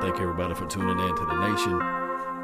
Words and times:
Thank 0.00 0.20
everybody 0.20 0.54
for 0.54 0.66
tuning 0.66 0.98
in 0.98 1.16
to 1.16 1.24
the 1.24 1.50
nation. 1.50 1.72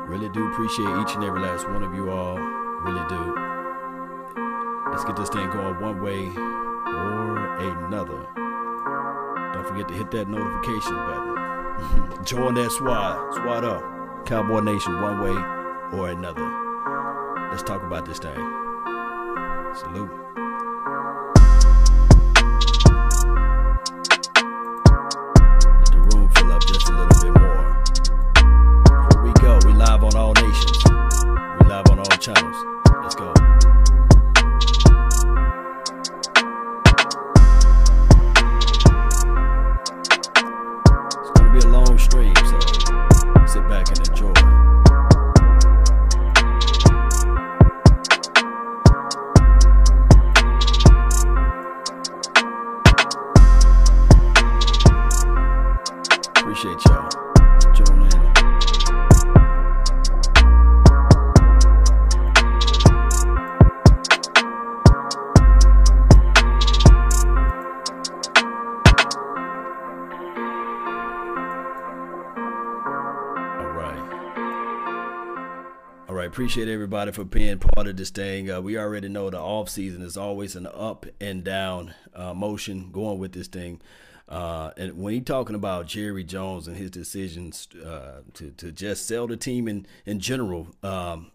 Really 0.09 0.29
do 0.29 0.51
appreciate 0.51 0.89
each 1.03 1.15
and 1.15 1.25
every 1.25 1.41
last 1.41 1.69
one 1.69 1.83
of 1.83 1.95
you 1.95 2.11
all. 2.11 2.37
Really 2.37 3.07
do. 3.09 3.53
Let's 4.91 5.05
get 5.05 5.17
this 5.17 5.29
thing 5.29 5.49
going 5.51 5.81
one 5.81 6.03
way 6.03 6.29
or 6.37 7.59
another. 7.59 8.27
Don't 9.55 9.67
forget 9.67 9.89
to 9.89 9.95
hit 9.95 10.11
that 10.13 10.29
notification 10.29 10.95
button. 10.95 12.25
Join 12.25 12.55
that 12.55 12.71
SWAT. 12.73 13.35
SWAT 13.35 13.65
up. 13.65 14.27
Cowboy 14.27 14.61
Nation, 14.61 15.01
one 15.01 15.21
way 15.21 15.99
or 15.99 16.11
another. 16.11 16.49
Let's 17.51 17.63
talk 17.63 17.83
about 17.83 18.07
this 18.07 18.19
thing. 18.19 18.35
Salute. 19.75 20.22
Appreciate 76.43 76.67
everybody 76.67 77.13
for 77.13 77.23
being 77.23 77.61
part 77.61 77.87
of 77.87 77.97
this 77.97 78.11
thing. 78.11 78.51
Uh, 78.51 78.61
we 78.61 78.77
already 78.77 79.09
know 79.09 79.31
the 79.31 79.39
off 79.39 79.69
season 79.69 80.03
is 80.03 80.17
always 80.17 80.57
an 80.57 80.67
up 80.67 81.07
and 81.21 81.45
down 81.45 81.95
uh, 82.17 82.35
motion 82.35 82.91
going 82.91 83.21
with 83.21 83.31
this 83.31 83.47
thing. 83.47 83.81
Uh, 84.29 84.73
and 84.77 84.99
when 84.99 85.15
he 85.15 85.21
talking 85.21 85.55
about 85.55 85.87
Jerry 85.87 86.25
Jones 86.25 86.67
and 86.67 86.77
his 86.77 86.91
decisions 86.91 87.69
uh, 87.87 88.23
to 88.35 88.51
to 88.57 88.73
just 88.73 89.07
sell 89.07 89.29
the 89.29 89.37
team 89.37 89.69
in 89.69 89.87
in 90.05 90.19
general, 90.19 90.67
um, 90.83 91.31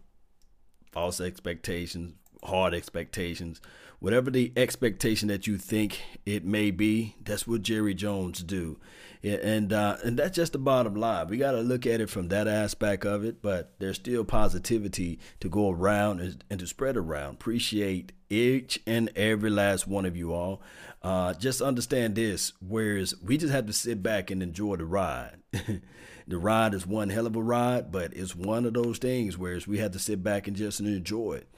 false 0.92 1.22
expectations, 1.22 2.12
hard 2.44 2.74
expectations, 2.74 3.62
whatever 4.00 4.30
the 4.30 4.52
expectation 4.56 5.28
that 5.28 5.46
you 5.46 5.58
think 5.58 6.00
it 6.24 6.44
may 6.44 6.70
be, 6.70 7.16
that's 7.22 7.46
what 7.46 7.62
Jerry 7.62 7.94
Jones 7.94 8.42
do. 8.42 8.78
And 9.22 9.72
uh, 9.72 9.96
and 10.04 10.16
that's 10.16 10.36
just 10.36 10.52
the 10.52 10.58
bottom 10.58 10.94
line. 10.94 11.26
We 11.26 11.38
got 11.38 11.52
to 11.52 11.60
look 11.60 11.86
at 11.86 12.00
it 12.00 12.08
from 12.08 12.28
that 12.28 12.46
aspect 12.46 13.04
of 13.04 13.24
it, 13.24 13.42
but 13.42 13.72
there's 13.80 13.96
still 13.96 14.24
positivity 14.24 15.18
to 15.40 15.48
go 15.48 15.70
around 15.70 16.20
and, 16.20 16.44
and 16.48 16.60
to 16.60 16.68
spread 16.68 16.96
around. 16.96 17.34
Appreciate 17.34 18.12
each 18.30 18.80
and 18.86 19.10
every 19.16 19.50
last 19.50 19.88
one 19.88 20.06
of 20.06 20.16
you 20.16 20.32
all. 20.32 20.62
Uh, 21.02 21.34
just 21.34 21.60
understand 21.60 22.14
this: 22.14 22.52
whereas 22.60 23.12
we 23.20 23.36
just 23.36 23.52
have 23.52 23.66
to 23.66 23.72
sit 23.72 24.04
back 24.04 24.30
and 24.30 24.40
enjoy 24.40 24.76
the 24.76 24.86
ride. 24.86 25.38
the 26.28 26.38
ride 26.38 26.72
is 26.72 26.86
one 26.86 27.08
hell 27.08 27.26
of 27.26 27.34
a 27.34 27.42
ride, 27.42 27.90
but 27.90 28.14
it's 28.14 28.36
one 28.36 28.64
of 28.64 28.74
those 28.74 28.98
things 28.98 29.36
whereas 29.36 29.66
we 29.66 29.78
have 29.78 29.90
to 29.90 29.98
sit 29.98 30.22
back 30.22 30.46
and 30.46 30.56
just 30.56 30.78
enjoy 30.78 31.34
it. 31.34 31.48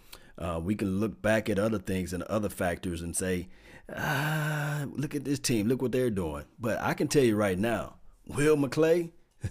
Uh, 0.41 0.59
we 0.63 0.75
can 0.75 0.99
look 0.99 1.21
back 1.21 1.51
at 1.51 1.59
other 1.59 1.79
things 1.79 2.13
and 2.13 2.23
other 2.25 2.49
factors 2.49 3.03
and 3.03 3.15
say, 3.15 3.49
ah, 3.95 4.87
look 4.93 5.15
at 5.15 5.25
this 5.25 5.39
team, 5.39 5.69
look 5.69 5.83
what 5.83 5.93
they're 5.93 6.11
doing. 6.11 6.45
But 6.59 6.81
I 6.81 6.95
can 6.95 7.09
tell 7.09 7.23
you 7.23 7.37
right 7.37 7.59
now, 7.59 7.97
Will 8.27 8.57
McClay, 8.57 9.11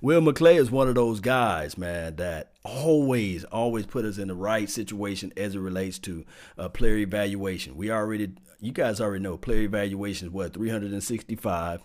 Will 0.00 0.22
McClay 0.22 0.56
is 0.56 0.70
one 0.70 0.88
of 0.88 0.94
those 0.94 1.20
guys, 1.20 1.76
man, 1.76 2.16
that 2.16 2.52
always, 2.64 3.44
always 3.44 3.86
put 3.86 4.04
us 4.04 4.16
in 4.16 4.28
the 4.28 4.34
right 4.34 4.70
situation 4.70 5.32
as 5.36 5.54
it 5.54 5.60
relates 5.60 5.98
to 6.00 6.24
uh, 6.56 6.68
player 6.68 6.96
evaluation. 6.96 7.76
We 7.76 7.90
already, 7.90 8.32
you 8.60 8.72
guys 8.72 9.00
already 9.00 9.22
know, 9.22 9.36
player 9.36 9.62
evaluation 9.62 10.28
is 10.28 10.32
what, 10.32 10.54
365 10.54 11.84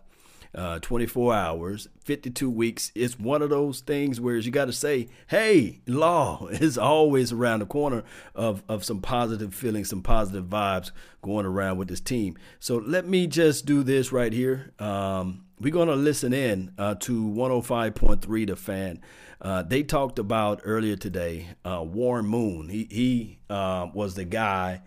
uh, 0.56 0.80
24 0.80 1.34
hours, 1.34 1.88
52 2.04 2.50
weeks. 2.50 2.92
It's 2.96 3.20
one 3.20 3.42
of 3.42 3.50
those 3.50 3.82
things 3.82 4.20
where 4.20 4.36
you 4.38 4.52
got 4.52 4.66
to 4.66 4.74
say, 4.74 5.10
hey, 5.28 5.82
law 5.88 6.48
is 6.52 6.78
always 6.78 7.32
around 7.32 7.60
the 7.60 7.66
corner 7.66 8.04
of, 8.36 8.64
of 8.68 8.84
some 8.84 9.02
positive 9.02 9.54
feelings, 9.54 9.90
some 9.90 10.02
positive 10.02 10.46
vibes 10.46 10.92
going 11.22 11.46
around 11.46 11.78
with 11.78 11.88
this 11.88 12.00
team. 12.00 12.38
So 12.60 12.78
let 12.78 13.08
me 13.08 13.28
just 13.28 13.66
do 13.66 13.84
this 13.84 14.12
right 14.12 14.34
here. 14.34 14.72
Um, 14.80 15.46
we're 15.60 15.74
going 15.74 15.90
to 15.90 15.96
listen 15.96 16.34
in 16.34 16.72
uh, 16.78 16.96
to 17.02 17.24
105.3 17.24 18.48
The 18.48 18.56
Fan. 18.56 19.02
Uh, 19.42 19.62
they 19.64 19.84
talked 19.84 20.20
about 20.20 20.62
earlier 20.64 20.96
today 20.96 21.48
uh, 21.64 21.84
Warren 21.84 22.26
Moon. 22.26 22.70
He, 22.70 22.88
he 22.90 23.40
uh, 23.50 23.88
was 23.94 24.16
the 24.16 24.26
guy 24.26 24.82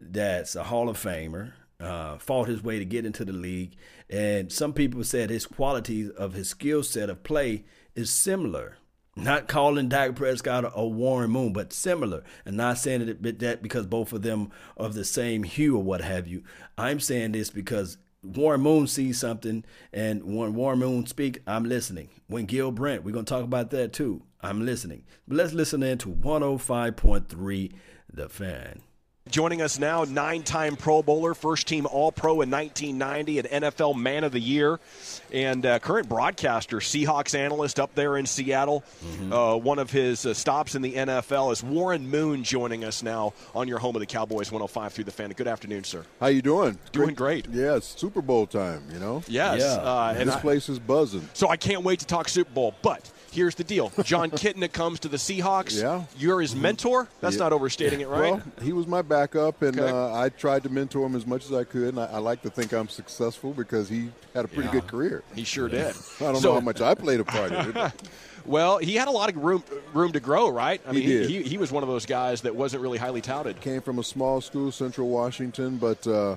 that's 0.00 0.54
a 0.54 0.64
Hall 0.64 0.88
of 0.88 0.96
Famer 0.96 1.52
uh, 1.80 2.18
fought 2.18 2.48
his 2.48 2.62
way 2.62 2.78
to 2.78 2.84
get 2.84 3.06
into 3.06 3.24
the 3.24 3.32
league. 3.32 3.76
And 4.10 4.50
some 4.50 4.72
people 4.72 5.04
said 5.04 5.30
his 5.30 5.46
quality 5.46 6.10
of 6.10 6.32
his 6.32 6.48
skill 6.48 6.82
set 6.82 7.10
of 7.10 7.22
play 7.22 7.64
is 7.94 8.10
similar. 8.10 8.76
Not 9.16 9.48
calling 9.48 9.88
Dak 9.88 10.14
Prescott 10.14 10.72
a 10.74 10.86
Warren 10.86 11.30
Moon, 11.30 11.52
but 11.52 11.72
similar. 11.72 12.22
And 12.46 12.56
not 12.56 12.78
saying 12.78 13.02
it 13.02 13.38
that 13.40 13.62
because 13.62 13.86
both 13.86 14.12
of 14.12 14.22
them 14.22 14.50
are 14.76 14.86
of 14.86 14.94
the 14.94 15.04
same 15.04 15.42
hue 15.42 15.76
or 15.76 15.82
what 15.82 16.00
have 16.00 16.28
you. 16.28 16.44
I'm 16.78 17.00
saying 17.00 17.32
this 17.32 17.50
because 17.50 17.98
Warren 18.22 18.60
Moon 18.60 18.86
sees 18.86 19.18
something, 19.18 19.64
and 19.92 20.24
when 20.24 20.54
Warren 20.54 20.80
Moon 20.80 21.06
speak, 21.06 21.42
I'm 21.46 21.64
listening. 21.64 22.08
When 22.26 22.46
Gil 22.46 22.72
Brandt, 22.72 23.04
we're 23.04 23.12
gonna 23.12 23.24
talk 23.24 23.44
about 23.44 23.70
that 23.70 23.92
too. 23.92 24.22
I'm 24.40 24.64
listening. 24.64 25.04
But 25.26 25.36
let's 25.38 25.52
listen 25.52 25.82
in 25.82 25.98
to 25.98 26.08
105.3 26.08 27.72
The 28.12 28.28
Fan. 28.28 28.82
Joining 29.30 29.60
us 29.60 29.78
now, 29.78 30.04
nine 30.04 30.42
time 30.42 30.76
Pro 30.76 31.02
Bowler, 31.02 31.34
first 31.34 31.66
team 31.66 31.86
All 31.86 32.10
Pro 32.10 32.40
in 32.40 32.50
1990, 32.50 33.38
an 33.40 33.62
NFL 33.62 33.96
Man 33.96 34.24
of 34.24 34.32
the 34.32 34.40
Year, 34.40 34.80
and 35.30 35.66
uh, 35.66 35.78
current 35.80 36.08
broadcaster, 36.08 36.78
Seahawks 36.78 37.38
analyst 37.38 37.78
up 37.78 37.94
there 37.94 38.16
in 38.16 38.24
Seattle. 38.24 38.84
Mm-hmm. 39.04 39.32
Uh, 39.32 39.56
one 39.56 39.78
of 39.78 39.90
his 39.90 40.24
uh, 40.24 40.32
stops 40.32 40.74
in 40.74 40.82
the 40.82 40.94
NFL 40.94 41.52
is 41.52 41.62
Warren 41.62 42.08
Moon 42.08 42.42
joining 42.42 42.84
us 42.84 43.02
now 43.02 43.34
on 43.54 43.68
your 43.68 43.78
home 43.78 43.96
of 43.96 44.00
the 44.00 44.06
Cowboys 44.06 44.50
105 44.50 44.92
through 44.94 45.04
the 45.04 45.10
fan. 45.10 45.30
Good 45.30 45.48
afternoon, 45.48 45.84
sir. 45.84 46.04
How 46.20 46.28
you 46.28 46.40
doing? 46.40 46.78
Doing 46.92 47.14
great. 47.14 47.46
Yes, 47.50 47.84
Super 47.84 48.22
Bowl 48.22 48.46
time, 48.46 48.84
you 48.90 48.98
know? 48.98 49.22
Yes. 49.28 49.60
Yeah. 49.60 49.82
Uh, 49.82 50.14
and 50.16 50.28
this 50.28 50.36
I, 50.36 50.40
place 50.40 50.68
is 50.70 50.78
buzzing. 50.78 51.28
So 51.34 51.48
I 51.48 51.58
can't 51.58 51.82
wait 51.82 51.98
to 52.00 52.06
talk 52.06 52.28
Super 52.28 52.50
Bowl, 52.52 52.74
but 52.80 53.10
here's 53.30 53.54
the 53.54 53.64
deal. 53.64 53.92
John 54.02 54.30
Kitna 54.32 54.70
comes 54.70 55.00
to 55.00 55.08
the 55.08 55.16
Seahawks. 55.16 55.80
Yeah. 55.80 56.04
You're 56.16 56.40
his 56.40 56.54
mentor? 56.54 57.08
That's 57.20 57.36
yeah. 57.36 57.42
not 57.44 57.52
overstating 57.52 58.00
it, 58.00 58.08
right? 58.08 58.32
Well, 58.34 58.42
he 58.62 58.72
was 58.72 58.86
my 58.86 59.02
backup, 59.02 59.62
and 59.62 59.78
okay. 59.78 59.90
uh, 59.90 60.14
I 60.14 60.28
tried 60.28 60.62
to 60.64 60.68
mentor 60.68 61.06
him 61.06 61.14
as 61.14 61.26
much 61.26 61.44
as 61.44 61.52
I 61.52 61.64
could, 61.64 61.88
and 61.88 62.00
I, 62.00 62.06
I, 62.06 62.18
like 62.18 62.42
to 62.42 62.50
think 62.50 62.72
I'm 62.72 62.88
successful 62.88 63.52
because 63.52 63.88
he 63.88 64.10
had 64.34 64.44
a 64.44 64.48
pretty 64.48 64.64
yeah. 64.64 64.72
good 64.72 64.86
career. 64.86 65.22
He 65.34 65.44
sure 65.44 65.68
did. 65.68 65.94
I 66.20 66.24
don't 66.24 66.36
so, 66.36 66.48
know 66.48 66.54
how 66.54 66.60
much 66.60 66.80
I 66.80 66.94
played 66.94 67.20
a 67.20 67.24
part 67.24 67.52
in 67.52 67.76
it. 67.76 67.92
Well, 68.48 68.78
he 68.78 68.94
had 68.94 69.08
a 69.08 69.10
lot 69.10 69.28
of 69.28 69.36
room 69.36 69.62
room 69.92 70.12
to 70.12 70.20
grow, 70.20 70.48
right? 70.48 70.80
I 70.86 70.92
he 70.92 71.00
mean, 71.00 71.08
did. 71.08 71.28
He, 71.28 71.42
he 71.42 71.58
was 71.58 71.70
one 71.70 71.82
of 71.82 71.88
those 71.88 72.06
guys 72.06 72.40
that 72.42 72.56
wasn't 72.56 72.82
really 72.82 72.96
highly 72.96 73.20
touted. 73.20 73.60
Came 73.60 73.82
from 73.82 73.98
a 73.98 74.02
small 74.02 74.40
school, 74.40 74.72
Central 74.72 75.10
Washington, 75.10 75.76
but 75.76 76.06
uh, 76.06 76.36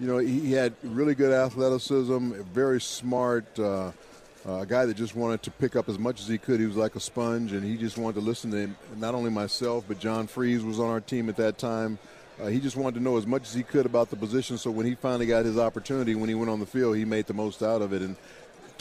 you 0.00 0.08
know 0.08 0.18
he 0.18 0.52
had 0.52 0.74
really 0.82 1.14
good 1.14 1.32
athleticism, 1.32 2.32
very 2.52 2.80
smart. 2.80 3.46
Uh, 3.60 3.92
uh, 4.46 4.60
a 4.60 4.66
guy 4.66 4.86
that 4.86 4.96
just 4.96 5.14
wanted 5.14 5.42
to 5.42 5.50
pick 5.50 5.76
up 5.76 5.88
as 5.88 5.98
much 5.98 6.20
as 6.20 6.26
he 6.26 6.38
could. 6.38 6.58
He 6.58 6.66
was 6.66 6.76
like 6.76 6.96
a 6.96 7.00
sponge, 7.00 7.52
and 7.52 7.64
he 7.64 7.76
just 7.76 7.96
wanted 7.96 8.14
to 8.14 8.26
listen 8.26 8.50
to 8.50 8.56
him. 8.56 8.76
Not 8.96 9.14
only 9.14 9.30
myself, 9.30 9.84
but 9.86 9.98
John 9.98 10.26
Friesz 10.26 10.64
was 10.64 10.80
on 10.80 10.90
our 10.90 11.00
team 11.00 11.28
at 11.28 11.36
that 11.36 11.58
time. 11.58 11.98
Uh, 12.40 12.46
he 12.46 12.58
just 12.58 12.76
wanted 12.76 12.98
to 12.98 13.04
know 13.04 13.16
as 13.16 13.26
much 13.26 13.42
as 13.42 13.54
he 13.54 13.62
could 13.62 13.86
about 13.86 14.10
the 14.10 14.16
position. 14.16 14.58
So 14.58 14.70
when 14.70 14.86
he 14.86 14.94
finally 14.94 15.26
got 15.26 15.44
his 15.44 15.58
opportunity, 15.58 16.14
when 16.14 16.28
he 16.28 16.34
went 16.34 16.50
on 16.50 16.60
the 16.60 16.66
field, 16.66 16.96
he 16.96 17.04
made 17.04 17.26
the 17.26 17.34
most 17.34 17.62
out 17.62 17.82
of 17.82 17.92
it 17.92 18.02
and 18.02 18.16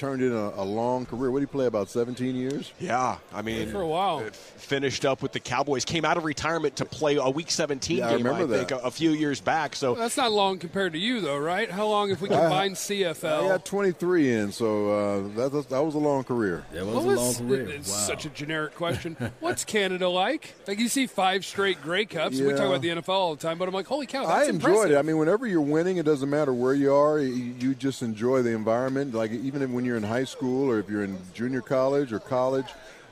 turned 0.02 0.24
in 0.24 0.32
a, 0.32 0.50
a 0.56 0.66
long 0.66 1.06
career. 1.06 1.30
What 1.30 1.42
did 1.42 1.50
he 1.50 1.52
play 1.52 1.68
about 1.68 1.88
17 1.88 2.36
years? 2.36 2.74
Yeah, 2.80 3.18
I 3.32 3.44
mean 3.44 3.70
for 3.70 3.82
a 3.82 3.88
while. 3.88 4.22
Finished 4.58 5.06
up 5.06 5.22
with 5.22 5.32
the 5.32 5.40
Cowboys. 5.40 5.86
Came 5.86 6.06
out 6.06 6.18
of 6.18 6.26
retirement 6.26 6.78
to 6.78 6.86
play 6.86 7.18
a 7.18 7.30
Week 7.30 7.52
17 7.52 7.98
yeah, 7.98 8.06
game. 8.06 8.14
I, 8.14 8.18
remember 8.18 8.56
I 8.56 8.58
think 8.58 8.70
that. 8.70 8.82
a, 8.82 8.86
a, 8.86 8.92
few 8.92 9.12
years 9.12 9.40
back. 9.40 9.76
So 9.76 9.92
well, 9.92 10.02
that's 10.02 10.18
not 10.18 10.32
long 10.32 10.58
compared 10.58 10.94
to 10.94 11.00
you, 11.00 11.22
though, 11.22 11.38
right? 11.38 11.70
How 11.70 11.86
long 11.86 12.10
if 12.10 12.20
we 12.20 12.30
combine 12.30 12.72
I, 12.72 12.74
CFL? 12.74 13.46
I 13.46 13.48
got 13.50 13.66
23 13.66 14.34
in, 14.34 14.52
so 14.52 14.90
uh, 14.90 15.28
that, 15.36 15.52
was, 15.52 15.66
that 15.68 15.86
was 15.86 15.94
a 15.94 16.00
long 16.00 16.24
career. 16.24 16.66
That 16.74 16.84
was 16.84 17.06
what 17.06 17.18
a 17.18 17.22
long 17.22 17.36
career. 17.36 17.70
It's 17.70 17.90
wow. 17.90 17.96
such 17.98 18.26
a 18.26 18.30
generic 18.30 18.74
question. 18.74 19.16
What's 19.40 19.64
Canada 19.64 20.10
like? 20.10 20.56
Like 20.68 20.80
you 20.80 20.88
see 20.88 21.06
five 21.06 21.46
straight 21.46 21.80
Grey 21.80 22.06
Cups. 22.06 22.38
Yeah. 22.38 22.48
We 22.48 22.54
talk 22.54 22.66
about 22.66 22.82
the 22.82 22.90
NFL 22.90 23.10
all 23.10 23.36
the 23.36 23.42
time, 23.42 23.60
but 23.60 23.68
I'm 23.68 23.74
like, 23.74 23.86
holy 23.86 24.08
cow, 24.08 24.26
that's 24.26 24.48
I 24.48 24.50
enjoyed 24.50 24.72
impressive. 24.72 24.92
it. 24.94 24.98
I 24.98 25.04
mean, 25.04 25.18
whenever 25.20 25.46
you're 25.46 25.62
winning, 25.62 25.98
it 25.98 26.06
doesn't 26.08 26.30
matter 26.30 26.54
where 26.56 26.74
you 26.74 26.92
are. 26.92 27.20
You 27.20 27.76
just 27.76 28.02
enjoy 28.02 28.42
the 28.42 28.52
environment. 28.52 29.14
Like 29.14 29.30
even 29.30 29.74
when 29.74 29.86
you're 29.86 29.91
you're 29.92 29.98
in 29.98 30.04
high 30.04 30.24
school 30.24 30.70
or 30.70 30.80
if 30.80 30.90
you're 30.90 31.04
in 31.04 31.18
junior 31.34 31.60
college 31.60 32.14
or 32.14 32.20
college, 32.20 32.68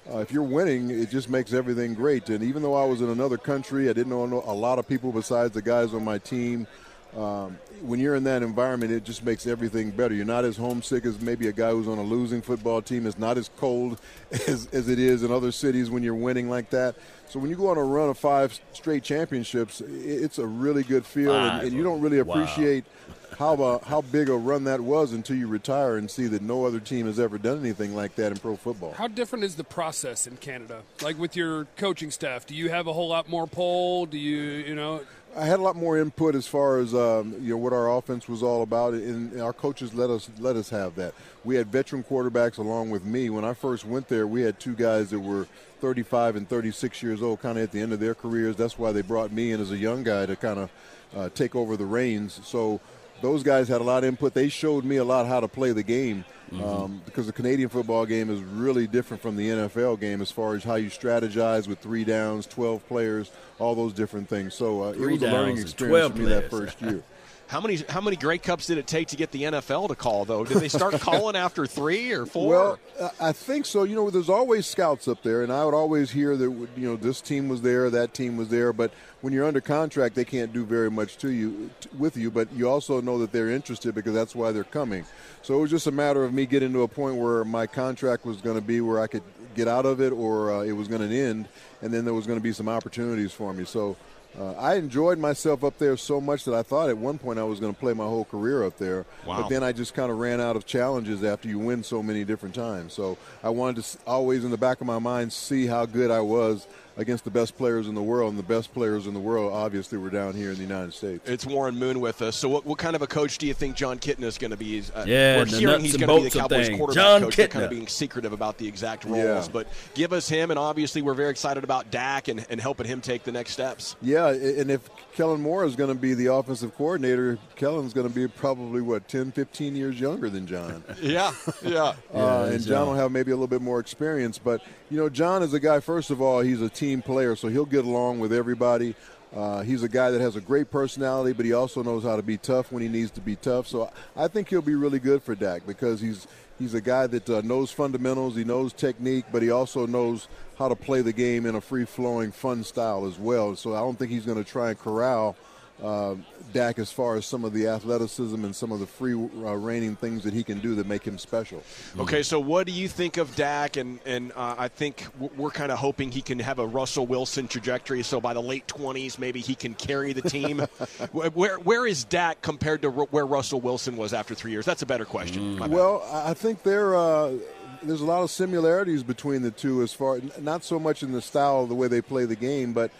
uh, 0.09 0.19
if 0.19 0.31
you're 0.31 0.41
winning, 0.41 0.89
it 0.89 1.09
just 1.09 1.29
makes 1.29 1.51
everything 1.51 1.93
great. 1.93 2.29
And 2.29 2.41
even 2.41 2.61
though 2.61 2.73
I 2.73 2.85
was 2.85 3.01
in 3.01 3.09
another 3.09 3.37
country, 3.37 3.89
I 3.89 3.93
didn't 3.93 4.09
know 4.09 4.23
a 4.45 4.53
lot 4.53 4.79
of 4.79 4.87
people 4.87 5.11
besides 5.11 5.53
the 5.53 5.61
guys 5.61 5.93
on 5.93 6.05
my 6.05 6.19
team. 6.19 6.67
Um, 7.15 7.57
when 7.81 7.99
you're 7.99 8.15
in 8.15 8.23
that 8.25 8.43
environment, 8.43 8.91
it 8.91 9.03
just 9.03 9.23
makes 9.23 9.47
everything 9.47 9.89
better. 9.91 10.13
You're 10.13 10.25
not 10.25 10.45
as 10.45 10.57
homesick 10.57 11.05
as 11.05 11.19
maybe 11.19 11.47
a 11.47 11.51
guy 11.51 11.71
who's 11.71 11.87
on 11.87 11.97
a 11.97 12.03
losing 12.03 12.41
football 12.41 12.81
team. 12.81 13.07
It's 13.07 13.17
not 13.17 13.37
as 13.37 13.49
cold 13.57 13.99
as, 14.47 14.67
as 14.71 14.89
it 14.89 14.99
is 14.99 15.23
in 15.23 15.31
other 15.31 15.51
cities 15.51 15.89
when 15.89 16.03
you're 16.03 16.13
winning 16.13 16.49
like 16.49 16.69
that. 16.69 16.95
So 17.29 17.39
when 17.39 17.51
you 17.51 17.55
go 17.55 17.69
on 17.69 17.77
a 17.77 17.83
run 17.83 18.09
of 18.09 18.17
five 18.17 18.59
straight 18.73 19.03
championships, 19.03 19.81
it's 19.81 20.39
a 20.39 20.47
really 20.47 20.81
good 20.81 21.05
feel, 21.05 21.35
and, 21.35 21.67
and, 21.67 21.73
you 21.73 21.83
don't 21.83 22.01
really 22.01 22.17
appreciate 22.17 22.85
wow. 23.07 23.55
how 23.55 23.63
uh, 23.63 23.85
how 23.85 24.01
big 24.01 24.29
a 24.29 24.35
run 24.35 24.63
that 24.63 24.81
was 24.81 25.13
until 25.13 25.35
you 25.35 25.47
retire 25.47 25.97
and 25.97 26.09
see 26.09 26.25
that 26.25 26.41
no 26.41 26.65
other 26.65 26.79
team 26.79 27.05
has 27.05 27.19
ever 27.19 27.37
done 27.37 27.59
anything 27.59 27.95
like 27.95 28.15
that 28.15 28.31
in 28.31 28.39
pro 28.39 28.55
football. 28.55 28.93
How 28.93 29.07
different 29.07 29.45
is 29.45 29.57
the 29.57 29.63
process 29.63 30.25
in 30.25 30.37
Canada? 30.37 30.81
Like 31.03 31.19
with 31.19 31.35
your 31.35 31.65
coaching 31.77 32.09
staff, 32.09 32.47
do 32.47 32.55
you 32.55 32.69
have 32.69 32.87
a 32.87 32.93
whole 32.93 33.09
lot 33.09 33.29
more 33.29 33.45
pull? 33.45 34.07
Do 34.07 34.17
you 34.17 34.39
you 34.39 34.73
know? 34.73 35.01
I 35.35 35.45
had 35.45 35.59
a 35.59 35.61
lot 35.61 35.75
more 35.75 35.97
input 35.97 36.35
as 36.35 36.47
far 36.47 36.79
as 36.79 36.93
um, 36.93 37.35
you 37.39 37.51
know 37.51 37.57
what 37.57 37.71
our 37.71 37.95
offense 37.95 38.27
was 38.27 38.41
all 38.41 38.63
about, 38.63 38.93
and 38.93 39.39
our 39.39 39.53
coaches 39.53 39.93
let 39.93 40.09
us 40.09 40.29
let 40.39 40.55
us 40.55 40.69
have 40.69 40.95
that. 40.95 41.13
We 41.43 41.55
had 41.55 41.67
veteran 41.67 42.03
quarterbacks 42.03 42.57
along 42.57 42.89
with 42.89 43.05
me. 43.05 43.29
When 43.29 43.45
I 43.45 43.53
first 43.53 43.85
went 43.85 44.07
there, 44.07 44.25
we 44.25 44.41
had 44.41 44.59
two 44.59 44.73
guys 44.73 45.11
that 45.11 45.19
were 45.19 45.47
35 45.81 46.35
and 46.35 46.49
36 46.49 47.03
years 47.03 47.21
old, 47.21 47.41
kind 47.41 47.57
of 47.57 47.63
at 47.63 47.71
the 47.71 47.79
end 47.79 47.93
of 47.93 47.99
their 47.99 48.15
careers. 48.15 48.55
That's 48.55 48.77
why 48.77 48.91
they 48.91 49.01
brought 49.01 49.31
me 49.31 49.51
in 49.51 49.61
as 49.61 49.71
a 49.71 49.77
young 49.77 50.03
guy 50.03 50.25
to 50.25 50.35
kind 50.35 50.59
of 50.59 50.71
uh, 51.15 51.29
take 51.29 51.55
over 51.55 51.77
the 51.77 51.85
reins. 51.85 52.39
So 52.43 52.81
those 53.21 53.43
guys 53.43 53.67
had 53.67 53.81
a 53.81 53.83
lot 53.83 54.03
of 54.03 54.07
input. 54.07 54.33
They 54.33 54.49
showed 54.49 54.83
me 54.83 54.97
a 54.97 55.03
lot 55.03 55.27
how 55.27 55.39
to 55.39 55.47
play 55.47 55.71
the 55.71 55.83
game 55.83 56.25
mm-hmm. 56.51 56.63
um, 56.63 57.01
because 57.05 57.25
the 57.25 57.33
Canadian 57.33 57.69
football 57.69 58.05
game 58.05 58.29
is 58.29 58.41
really 58.41 58.87
different 58.87 59.21
from 59.21 59.35
the 59.35 59.49
NFL 59.49 59.99
game 59.99 60.21
as 60.21 60.31
far 60.31 60.55
as 60.55 60.63
how 60.63 60.75
you 60.75 60.89
strategize 60.89 61.67
with 61.67 61.79
three 61.79 62.03
downs, 62.03 62.45
12 62.47 62.87
players, 62.87 63.31
all 63.59 63.75
those 63.75 63.93
different 63.93 64.29
things. 64.29 64.53
So 64.53 64.83
uh, 64.83 64.91
it 64.91 64.99
was 64.99 65.21
a 65.21 65.31
learning 65.31 65.57
experience 65.59 66.11
for 66.11 66.19
me 66.19 66.25
players. 66.25 66.41
that 66.41 66.49
first 66.49 66.81
year. 66.81 67.03
How 67.49 67.59
many 67.59 67.77
how 67.89 67.99
many 67.99 68.15
Grey 68.15 68.37
Cups 68.37 68.67
did 68.67 68.77
it 68.77 68.85
take 68.85 69.07
to 69.07 69.15
get 69.15 69.31
the 69.31 69.41
NFL 69.41 69.87
to 69.87 69.95
call 69.95 70.23
though? 70.23 70.45
Did 70.45 70.57
they 70.57 70.69
start 70.69 70.93
calling 71.01 71.35
after 71.35 71.65
three 71.65 72.11
or 72.11 72.27
four? 72.27 72.47
Well, 72.47 72.79
I 73.19 73.31
think 73.31 73.65
so. 73.65 73.85
You 73.85 73.95
know, 73.95 74.11
there's 74.11 74.29
always 74.29 74.67
scouts 74.67 75.07
up 75.07 75.23
there, 75.23 75.41
and 75.41 75.51
I 75.51 75.65
would 75.65 75.73
always 75.73 76.11
hear 76.11 76.37
that 76.37 76.45
you 76.45 76.69
know 76.87 76.95
this 76.95 77.21
team 77.21 77.49
was 77.49 77.63
there, 77.63 77.89
that 77.89 78.13
team 78.13 78.37
was 78.37 78.49
there, 78.49 78.71
but 78.71 78.91
when 79.21 79.33
you're 79.33 79.47
under 79.47 79.61
contract, 79.61 80.13
they 80.13 80.25
can't 80.25 80.53
do 80.53 80.63
very 80.63 80.91
much 80.91 81.17
to 81.17 81.31
you 81.31 81.71
with 81.97 82.15
you. 82.17 82.29
But 82.29 82.53
you 82.53 82.69
also 82.69 83.01
know 83.01 83.17
that 83.17 83.31
they're 83.31 83.49
interested 83.49 83.95
because 83.95 84.13
that's 84.13 84.35
why 84.35 84.51
they're 84.51 84.63
coming. 84.63 85.03
So 85.41 85.57
it 85.57 85.61
was 85.61 85.71
just 85.71 85.87
a 85.87 85.91
matter 85.91 86.23
of 86.23 86.31
me 86.31 86.45
getting 86.45 86.71
to 86.73 86.83
a 86.83 86.87
point 86.87 87.15
where 87.15 87.43
my 87.45 87.65
contract 87.65 88.27
was 88.27 88.37
going 88.41 88.57
to 88.57 88.63
be 88.63 88.79
where 88.79 88.99
I 89.01 89.07
could 89.07 89.23
get 89.55 89.67
out 89.67 89.87
of 89.87 90.01
it, 90.01 90.13
or 90.13 90.53
uh, 90.53 90.61
it 90.61 90.73
was 90.73 90.87
going 90.87 91.01
to 91.01 91.19
end, 91.19 91.47
and 91.81 91.91
then 91.91 92.05
there 92.05 92.13
was 92.13 92.27
going 92.27 92.37
to 92.37 92.43
be 92.43 92.53
some 92.53 92.69
opportunities 92.69 93.31
for 93.31 93.55
me. 93.55 93.65
So 93.65 93.97
uh, 94.37 94.53
I 94.53 94.75
enjoyed 94.75 95.17
myself 95.17 95.63
up 95.63 95.77
there 95.79 95.97
so 95.97 96.21
much 96.21 96.45
that 96.45 96.53
I 96.53 96.61
thought 96.61 96.89
at 96.89 96.97
one 96.97 97.17
point 97.17 97.39
I 97.39 97.43
was 97.43 97.59
going 97.59 97.73
to 97.73 97.79
play 97.79 97.93
my 97.93 98.05
whole 98.05 98.25
career 98.25 98.63
up 98.63 98.77
there. 98.77 99.05
Wow. 99.25 99.41
But 99.41 99.49
then 99.49 99.63
I 99.63 99.71
just 99.71 99.93
kind 99.93 100.11
of 100.11 100.17
ran 100.17 100.39
out 100.39 100.55
of 100.55 100.65
challenges 100.65 101.23
after 101.23 101.47
you 101.47 101.57
win 101.59 101.83
so 101.83 102.03
many 102.03 102.23
different 102.23 102.53
times. 102.53 102.93
So 102.93 103.17
I 103.43 103.49
wanted 103.49 103.83
to 103.83 103.97
always, 104.05 104.43
in 104.43 104.51
the 104.51 104.57
back 104.57 104.81
of 104.81 104.87
my 104.87 104.99
mind, 104.99 105.33
see 105.33 105.65
how 105.65 105.85
good 105.85 106.11
I 106.11 106.21
was 106.21 106.67
against 106.99 107.23
the 107.23 107.31
best 107.31 107.57
players 107.57 107.87
in 107.87 107.95
the 107.95 108.03
world, 108.03 108.29
and 108.29 108.37
the 108.37 108.43
best 108.43 108.73
players 108.73 109.07
in 109.07 109.13
the 109.13 109.19
world 109.19 109.53
obviously 109.53 109.97
were 109.97 110.09
down 110.09 110.33
here 110.33 110.49
in 110.49 110.55
the 110.55 110.61
United 110.61 110.93
States. 110.93 111.27
It's 111.27 111.45
Warren 111.45 111.75
Moon 111.75 112.01
with 112.01 112.21
us. 112.21 112.35
So, 112.35 112.49
what, 112.49 112.65
what 112.65 112.77
kind 112.77 112.95
of 112.95 113.01
a 113.01 113.07
coach 113.07 113.37
do 113.37 113.47
you 113.47 113.53
think 113.53 113.75
John 113.75 113.99
Kitna 113.99 114.23
is 114.23 114.37
going 114.37 114.51
to 114.51 114.57
be? 114.57 114.83
Uh, 114.93 115.05
yeah, 115.07 115.37
we're 115.37 115.45
hearing 115.45 115.81
he's 115.81 115.95
going 115.95 116.09
to 116.09 116.23
be 116.23 116.29
the 116.29 116.39
Cowboys 116.39 116.67
thing. 116.67 116.77
quarterback 116.77 117.03
John 117.03 117.21
coach. 117.21 117.37
Kitna. 117.37 117.49
kind 117.49 117.65
of 117.65 117.71
being 117.71 117.87
secretive 117.87 118.33
about 118.33 118.57
the 118.57 118.67
exact 118.67 119.05
roles, 119.05 119.47
yeah. 119.47 119.47
but 119.51 119.67
give 119.95 120.11
us 120.11 120.27
him, 120.27 120.51
and 120.51 120.59
obviously 120.59 121.01
we're 121.01 121.13
very 121.13 121.31
excited 121.31 121.63
about 121.63 121.89
Dak 121.89 122.27
and, 122.27 122.45
and 122.49 122.59
helping 122.59 122.85
him 122.85 122.99
take 122.99 123.23
the 123.23 123.31
next 123.31 123.51
steps. 123.51 123.95
Yeah, 124.01 124.27
and 124.29 124.69
if 124.69 124.89
Kellen 125.19 125.41
Moore 125.41 125.65
is 125.65 125.75
going 125.75 125.89
to 125.89 125.99
be 125.99 126.13
the 126.13 126.27
offensive 126.27 126.73
coordinator, 126.77 127.37
Kellen's 127.57 127.93
going 127.93 128.07
to 128.07 128.13
be 128.13 128.25
probably 128.29 128.81
what 128.81 129.09
10, 129.09 129.33
15 129.33 129.75
years 129.75 129.99
younger 129.99 130.29
than 130.29 130.47
John. 130.47 130.81
yeah, 131.01 131.33
yeah. 131.61 131.91
Uh, 132.13 132.49
and 132.53 132.65
John 132.65 132.87
will 132.87 132.93
have 132.93 133.11
maybe 133.11 133.31
a 133.31 133.35
little 133.35 133.45
bit 133.45 133.61
more 133.61 133.81
experience, 133.81 134.37
but 134.37 134.63
you 134.89 134.95
know, 134.95 135.09
John 135.09 135.43
is 135.43 135.53
a 135.53 135.59
guy. 135.59 135.81
First 135.81 136.09
of 136.09 136.21
all, 136.21 136.39
he's 136.39 136.61
a 136.61 136.69
team 136.69 137.01
player, 137.01 137.35
so 137.35 137.49
he'll 137.49 137.65
get 137.65 137.83
along 137.83 138.21
with 138.21 138.31
everybody. 138.31 138.95
Uh, 139.35 139.61
he's 139.61 139.83
a 139.83 139.89
guy 139.89 140.09
that 140.09 140.21
has 140.21 140.37
a 140.37 140.41
great 140.41 140.71
personality, 140.71 141.33
but 141.33 141.45
he 141.45 141.51
also 141.51 141.83
knows 141.83 142.03
how 142.03 142.15
to 142.15 142.23
be 142.23 142.37
tough 142.37 142.71
when 142.71 142.81
he 142.81 142.87
needs 142.87 143.11
to 143.11 143.21
be 143.21 143.35
tough. 143.35 143.67
So 143.67 143.91
I 144.15 144.29
think 144.29 144.47
he'll 144.47 144.61
be 144.61 144.75
really 144.75 144.99
good 144.99 145.21
for 145.21 145.35
Dak 145.35 145.67
because 145.67 145.99
he's 145.99 146.27
he's 146.59 146.73
a 146.73 146.81
guy 146.81 147.07
that 147.07 147.29
uh, 147.29 147.41
knows 147.41 147.71
fundamentals, 147.71 148.35
he 148.35 148.43
knows 148.43 148.73
technique, 148.73 149.25
but 149.31 149.41
he 149.41 149.49
also 149.49 149.87
knows 149.87 150.27
how 150.57 150.67
to 150.67 150.75
play 150.75 151.01
the 151.01 151.13
game 151.13 151.45
in 151.45 151.55
a 151.55 151.61
free 151.61 151.85
flowing, 151.85 152.31
fun 152.31 152.63
style 152.63 153.07
as 153.07 153.17
well. 153.17 153.55
So 153.55 153.73
I 153.73 153.79
don't 153.79 153.97
think 153.97 154.11
he's 154.11 154.25
going 154.25 154.43
to 154.43 154.49
try 154.49 154.69
and 154.69 154.77
corral 154.77 155.35
uh, 155.83 156.15
Dak 156.51 156.79
as 156.79 156.91
far 156.91 157.15
as 157.15 157.25
some 157.25 157.45
of 157.45 157.53
the 157.53 157.67
athleticism 157.67 158.43
and 158.43 158.55
some 158.55 158.71
of 158.71 158.79
the 158.79 158.87
free 158.87 159.13
uh, 159.13 159.55
reigning 159.55 159.95
things 159.95 160.23
that 160.23 160.33
he 160.33 160.43
can 160.43 160.59
do 160.59 160.75
that 160.75 160.87
make 160.87 161.03
him 161.03 161.17
special. 161.17 161.63
Okay, 161.97 162.23
so 162.23 162.39
what 162.39 162.65
do 162.65 162.73
you 162.73 162.87
think 162.87 163.17
of 163.17 163.35
Dak? 163.35 163.77
And 163.77 163.99
and 164.05 164.31
uh, 164.31 164.55
I 164.57 164.67
think 164.67 165.05
we're 165.19 165.51
kind 165.51 165.71
of 165.71 165.77
hoping 165.77 166.11
he 166.11 166.21
can 166.21 166.39
have 166.39 166.59
a 166.59 166.65
Russell 166.65 167.05
Wilson 167.05 167.47
trajectory. 167.47 168.03
So 168.03 168.19
by 168.19 168.33
the 168.33 168.41
late 168.41 168.67
twenties, 168.67 169.19
maybe 169.19 169.39
he 169.41 169.55
can 169.55 169.73
carry 169.75 170.13
the 170.13 170.23
team. 170.23 170.59
where 171.11 171.59
where 171.59 171.85
is 171.85 172.03
Dak 172.03 172.41
compared 172.41 172.81
to 172.81 172.89
where 172.89 173.25
Russell 173.25 173.61
Wilson 173.61 173.95
was 173.95 174.13
after 174.13 174.33
three 174.33 174.51
years? 174.51 174.65
That's 174.65 174.81
a 174.81 174.87
better 174.87 175.05
question. 175.05 175.57
Mm. 175.57 175.67
Well, 175.69 176.07
I 176.11 176.33
think 176.33 176.63
they're. 176.63 176.95
Uh, 176.95 177.33
there's 177.81 178.01
a 178.01 178.05
lot 178.05 178.21
of 178.21 178.29
similarities 178.29 179.03
between 179.03 179.41
the 179.41 179.51
two, 179.51 179.81
as 179.81 179.93
far 179.93 180.19
not 180.41 180.63
so 180.63 180.79
much 180.79 181.01
in 181.01 181.13
the 181.13 181.21
style 181.21 181.63
of 181.63 181.69
the 181.69 181.75
way 181.75 181.87
they 181.87 182.01
play 182.01 182.25
the 182.25 182.35
game, 182.35 182.73
but 182.73 182.91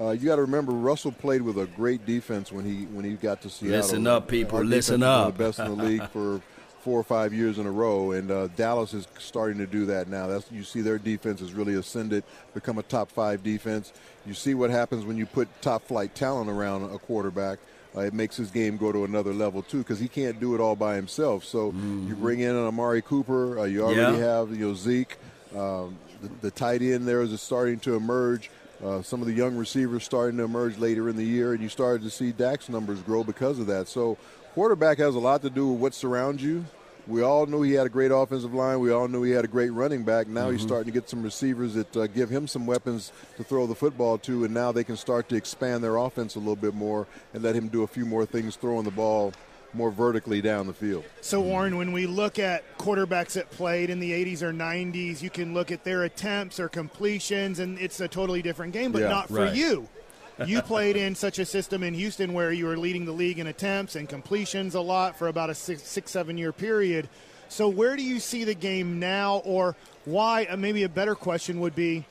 uh, 0.00 0.10
you 0.10 0.26
got 0.26 0.36
to 0.36 0.42
remember, 0.42 0.72
Russell 0.72 1.12
played 1.12 1.42
with 1.42 1.58
a 1.58 1.66
great 1.66 2.04
defense 2.04 2.50
when 2.50 2.64
he 2.64 2.84
when 2.86 3.04
he 3.04 3.12
got 3.12 3.42
to 3.42 3.50
Seattle. 3.50 3.78
Listen 3.78 4.06
up, 4.06 4.28
people. 4.28 4.58
Our 4.58 4.64
listen 4.64 5.02
up. 5.02 5.36
the 5.36 5.44
best 5.44 5.58
in 5.58 5.76
the 5.76 5.84
league 5.84 6.08
for 6.10 6.40
four 6.84 7.00
or 7.00 7.04
five 7.04 7.32
years 7.32 7.58
in 7.58 7.66
a 7.66 7.70
row, 7.70 8.12
and 8.12 8.30
uh, 8.30 8.48
Dallas 8.48 8.92
is 8.92 9.08
starting 9.18 9.58
to 9.58 9.66
do 9.66 9.86
that 9.86 10.08
now. 10.08 10.26
That's 10.26 10.50
you 10.52 10.64
see 10.64 10.82
their 10.82 10.98
defense 10.98 11.40
has 11.40 11.54
really 11.54 11.74
ascended, 11.74 12.24
become 12.52 12.78
a 12.78 12.82
top 12.82 13.10
five 13.10 13.42
defense. 13.42 13.92
You 14.26 14.34
see 14.34 14.54
what 14.54 14.70
happens 14.70 15.04
when 15.04 15.16
you 15.16 15.26
put 15.26 15.48
top 15.62 15.82
flight 15.86 16.14
talent 16.14 16.50
around 16.50 16.92
a 16.92 16.98
quarterback. 16.98 17.58
Uh, 17.96 18.00
it 18.00 18.12
makes 18.12 18.36
his 18.36 18.50
game 18.50 18.76
go 18.76 18.90
to 18.90 19.04
another 19.04 19.32
level 19.32 19.62
too 19.62 19.78
because 19.78 20.00
he 20.00 20.08
can't 20.08 20.40
do 20.40 20.54
it 20.54 20.60
all 20.60 20.74
by 20.74 20.96
himself. 20.96 21.44
So 21.44 21.68
mm-hmm. 21.68 22.08
you 22.08 22.16
bring 22.16 22.40
in 22.40 22.50
an 22.50 22.64
Amari 22.64 23.00
Cooper. 23.00 23.60
Uh, 23.60 23.64
you 23.64 23.82
already 23.82 24.18
yeah. 24.18 24.34
have 24.34 24.50
you 24.50 24.68
know 24.68 24.74
Zeke. 24.74 25.16
Um, 25.56 25.96
the, 26.20 26.28
the 26.42 26.50
tight 26.50 26.82
end 26.82 27.06
there 27.06 27.22
is 27.22 27.40
starting 27.40 27.78
to 27.80 27.94
emerge. 27.94 28.50
Uh, 28.82 29.02
some 29.02 29.20
of 29.20 29.26
the 29.26 29.32
young 29.32 29.56
receivers 29.56 30.04
starting 30.04 30.38
to 30.38 30.44
emerge 30.44 30.78
later 30.78 31.08
in 31.08 31.16
the 31.16 31.24
year, 31.24 31.52
and 31.52 31.62
you 31.62 31.68
started 31.68 32.02
to 32.02 32.10
see 32.10 32.32
Dak's 32.32 32.68
numbers 32.68 33.00
grow 33.02 33.22
because 33.22 33.58
of 33.58 33.66
that. 33.66 33.88
So, 33.88 34.16
quarterback 34.54 34.98
has 34.98 35.14
a 35.14 35.18
lot 35.18 35.42
to 35.42 35.50
do 35.50 35.68
with 35.68 35.80
what 35.80 35.94
surrounds 35.94 36.42
you. 36.42 36.64
We 37.06 37.22
all 37.22 37.44
knew 37.44 37.60
he 37.62 37.72
had 37.72 37.86
a 37.86 37.90
great 37.90 38.10
offensive 38.10 38.54
line. 38.54 38.80
We 38.80 38.90
all 38.90 39.08
knew 39.08 39.22
he 39.22 39.32
had 39.32 39.44
a 39.44 39.48
great 39.48 39.70
running 39.70 40.04
back. 40.04 40.26
Now 40.26 40.44
mm-hmm. 40.44 40.52
he's 40.52 40.62
starting 40.62 40.86
to 40.86 40.98
get 40.98 41.08
some 41.08 41.22
receivers 41.22 41.74
that 41.74 41.94
uh, 41.94 42.06
give 42.06 42.30
him 42.30 42.48
some 42.48 42.66
weapons 42.66 43.12
to 43.36 43.44
throw 43.44 43.66
the 43.66 43.74
football 43.74 44.16
to, 44.18 44.44
and 44.44 44.54
now 44.54 44.72
they 44.72 44.84
can 44.84 44.96
start 44.96 45.28
to 45.28 45.36
expand 45.36 45.84
their 45.84 45.96
offense 45.96 46.34
a 46.34 46.38
little 46.38 46.56
bit 46.56 46.72
more 46.72 47.06
and 47.34 47.42
let 47.42 47.54
him 47.54 47.68
do 47.68 47.82
a 47.82 47.86
few 47.86 48.06
more 48.06 48.24
things 48.24 48.56
throwing 48.56 48.84
the 48.84 48.90
ball 48.90 49.34
more 49.74 49.90
vertically 49.90 50.40
down 50.40 50.66
the 50.66 50.72
field. 50.72 51.04
So, 51.20 51.40
Warren, 51.40 51.76
when 51.76 51.92
we 51.92 52.06
look 52.06 52.38
at 52.38 52.78
quarterbacks 52.78 53.32
that 53.32 53.50
played 53.50 53.90
in 53.90 54.00
the 54.00 54.12
80s 54.12 54.42
or 54.42 54.52
90s, 54.52 55.22
you 55.22 55.30
can 55.30 55.54
look 55.54 55.70
at 55.72 55.84
their 55.84 56.04
attempts 56.04 56.60
or 56.60 56.68
completions, 56.68 57.58
and 57.58 57.78
it's 57.78 58.00
a 58.00 58.08
totally 58.08 58.42
different 58.42 58.72
game, 58.72 58.92
but 58.92 59.02
yeah, 59.02 59.08
not 59.08 59.28
for 59.28 59.44
right. 59.44 59.54
you. 59.54 59.88
You 60.46 60.62
played 60.62 60.96
in 60.96 61.14
such 61.14 61.38
a 61.38 61.44
system 61.44 61.84
in 61.84 61.94
Houston 61.94 62.32
where 62.32 62.50
you 62.50 62.66
were 62.66 62.76
leading 62.76 63.04
the 63.04 63.12
league 63.12 63.38
in 63.38 63.46
attempts 63.46 63.94
and 63.94 64.08
completions 64.08 64.74
a 64.74 64.80
lot 64.80 65.16
for 65.16 65.28
about 65.28 65.48
a 65.48 65.54
six, 65.54 65.84
six 65.84 66.10
seven 66.10 66.36
year 66.36 66.50
period. 66.50 67.08
So, 67.48 67.68
where 67.68 67.94
do 67.94 68.02
you 68.02 68.18
see 68.18 68.42
the 68.42 68.54
game 68.54 68.98
now, 68.98 69.42
or 69.44 69.76
why? 70.06 70.46
Uh, 70.46 70.56
maybe 70.56 70.82
a 70.82 70.88
better 70.88 71.14
question 71.14 71.60
would 71.60 71.76
be 71.76 72.04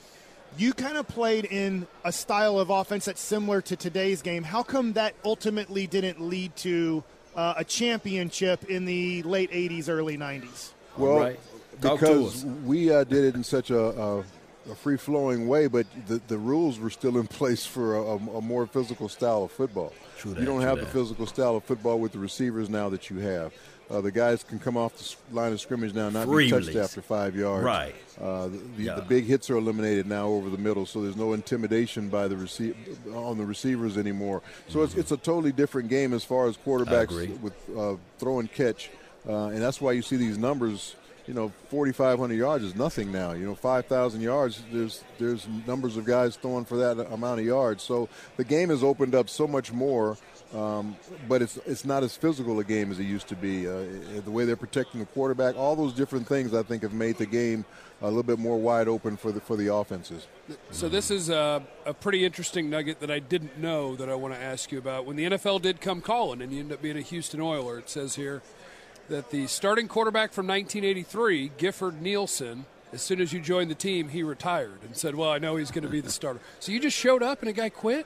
you 0.58 0.74
kind 0.74 0.98
of 0.98 1.08
played 1.08 1.46
in 1.46 1.88
a 2.04 2.12
style 2.12 2.60
of 2.60 2.70
offense 2.70 3.06
that's 3.06 3.22
similar 3.22 3.62
to 3.62 3.76
today's 3.76 4.22
game. 4.22 4.44
How 4.44 4.64
come 4.64 4.94
that 4.94 5.16
ultimately 5.26 5.88
didn't 5.88 6.22
lead 6.22 6.56
to 6.58 7.04
uh, 7.36 7.56
a 7.58 7.64
championship 7.64 8.66
in 8.66 8.86
the 8.86 9.24
late 9.24 9.52
80s, 9.52 9.90
early 9.90 10.18
90s? 10.18 10.72
Well, 10.98 11.20
right. 11.20 11.40
because 11.82 12.46
we 12.46 12.92
uh, 12.92 13.04
did 13.04 13.24
it 13.26 13.36
in 13.36 13.44
such 13.44 13.72
a, 13.72 13.80
a, 13.80 14.24
a 14.72 14.76
free 14.76 14.98
flowing 14.98 15.48
way, 15.48 15.68
but 15.68 15.86
the, 16.08 16.22
the 16.28 16.38
rules 16.38 16.80
were 16.80 16.90
still 16.90 17.18
in 17.18 17.28
place 17.40 17.66
for 17.66 17.96
a, 17.96 18.16
a 18.16 18.42
more 18.42 18.66
physical 18.66 19.10
style 19.10 19.44
of 19.44 19.52
football. 19.52 19.94
True 20.18 20.34
that, 20.34 20.40
you 20.40 20.46
don't 20.46 20.62
have 20.62 20.78
that. 20.78 20.86
the 20.86 20.92
physical 20.92 21.26
style 21.26 21.56
of 21.56 21.64
football 21.64 22.00
with 22.00 22.12
the 22.12 22.20
receivers 22.20 22.70
now 22.70 22.90
that 22.90 23.10
you 23.10 23.18
have. 23.18 23.54
Uh, 23.92 24.02
the 24.02 24.12
guys 24.12 24.44
can 24.44 24.60
come 24.60 24.78
off 24.78 24.96
the 24.96 25.36
line 25.36 25.52
of 25.52 25.60
scrimmage 25.60 25.94
now, 25.94 26.10
not 26.10 26.26
Free 26.26 26.46
be 26.46 26.52
touched 26.52 26.68
release. 26.68 26.84
after 26.84 27.02
five 27.02 27.36
yards. 27.36 27.64
Right. 27.64 27.94
Uh, 28.20 28.48
the, 28.48 28.58
the, 28.78 28.84
yeah. 28.84 28.96
the, 28.96 29.02
big 29.02 29.26
hits 29.26 29.50
are 29.50 29.58
eliminated 29.58 30.08
now 30.08 30.28
over 30.28 30.50
the 30.50 30.58
middle, 30.58 30.86
so 30.86 31.02
there's 31.02 31.18
no 31.18 31.34
intimidation 31.34 32.08
by 32.08 32.28
the 32.28 32.38
receive 32.38 32.76
on 33.14 33.38
the 33.38 33.46
receivers 33.46 33.98
anymore. 33.98 34.42
So 34.70 34.80
mm-hmm. 34.80 34.86
it's 34.86 34.96
it's 34.96 35.12
a 35.12 35.18
totally 35.18 35.52
different 35.52 35.90
game 35.90 36.14
as 36.14 36.24
far 36.24 36.48
as 36.48 36.58
quarterbacks 36.58 37.40
with 37.42 37.54
uh, 37.78 37.98
throw 38.18 38.40
and 38.40 38.52
catch, 38.52 38.90
uh, 39.28 39.48
and 39.48 39.62
that's 39.62 39.82
why 39.82 39.92
you 39.92 40.02
see 40.02 40.16
these 40.16 40.38
numbers 40.38 40.96
you 41.28 41.34
know, 41.34 41.52
4,500 41.70 42.36
yards 42.36 42.64
is 42.64 42.76
nothing 42.76 43.12
now. 43.12 43.32
You 43.32 43.46
know, 43.46 43.56
5,000 43.56 44.22
yards, 44.22 44.62
there's 44.72 45.04
there's 45.20 45.48
numbers 45.66 45.96
of 45.96 46.06
guys 46.06 46.36
throwing 46.36 46.66
for 46.66 46.78
that 46.78 47.00
amount 47.12 47.40
of 47.40 47.46
yards. 47.46 47.84
So 47.84 48.10
the 48.36 48.44
game 48.44 48.70
has 48.70 48.84
opened 48.84 49.16
up 49.16 49.30
so 49.30 49.48
much 49.48 49.72
more, 49.72 50.18
um, 50.54 50.98
but 51.30 51.42
it's 51.42 51.58
it's 51.66 51.86
not 51.86 52.04
as 52.04 52.18
physical 52.18 52.60
a 52.60 52.64
game 52.64 52.92
as 52.92 53.00
it 53.00 53.06
used 53.06 53.28
to 53.30 53.36
be. 53.36 53.68
Uh, 53.68 53.86
the 54.26 54.32
way 54.32 54.44
they're 54.44 54.56
protecting 54.58 55.00
the 55.00 55.06
quarterback, 55.08 55.56
all 55.56 55.76
those 55.76 55.94
different 55.94 56.28
things, 56.28 56.54
I 56.54 56.64
think, 56.64 56.84
have 56.84 56.94
made 56.94 57.18
the 57.18 57.26
game 57.26 57.66
a 58.02 58.08
little 58.08 58.24
bit 58.24 58.38
more 58.38 58.58
wide 58.58 58.90
open 58.90 59.16
for 59.16 59.32
the 59.32 59.40
for 59.40 59.56
the 59.56 59.74
offenses. 59.74 60.28
So 60.72 60.90
this 60.90 61.10
is 61.10 61.30
a, 61.30 61.64
a 61.86 61.94
pretty 61.94 62.26
interesting 62.26 62.70
nugget 62.70 63.00
that 63.00 63.10
I 63.10 63.20
didn't 63.20 63.58
know 63.58 63.96
that 63.96 64.10
I 64.10 64.16
want 64.16 64.34
to 64.34 64.40
ask 64.42 64.74
you 64.74 64.78
about. 64.78 65.06
When 65.06 65.16
the 65.16 65.24
NFL 65.24 65.62
did 65.62 65.80
come 65.80 66.02
calling, 66.02 66.42
and 66.42 66.52
you 66.52 66.60
end 66.60 66.74
up 66.74 66.82
being 66.82 66.98
a 66.98 67.02
Houston 67.02 67.40
Oiler, 67.40 67.80
it 67.80 67.90
says 67.90 68.16
here 68.16 68.42
that 69.10 69.30
the 69.32 69.48
starting 69.48 69.88
quarterback 69.88 70.32
from 70.32 70.48
1983, 70.48 71.52
Gifford 71.58 72.02
Nielsen, 72.02 72.66
as 72.92 73.02
soon 73.02 73.22
as 73.22 73.34
you 73.34 73.40
joined 73.40 73.72
the 73.72 73.76
team, 73.76 74.10
he 74.10 74.24
retired 74.24 74.80
and 74.84 74.96
said, 74.96 75.16
"Well, 75.16 75.30
I 75.30 75.40
know 75.40 75.56
he's 75.56 75.72
going 75.72 75.84
to 75.84 75.90
be 75.90 76.02
the 76.02 76.12
starter." 76.12 76.40
So 76.60 76.72
you 76.72 76.80
just 76.80 76.98
showed 76.98 77.24
up 77.24 77.42
and 77.42 77.50
a 77.50 77.54
guy 77.54 77.70
quit. 77.70 78.06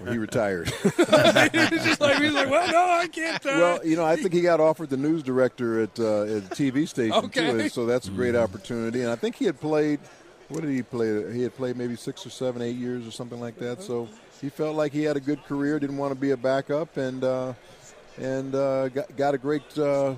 Well, 0.00 0.12
he 0.12 0.18
retired. 0.18 0.68
he's 0.82 1.84
just 1.84 2.00
like 2.00 2.16
he's 2.18 2.32
like, 2.32 2.48
well, 2.48 2.70
no, 2.72 3.00
I 3.02 3.06
can't. 3.06 3.44
Uh. 3.44 3.48
Well, 3.50 3.86
you 3.86 3.96
know, 3.96 4.04
I 4.04 4.16
think 4.16 4.32
he 4.32 4.40
got 4.40 4.60
offered 4.60 4.90
the 4.90 4.96
news 4.96 5.22
director 5.22 5.82
at, 5.82 5.98
uh, 6.00 6.22
at 6.22 6.48
the 6.48 6.54
TV 6.54 6.88
station 6.88 7.24
okay. 7.24 7.50
too, 7.52 7.68
so 7.68 7.84
that's 7.86 8.08
a 8.08 8.10
great 8.10 8.34
opportunity. 8.34 9.02
And 9.02 9.10
I 9.10 9.16
think 9.16 9.36
he 9.36 9.44
had 9.44 9.60
played. 9.60 10.00
What 10.48 10.60
did 10.60 10.70
he 10.70 10.82
play? 10.82 11.32
He 11.32 11.42
had 11.42 11.56
played 11.56 11.76
maybe 11.76 11.96
six 11.96 12.26
or 12.26 12.30
seven, 12.30 12.62
eight 12.62 12.76
years 12.76 13.06
or 13.06 13.10
something 13.10 13.40
like 13.40 13.58
that. 13.58 13.82
So 13.82 14.08
he 14.40 14.50
felt 14.50 14.76
like 14.76 14.92
he 14.92 15.02
had 15.02 15.16
a 15.16 15.20
good 15.20 15.42
career, 15.44 15.78
didn't 15.78 15.96
want 15.96 16.12
to 16.12 16.20
be 16.20 16.32
a 16.32 16.36
backup, 16.36 16.96
and 16.96 17.24
uh, 17.24 17.54
and 18.18 18.54
uh, 18.54 18.88
got, 18.88 19.16
got 19.16 19.34
a 19.34 19.38
great 19.38 19.78
uh, 19.78 20.14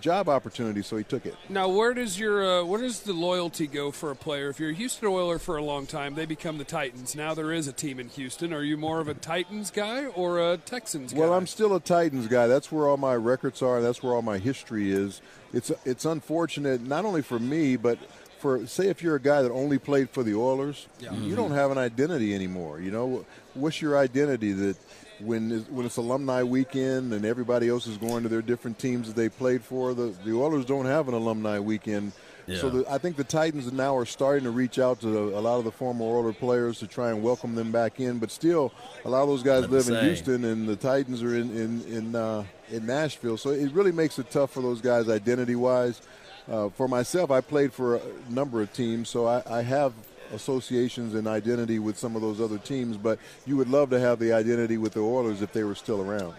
job 0.00 0.28
opportunity, 0.28 0.82
so 0.82 0.96
he 0.96 1.04
took 1.04 1.26
it. 1.26 1.34
Now, 1.48 1.68
where 1.68 1.94
does 1.94 2.18
your 2.18 2.60
uh, 2.60 2.64
where 2.64 2.80
does 2.80 3.00
the 3.00 3.12
loyalty 3.12 3.66
go 3.66 3.90
for 3.90 4.10
a 4.10 4.16
player? 4.16 4.48
If 4.48 4.60
you're 4.60 4.70
a 4.70 4.74
Houston 4.74 5.08
Oiler 5.08 5.38
for 5.38 5.56
a 5.56 5.62
long 5.62 5.86
time, 5.86 6.14
they 6.14 6.26
become 6.26 6.58
the 6.58 6.64
Titans. 6.64 7.14
Now 7.14 7.34
there 7.34 7.52
is 7.52 7.68
a 7.68 7.72
team 7.72 7.98
in 8.00 8.08
Houston. 8.10 8.52
Are 8.52 8.62
you 8.62 8.76
more 8.76 9.00
of 9.00 9.08
a 9.08 9.14
Titans 9.14 9.70
guy 9.70 10.06
or 10.06 10.52
a 10.52 10.56
Texans 10.56 11.12
guy? 11.12 11.20
Well, 11.20 11.32
I'm 11.32 11.46
still 11.46 11.74
a 11.74 11.80
Titans 11.80 12.28
guy. 12.28 12.46
That's 12.46 12.70
where 12.70 12.88
all 12.88 12.96
my 12.96 13.14
records 13.14 13.62
are. 13.62 13.80
That's 13.80 14.02
where 14.02 14.14
all 14.14 14.22
my 14.22 14.38
history 14.38 14.90
is. 14.90 15.20
It's 15.52 15.72
it's 15.84 16.04
unfortunate 16.04 16.82
not 16.82 17.04
only 17.04 17.22
for 17.22 17.38
me, 17.38 17.76
but 17.76 17.98
for 18.38 18.66
say 18.66 18.88
if 18.88 19.02
you're 19.02 19.16
a 19.16 19.20
guy 19.20 19.42
that 19.42 19.50
only 19.50 19.78
played 19.78 20.10
for 20.10 20.22
the 20.22 20.34
Oilers, 20.34 20.86
yeah. 20.98 21.12
you 21.12 21.18
mm-hmm. 21.18 21.36
don't 21.36 21.52
have 21.52 21.70
an 21.70 21.78
identity 21.78 22.34
anymore. 22.34 22.80
You 22.80 22.90
know, 22.90 23.26
what's 23.54 23.82
your 23.82 23.98
identity 23.98 24.52
that 24.52 24.76
when 25.20 25.52
it's, 25.52 25.68
when 25.68 25.86
it's 25.86 25.96
alumni 25.96 26.42
weekend 26.42 27.12
and 27.12 27.24
everybody 27.24 27.68
else 27.68 27.86
is 27.86 27.96
going 27.96 28.22
to 28.22 28.28
their 28.28 28.42
different 28.42 28.78
teams 28.78 29.08
that 29.08 29.16
they 29.16 29.28
played 29.28 29.62
for, 29.62 29.94
the 29.94 30.14
the 30.24 30.32
Oilers 30.32 30.64
don't 30.64 30.86
have 30.86 31.08
an 31.08 31.14
alumni 31.14 31.58
weekend. 31.58 32.12
Yeah. 32.46 32.58
So 32.58 32.70
the, 32.70 32.90
I 32.90 32.98
think 32.98 33.16
the 33.16 33.24
Titans 33.24 33.70
now 33.72 33.96
are 33.96 34.06
starting 34.06 34.44
to 34.44 34.50
reach 34.50 34.78
out 34.78 35.00
to 35.02 35.08
a 35.08 35.40
lot 35.40 35.58
of 35.58 35.64
the 35.64 35.70
former 35.70 36.04
Oilers 36.04 36.36
players 36.36 36.78
to 36.80 36.86
try 36.86 37.10
and 37.10 37.22
welcome 37.22 37.54
them 37.54 37.70
back 37.70 38.00
in. 38.00 38.18
But 38.18 38.30
still, 38.30 38.72
a 39.04 39.08
lot 39.08 39.22
of 39.22 39.28
those 39.28 39.42
guys 39.42 39.68
live 39.68 39.88
in 39.88 40.04
Houston, 40.04 40.44
and 40.44 40.68
the 40.68 40.76
Titans 40.76 41.22
are 41.22 41.36
in 41.36 41.50
in 41.56 41.82
in, 41.82 42.14
uh, 42.16 42.44
in 42.70 42.86
Nashville. 42.86 43.36
So 43.36 43.50
it 43.50 43.70
really 43.72 43.92
makes 43.92 44.18
it 44.18 44.30
tough 44.30 44.50
for 44.50 44.62
those 44.62 44.80
guys 44.80 45.08
identity 45.08 45.54
wise. 45.54 46.00
Uh, 46.48 46.68
for 46.70 46.88
myself, 46.88 47.30
I 47.30 47.40
played 47.40 47.72
for 47.72 47.96
a 47.96 48.00
number 48.28 48.60
of 48.60 48.72
teams, 48.72 49.08
so 49.08 49.26
I, 49.26 49.42
I 49.46 49.62
have 49.62 49.92
associations 50.32 51.14
and 51.14 51.26
identity 51.26 51.78
with 51.78 51.98
some 51.98 52.16
of 52.16 52.22
those 52.22 52.40
other 52.40 52.58
teams, 52.58 52.96
but 52.96 53.18
you 53.46 53.56
would 53.56 53.68
love 53.68 53.90
to 53.90 54.00
have 54.00 54.18
the 54.18 54.32
identity 54.32 54.78
with 54.78 54.92
the 54.94 55.00
Oilers 55.00 55.42
if 55.42 55.52
they 55.52 55.64
were 55.64 55.74
still 55.74 56.00
around. 56.00 56.34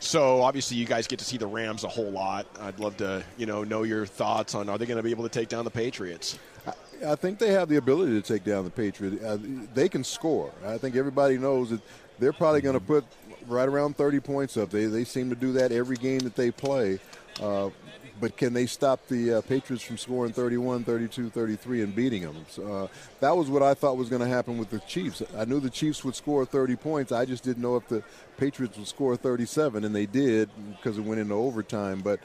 So 0.00 0.42
obviously, 0.42 0.76
you 0.76 0.84
guys 0.84 1.06
get 1.06 1.18
to 1.20 1.24
see 1.24 1.38
the 1.38 1.46
Rams 1.46 1.82
a 1.84 1.88
whole 1.88 2.10
lot. 2.10 2.46
I'd 2.60 2.78
love 2.78 2.96
to, 2.98 3.24
you 3.38 3.46
know, 3.46 3.64
know 3.64 3.84
your 3.84 4.04
thoughts 4.04 4.54
on 4.54 4.68
are 4.68 4.76
they 4.76 4.86
going 4.86 4.98
to 4.98 5.02
be 5.02 5.10
able 5.10 5.24
to 5.24 5.30
take 5.30 5.48
down 5.48 5.64
the 5.64 5.70
Patriots? 5.70 6.38
I, 6.66 7.12
I 7.12 7.16
think 7.16 7.38
they 7.38 7.52
have 7.52 7.68
the 7.68 7.76
ability 7.76 8.20
to 8.20 8.22
take 8.22 8.44
down 8.44 8.64
the 8.64 8.70
Patriots. 8.70 9.24
Uh, 9.24 9.38
they 9.72 9.88
can 9.88 10.04
score. 10.04 10.52
I 10.64 10.76
think 10.76 10.96
everybody 10.96 11.38
knows 11.38 11.70
that 11.70 11.80
they're 12.18 12.34
probably 12.34 12.60
going 12.60 12.78
to 12.78 12.84
put 12.84 13.04
right 13.46 13.68
around 13.68 13.96
30 13.96 14.20
points 14.20 14.56
up. 14.56 14.70
They 14.70 14.86
they 14.86 15.04
seem 15.04 15.30
to 15.30 15.36
do 15.36 15.52
that 15.52 15.72
every 15.72 15.96
game 15.96 16.20
that 16.20 16.36
they 16.36 16.50
play. 16.50 16.98
Uh, 17.40 17.70
but 18.20 18.36
can 18.36 18.52
they 18.52 18.66
stop 18.66 19.06
the 19.08 19.34
uh, 19.34 19.40
Patriots 19.42 19.84
from 19.84 19.98
scoring 19.98 20.32
31, 20.32 20.84
32, 20.84 21.30
33 21.30 21.82
and 21.82 21.94
beating 21.94 22.22
them? 22.22 22.46
So, 22.48 22.72
uh, 22.72 22.86
that 23.20 23.36
was 23.36 23.48
what 23.48 23.62
I 23.62 23.74
thought 23.74 23.96
was 23.96 24.08
going 24.08 24.22
to 24.22 24.28
happen 24.28 24.58
with 24.58 24.70
the 24.70 24.78
Chiefs. 24.80 25.22
I 25.36 25.44
knew 25.44 25.60
the 25.60 25.70
Chiefs 25.70 26.04
would 26.04 26.14
score 26.14 26.44
30 26.44 26.76
points. 26.76 27.12
I 27.12 27.24
just 27.24 27.42
didn't 27.42 27.62
know 27.62 27.76
if 27.76 27.88
the 27.88 28.02
Patriots 28.36 28.76
would 28.78 28.86
score 28.86 29.16
37, 29.16 29.84
and 29.84 29.94
they 29.94 30.06
did 30.06 30.50
because 30.76 30.98
it 30.98 31.04
went 31.04 31.20
into 31.20 31.34
overtime. 31.34 32.00
But 32.00 32.20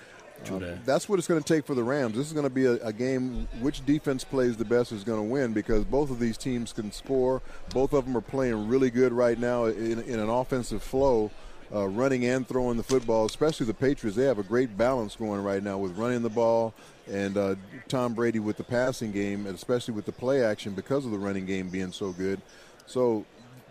um, 0.49 0.79
that's 0.85 1.09
what 1.09 1.19
it's 1.19 1.27
going 1.27 1.41
to 1.41 1.53
take 1.53 1.65
for 1.65 1.75
the 1.75 1.83
Rams. 1.83 2.15
This 2.15 2.27
is 2.27 2.33
going 2.33 2.45
to 2.45 2.49
be 2.49 2.65
a, 2.65 2.73
a, 2.85 2.93
game. 2.93 3.47
Which 3.59 3.85
defense 3.85 4.23
plays 4.23 4.57
the 4.57 4.65
best 4.65 4.91
is 4.91 5.03
going 5.03 5.19
to 5.19 5.29
win 5.29 5.53
because 5.53 5.83
both 5.83 6.09
of 6.11 6.19
these 6.19 6.37
teams 6.37 6.71
can 6.71 6.91
score. 6.91 7.41
Both 7.71 7.93
of 7.93 8.05
them 8.05 8.15
are 8.15 8.21
playing 8.21 8.67
really 8.67 8.89
good 8.89 9.11
right 9.11 9.37
now 9.37 9.65
in, 9.65 9.99
in 10.01 10.19
an 10.19 10.29
offensive 10.29 10.81
flow 10.81 11.31
uh, 11.73 11.87
running 11.87 12.25
and 12.25 12.47
throwing 12.47 12.77
the 12.77 12.83
football, 12.83 13.25
especially 13.25 13.65
the 13.65 13.73
Patriots. 13.73 14.17
They 14.17 14.25
have 14.25 14.39
a 14.39 14.43
great 14.43 14.77
balance 14.77 15.15
going 15.15 15.43
right 15.43 15.61
now 15.61 15.77
with 15.77 15.97
running 15.97 16.21
the 16.21 16.29
ball 16.29 16.73
and 17.11 17.37
uh, 17.37 17.55
Tom 17.87 18.13
Brady 18.13 18.39
with 18.39 18.57
the 18.57 18.63
passing 18.63 19.11
game, 19.11 19.45
and 19.45 19.55
especially 19.55 19.93
with 19.93 20.05
the 20.05 20.11
play 20.11 20.43
action 20.43 20.73
because 20.73 21.05
of 21.05 21.11
the 21.11 21.17
running 21.17 21.45
game 21.45 21.69
being 21.69 21.91
so 21.91 22.11
good. 22.11 22.41
So 22.85 23.25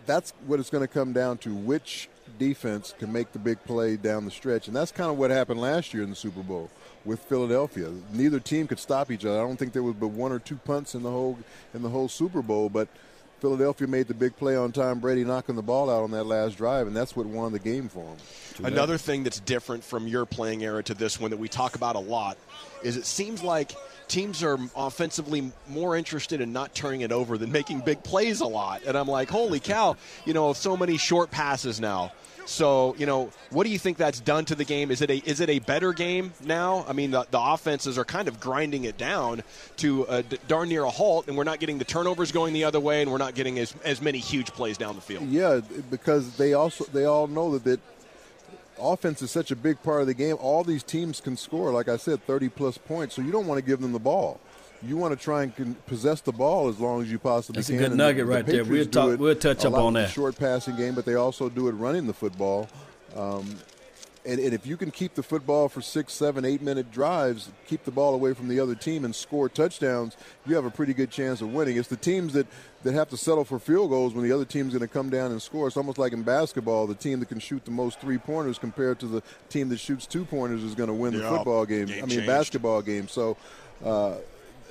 that's 0.05 0.33
what 0.45 0.59
it's 0.59 0.69
going 0.69 0.85
to 0.85 0.93
come 0.93 1.13
down 1.13 1.37
to 1.39 1.53
which 1.53 2.09
defense 2.37 2.93
can 2.97 3.11
make 3.11 3.31
the 3.31 3.39
big 3.39 3.63
play 3.63 3.95
down 3.97 4.25
the 4.25 4.31
stretch. 4.31 4.67
And 4.67 4.75
that's 4.75 4.91
kind 4.91 5.09
of 5.09 5.17
what 5.17 5.31
happened 5.31 5.59
last 5.59 5.93
year 5.93 6.03
in 6.03 6.09
the 6.09 6.15
Super 6.15 6.43
Bowl 6.43 6.69
with 7.05 7.19
Philadelphia. 7.21 7.91
Neither 8.11 8.39
team 8.39 8.67
could 8.67 8.79
stop 8.79 9.11
each 9.11 9.25
other. 9.25 9.39
I 9.39 9.43
don't 9.43 9.57
think 9.57 9.73
there 9.73 9.83
was 9.83 9.95
but 9.95 10.09
one 10.09 10.31
or 10.31 10.39
two 10.39 10.57
punts 10.57 10.95
in 10.95 11.03
the 11.03 11.11
whole 11.11 11.37
in 11.73 11.81
the 11.81 11.89
whole 11.89 12.07
Super 12.07 12.41
Bowl, 12.41 12.69
but– 12.69 12.87
Philadelphia 13.39 13.87
made 13.87 14.07
the 14.07 14.13
big 14.13 14.35
play 14.35 14.55
on 14.55 14.71
Tom 14.71 14.99
Brady 14.99 15.23
knocking 15.23 15.55
the 15.55 15.61
ball 15.61 15.89
out 15.89 16.03
on 16.03 16.11
that 16.11 16.25
last 16.25 16.57
drive, 16.57 16.87
and 16.87 16.95
that's 16.95 17.15
what 17.15 17.25
won 17.25 17.51
the 17.51 17.59
game 17.59 17.89
for 17.89 18.03
him. 18.03 18.17
Another 18.63 18.97
thing 18.97 19.23
that's 19.23 19.39
different 19.39 19.83
from 19.83 20.07
your 20.07 20.25
playing 20.25 20.63
era 20.63 20.83
to 20.83 20.93
this 20.93 21.19
one 21.19 21.31
that 21.31 21.37
we 21.37 21.47
talk 21.47 21.75
about 21.75 21.95
a 21.95 21.99
lot 21.99 22.37
is 22.83 22.97
it 22.97 23.05
seems 23.05 23.41
like 23.41 23.71
teams 24.09 24.43
are 24.43 24.57
offensively 24.75 25.51
more 25.67 25.95
interested 25.95 26.41
in 26.41 26.51
not 26.51 26.73
turning 26.75 27.01
it 27.01 27.11
over 27.11 27.37
than 27.37 27.51
making 27.51 27.79
big 27.81 28.03
plays 28.03 28.41
a 28.41 28.45
lot. 28.45 28.81
And 28.85 28.97
I'm 28.97 29.07
like, 29.07 29.29
holy 29.29 29.59
cow, 29.59 29.95
you 30.25 30.33
know, 30.33 30.51
so 30.51 30.75
many 30.75 30.97
short 30.97 31.31
passes 31.31 31.79
now. 31.79 32.11
So, 32.49 32.95
you 32.97 33.05
know, 33.05 33.29
what 33.51 33.65
do 33.65 33.69
you 33.69 33.77
think 33.77 33.97
that's 33.97 34.19
done 34.19 34.43
to 34.45 34.55
the 34.55 34.65
game? 34.65 34.89
Is 34.89 35.01
it 35.01 35.11
a 35.11 35.17
is 35.17 35.39
it 35.39 35.49
a 35.49 35.59
better 35.59 35.93
game 35.93 36.33
now? 36.43 36.83
I 36.87 36.93
mean, 36.93 37.11
the, 37.11 37.27
the 37.29 37.39
offenses 37.39 37.97
are 37.97 38.03
kind 38.03 38.27
of 38.27 38.39
grinding 38.39 38.85
it 38.85 38.97
down 38.97 39.43
to 39.77 40.23
darn 40.47 40.69
near 40.69 40.83
a 40.83 40.89
halt, 40.89 41.27
and 41.27 41.37
we're 41.37 41.43
not 41.43 41.59
getting 41.59 41.77
the 41.77 41.85
turnovers 41.85 42.31
going 42.31 42.53
the 42.53 42.63
other 42.63 42.79
way, 42.79 43.03
and 43.03 43.11
we're 43.11 43.19
not 43.19 43.35
getting 43.35 43.59
as, 43.59 43.75
as 43.85 44.01
many 44.01 44.17
huge 44.17 44.47
plays 44.47 44.77
down 44.77 44.95
the 44.95 45.01
field. 45.01 45.27
Yeah, 45.27 45.61
because 45.91 46.37
they 46.37 46.53
also 46.53 46.85
they 46.85 47.05
all 47.05 47.27
know 47.27 47.51
that 47.51 47.63
that 47.65 47.79
offense 48.79 49.21
is 49.21 49.29
such 49.29 49.51
a 49.51 49.55
big 49.55 49.81
part 49.83 50.01
of 50.01 50.07
the 50.07 50.15
game. 50.15 50.35
All 50.39 50.63
these 50.63 50.83
teams 50.83 51.21
can 51.21 51.37
score, 51.37 51.71
like 51.71 51.87
I 51.87 51.97
said, 51.97 52.25
30 52.25 52.49
plus 52.49 52.79
points. 52.79 53.15
So 53.15 53.21
you 53.21 53.31
don't 53.31 53.45
want 53.45 53.59
to 53.59 53.65
give 53.65 53.79
them 53.79 53.91
the 53.91 53.99
ball 53.99 54.39
you 54.81 54.97
want 54.97 55.17
to 55.17 55.21
try 55.21 55.43
and 55.43 55.85
possess 55.85 56.21
the 56.21 56.31
ball 56.31 56.69
as 56.69 56.79
long 56.79 57.01
as 57.01 57.11
you 57.11 57.19
possibly 57.19 57.59
That's 57.59 57.67
can. 57.67 57.77
That's 57.77 57.87
a 57.87 57.89
good 57.89 57.97
nugget 57.97 58.25
the, 58.25 58.31
right 58.31 58.45
the 58.45 58.51
there. 58.51 58.65
We'll, 58.65 58.85
talk, 58.85 59.19
we'll 59.19 59.35
touch 59.35 59.65
up 59.65 59.73
on 59.73 59.93
that. 59.93 60.09
short 60.09 60.37
passing 60.37 60.75
game, 60.75 60.95
but 60.95 61.05
they 61.05 61.15
also 61.15 61.49
do 61.49 61.67
it 61.67 61.73
running 61.73 62.07
the 62.07 62.13
football. 62.13 62.69
Um, 63.15 63.57
and, 64.25 64.39
and, 64.39 64.53
if 64.53 64.67
you 64.67 64.77
can 64.77 64.91
keep 64.91 65.15
the 65.15 65.23
football 65.23 65.69
for 65.69 65.81
six, 65.81 66.13
seven, 66.13 66.45
eight 66.45 66.61
minute 66.61 66.91
drives, 66.91 67.49
keep 67.67 67.85
the 67.85 67.91
ball 67.91 68.13
away 68.13 68.33
from 68.33 68.47
the 68.47 68.59
other 68.59 68.75
team 68.75 69.05
and 69.05 69.15
score 69.15 69.49
touchdowns, 69.49 70.17
you 70.45 70.55
have 70.55 70.65
a 70.65 70.69
pretty 70.69 70.93
good 70.93 71.09
chance 71.09 71.41
of 71.41 71.51
winning. 71.53 71.77
It's 71.77 71.87
the 71.87 71.95
teams 71.95 72.33
that, 72.33 72.45
that 72.83 72.93
have 72.93 73.09
to 73.09 73.17
settle 73.17 73.45
for 73.45 73.57
field 73.57 73.89
goals 73.89 74.13
when 74.13 74.23
the 74.23 74.31
other 74.31 74.45
team's 74.45 74.73
going 74.73 74.87
to 74.87 74.93
come 74.93 75.09
down 75.09 75.31
and 75.31 75.41
score. 75.41 75.67
It's 75.67 75.77
almost 75.77 75.97
like 75.97 76.11
in 76.13 76.23
basketball, 76.23 76.85
the 76.85 76.95
team 76.95 77.21
that 77.21 77.29
can 77.29 77.39
shoot 77.39 77.63
the 77.65 77.71
most 77.71 77.99
three 78.01 78.17
pointers 78.17 78.59
compared 78.59 78.99
to 78.99 79.07
the 79.07 79.23
team 79.47 79.69
that 79.69 79.79
shoots 79.79 80.05
two 80.05 80.25
pointers 80.25 80.63
is 80.63 80.75
going 80.75 80.89
to 80.89 80.93
win 80.93 81.13
the 81.13 81.27
football 81.27 81.65
game. 81.65 81.85
game 81.87 81.97
I 81.97 82.01
mean, 82.01 82.09
changed. 82.09 82.27
basketball 82.27 82.81
game. 82.81 83.07
So. 83.07 83.37
Uh, 83.83 84.15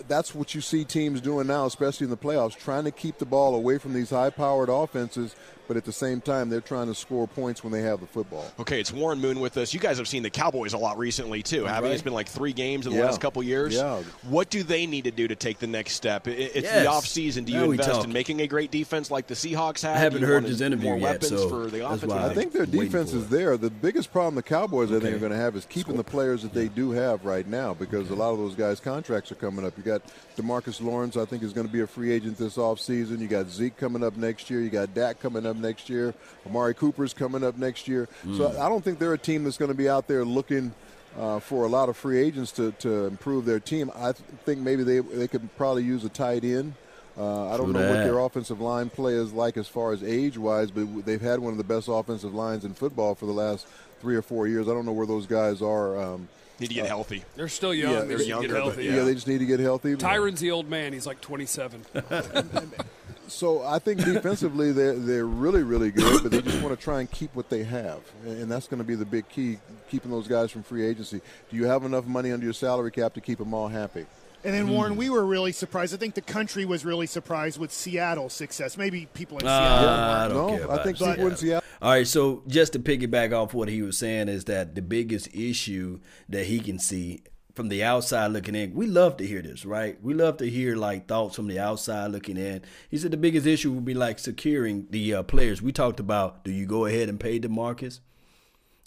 that's 0.06 0.34
what 0.34 0.54
you 0.54 0.60
see 0.60 0.84
teams 0.84 1.20
doing 1.20 1.46
now, 1.46 1.66
especially 1.66 2.04
in 2.04 2.10
the 2.10 2.16
playoffs, 2.16 2.56
trying 2.56 2.84
to 2.84 2.90
keep 2.90 3.18
the 3.18 3.26
ball 3.26 3.54
away 3.54 3.78
from 3.78 3.92
these 3.92 4.10
high-powered 4.10 4.68
offenses 4.68 5.34
but 5.68 5.76
at 5.76 5.84
the 5.84 5.92
same 5.92 6.20
time, 6.20 6.48
they're 6.48 6.60
trying 6.60 6.88
to 6.88 6.94
score 6.94 7.28
points 7.28 7.62
when 7.62 7.72
they 7.72 7.82
have 7.82 8.00
the 8.00 8.06
football. 8.06 8.50
Okay, 8.58 8.80
it's 8.80 8.92
Warren 8.92 9.20
Moon 9.20 9.38
with 9.38 9.56
us. 9.58 9.72
You 9.74 9.80
guys 9.80 9.98
have 9.98 10.08
seen 10.08 10.22
the 10.22 10.30
Cowboys 10.30 10.72
a 10.72 10.78
lot 10.78 10.98
recently 10.98 11.42
too, 11.42 11.64
haven't 11.64 11.84
right. 11.84 11.92
It's 11.92 12.02
been 12.02 12.14
like 12.14 12.28
three 12.28 12.52
games 12.52 12.86
in 12.86 12.92
the 12.92 12.98
yeah. 12.98 13.04
last 13.04 13.20
couple 13.20 13.42
years. 13.42 13.74
Yeah. 13.74 14.02
What 14.28 14.50
do 14.50 14.62
they 14.62 14.86
need 14.86 15.04
to 15.04 15.10
do 15.10 15.28
to 15.28 15.36
take 15.36 15.58
the 15.58 15.66
next 15.66 15.92
step? 15.92 16.26
It's 16.26 16.56
yes. 16.56 16.82
the 16.82 16.90
off 16.90 17.06
season. 17.06 17.44
Do 17.44 17.52
you 17.52 17.58
now 17.58 17.70
invest 17.70 18.04
in 18.04 18.12
making 18.12 18.40
a 18.40 18.46
great 18.46 18.70
defense 18.70 19.10
like 19.10 19.26
the 19.26 19.34
Seahawks 19.34 19.82
have? 19.82 19.96
I 19.96 19.98
haven't 19.98 20.22
heard 20.22 20.44
his 20.44 20.60
interview 20.60 20.88
more 20.88 20.98
yet, 20.98 21.22
weapons 21.22 21.28
so 21.28 21.48
for 21.48 21.66
the 21.66 21.86
offense. 21.86 22.12
I 22.12 22.32
think 22.32 22.52
their 22.52 22.66
defense 22.66 23.12
is 23.12 23.28
there. 23.28 23.56
The 23.56 23.70
biggest 23.70 24.10
problem 24.10 24.34
the 24.34 24.42
Cowboys 24.42 24.90
okay. 24.90 24.96
I 24.96 25.00
think 25.00 25.16
are 25.16 25.20
going 25.20 25.32
to 25.32 25.38
have 25.38 25.54
is 25.56 25.66
keeping 25.66 25.96
the 25.96 26.04
players 26.04 26.42
that 26.42 26.54
they 26.54 26.68
do 26.68 26.90
have 26.92 27.24
right 27.24 27.46
now 27.46 27.74
because 27.74 28.10
a 28.10 28.14
lot 28.14 28.32
of 28.32 28.38
those 28.38 28.54
guys' 28.54 28.80
contracts 28.80 29.30
are 29.30 29.36
coming 29.36 29.66
up. 29.66 29.76
You 29.76 29.82
got 29.82 30.02
Demarcus 30.36 30.80
Lawrence, 30.80 31.16
I 31.16 31.24
think, 31.24 31.42
is 31.42 31.52
going 31.52 31.66
to 31.66 31.72
be 31.72 31.80
a 31.80 31.86
free 31.86 32.10
agent 32.10 32.38
this 32.38 32.56
offseason. 32.56 33.18
You 33.18 33.28
got 33.28 33.48
Zeke 33.48 33.76
coming 33.76 34.02
up 34.02 34.16
next 34.16 34.48
year. 34.48 34.60
You 34.60 34.70
got 34.70 34.94
Dak 34.94 35.20
coming 35.20 35.44
up 35.44 35.56
next 35.60 35.88
year. 35.88 36.14
Amari 36.46 36.74
Cooper's 36.74 37.12
coming 37.12 37.44
up 37.44 37.56
next 37.56 37.88
year. 37.88 38.08
Mm. 38.24 38.36
So 38.36 38.60
I 38.60 38.68
don't 38.68 38.84
think 38.84 38.98
they're 38.98 39.14
a 39.14 39.18
team 39.18 39.44
that's 39.44 39.58
going 39.58 39.70
to 39.70 39.76
be 39.76 39.88
out 39.88 40.08
there 40.08 40.24
looking 40.24 40.72
uh, 41.18 41.40
for 41.40 41.64
a 41.64 41.68
lot 41.68 41.88
of 41.88 41.96
free 41.96 42.18
agents 42.18 42.52
to, 42.52 42.72
to 42.72 43.06
improve 43.06 43.44
their 43.44 43.60
team. 43.60 43.90
I 43.94 44.12
th- 44.12 44.16
think 44.44 44.60
maybe 44.60 44.82
they 44.82 45.00
they 45.00 45.28
could 45.28 45.54
probably 45.56 45.84
use 45.84 46.04
a 46.04 46.08
tight 46.08 46.44
end. 46.44 46.74
Uh, 47.16 47.52
I 47.52 47.56
don't 47.56 47.72
know 47.72 47.80
what 47.80 48.04
their 48.04 48.20
offensive 48.20 48.60
line 48.60 48.90
play 48.90 49.14
is 49.14 49.32
like 49.32 49.56
as 49.56 49.66
far 49.66 49.92
as 49.92 50.04
age 50.04 50.38
wise, 50.38 50.70
but 50.70 51.04
they've 51.04 51.20
had 51.20 51.40
one 51.40 51.50
of 51.50 51.58
the 51.58 51.64
best 51.64 51.88
offensive 51.88 52.32
lines 52.32 52.64
in 52.64 52.74
football 52.74 53.16
for 53.16 53.26
the 53.26 53.32
last 53.32 53.66
three 54.00 54.14
or 54.14 54.22
four 54.22 54.46
years. 54.46 54.68
I 54.68 54.72
don't 54.72 54.86
know 54.86 54.92
where 54.92 55.06
those 55.06 55.26
guys 55.26 55.60
are. 55.60 56.00
Um, 56.00 56.28
need 56.60 56.68
to 56.68 56.74
get 56.74 56.84
uh, 56.84 56.88
healthy. 56.88 57.24
They're 57.34 57.48
still 57.48 57.74
young. 57.74 57.92
Yeah, 57.92 58.00
they're 58.02 58.22
young. 58.22 58.48
Healthy. 58.48 58.84
Yeah. 58.84 58.96
yeah. 58.96 59.02
they 59.02 59.14
just 59.14 59.26
need 59.26 59.38
to 59.38 59.46
get 59.46 59.58
healthy. 59.58 59.96
Tyron's 59.96 60.40
the 60.40 60.52
old 60.52 60.68
man. 60.68 60.92
He's 60.92 61.06
like 61.06 61.20
27. 61.20 61.84
so 63.28 63.62
I 63.62 63.78
think 63.78 64.04
defensively 64.04 64.72
they're 64.78 64.94
they're 64.94 65.26
really 65.26 65.62
really 65.62 65.90
good, 65.90 66.22
but 66.22 66.32
they 66.32 66.42
just 66.42 66.62
want 66.62 66.76
to 66.76 66.82
try 66.82 67.00
and 67.00 67.10
keep 67.10 67.34
what 67.34 67.48
they 67.48 67.64
have, 67.64 68.00
and 68.24 68.50
that's 68.50 68.66
going 68.66 68.78
to 68.78 68.84
be 68.84 68.94
the 68.94 69.04
big 69.04 69.28
key, 69.28 69.58
keeping 69.90 70.10
those 70.10 70.28
guys 70.28 70.50
from 70.50 70.62
free 70.62 70.86
agency. 70.86 71.20
Do 71.50 71.56
you 71.56 71.66
have 71.66 71.84
enough 71.84 72.06
money 72.06 72.32
under 72.32 72.44
your 72.44 72.54
salary 72.54 72.90
cap 72.90 73.14
to 73.14 73.20
keep 73.20 73.38
them 73.38 73.54
all 73.54 73.68
happy? 73.68 74.06
And 74.44 74.54
then 74.54 74.68
Warren, 74.68 74.96
we 74.96 75.10
were 75.10 75.24
really 75.24 75.50
surprised. 75.50 75.92
I 75.92 75.96
think 75.96 76.14
the 76.14 76.20
country 76.20 76.64
was 76.64 76.84
really 76.84 77.06
surprised 77.06 77.58
with 77.58 77.72
Seattle's 77.72 78.32
success. 78.32 78.76
Maybe 78.76 79.06
people 79.12 79.38
in 79.38 79.46
uh, 79.46 79.48
Seattle. 79.48 79.88
I 79.88 80.28
don't 80.28 80.36
no, 80.36 80.58
care 80.58 80.70
I 80.70 80.84
think 80.84 80.98
people 80.98 81.26
in 81.26 81.36
Seattle. 81.36 81.68
All 81.82 81.90
right, 81.90 82.06
so 82.06 82.42
just 82.46 82.72
to 82.74 82.78
piggyback 82.78 83.32
off 83.32 83.52
what 83.52 83.68
he 83.68 83.82
was 83.82 83.98
saying 83.98 84.28
is 84.28 84.44
that 84.44 84.74
the 84.74 84.82
biggest 84.82 85.34
issue 85.34 85.98
that 86.28 86.46
he 86.46 86.60
can 86.60 86.78
see 86.78 87.22
from 87.58 87.68
the 87.70 87.82
outside 87.82 88.28
looking 88.28 88.54
in, 88.54 88.72
we 88.72 88.86
love 88.86 89.16
to 89.16 89.26
hear 89.26 89.42
this, 89.42 89.64
right? 89.66 90.00
We 90.00 90.14
love 90.14 90.36
to 90.36 90.48
hear 90.48 90.76
like 90.76 91.08
thoughts 91.08 91.34
from 91.34 91.48
the 91.48 91.58
outside 91.58 92.12
looking 92.12 92.36
in. 92.36 92.62
He 92.88 92.96
said 92.98 93.10
the 93.10 93.16
biggest 93.16 93.48
issue 93.48 93.72
would 93.72 93.84
be 93.84 93.94
like 93.94 94.20
securing 94.20 94.86
the 94.90 95.14
uh, 95.14 95.22
players. 95.24 95.60
We 95.60 95.72
talked 95.72 95.98
about, 95.98 96.44
do 96.44 96.52
you 96.52 96.66
go 96.66 96.86
ahead 96.86 97.08
and 97.08 97.18
pay 97.18 97.40
DeMarcus? 97.40 97.98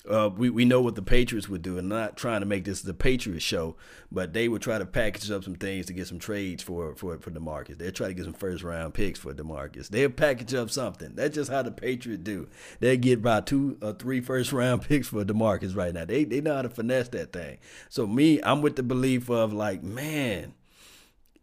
Uh, 0.09 0.29
we, 0.35 0.49
we 0.49 0.65
know 0.65 0.81
what 0.81 0.95
the 0.95 1.01
Patriots 1.01 1.47
would 1.47 1.61
do, 1.61 1.77
and 1.77 1.87
not 1.87 2.17
trying 2.17 2.39
to 2.39 2.45
make 2.45 2.65
this 2.65 2.81
the 2.81 2.93
Patriots 2.93 3.43
show, 3.43 3.75
but 4.11 4.33
they 4.33 4.47
would 4.47 4.61
try 4.61 4.79
to 4.79 4.85
package 4.85 5.29
up 5.29 5.43
some 5.43 5.55
things 5.55 5.85
to 5.85 5.93
get 5.93 6.07
some 6.07 6.19
trades 6.19 6.63
for 6.63 6.95
for 6.95 7.17
for 7.19 7.29
Demarcus. 7.29 7.77
They'll 7.77 7.91
try 7.91 8.07
to 8.07 8.13
get 8.13 8.25
some 8.25 8.33
first 8.33 8.63
round 8.63 8.93
picks 8.93 9.19
for 9.19 9.33
Demarcus. 9.33 9.89
They'll 9.89 10.09
package 10.09 10.53
up 10.53 10.71
something. 10.71 11.13
That's 11.15 11.35
just 11.35 11.51
how 11.51 11.61
the 11.61 11.71
Patriots 11.71 12.23
do. 12.23 12.47
They 12.79 12.97
get 12.97 13.19
about 13.19 13.45
two 13.45 13.77
or 13.81 13.93
three 13.93 14.21
first 14.21 14.51
round 14.51 14.81
picks 14.87 15.07
for 15.07 15.23
Demarcus 15.23 15.75
right 15.75 15.93
now. 15.93 16.05
They 16.05 16.23
they 16.23 16.41
know 16.41 16.55
how 16.55 16.63
to 16.63 16.69
finesse 16.69 17.09
that 17.09 17.31
thing. 17.31 17.59
So 17.89 18.07
me, 18.07 18.41
I'm 18.41 18.61
with 18.61 18.77
the 18.77 18.83
belief 18.83 19.29
of 19.29 19.53
like, 19.53 19.83
man, 19.83 20.55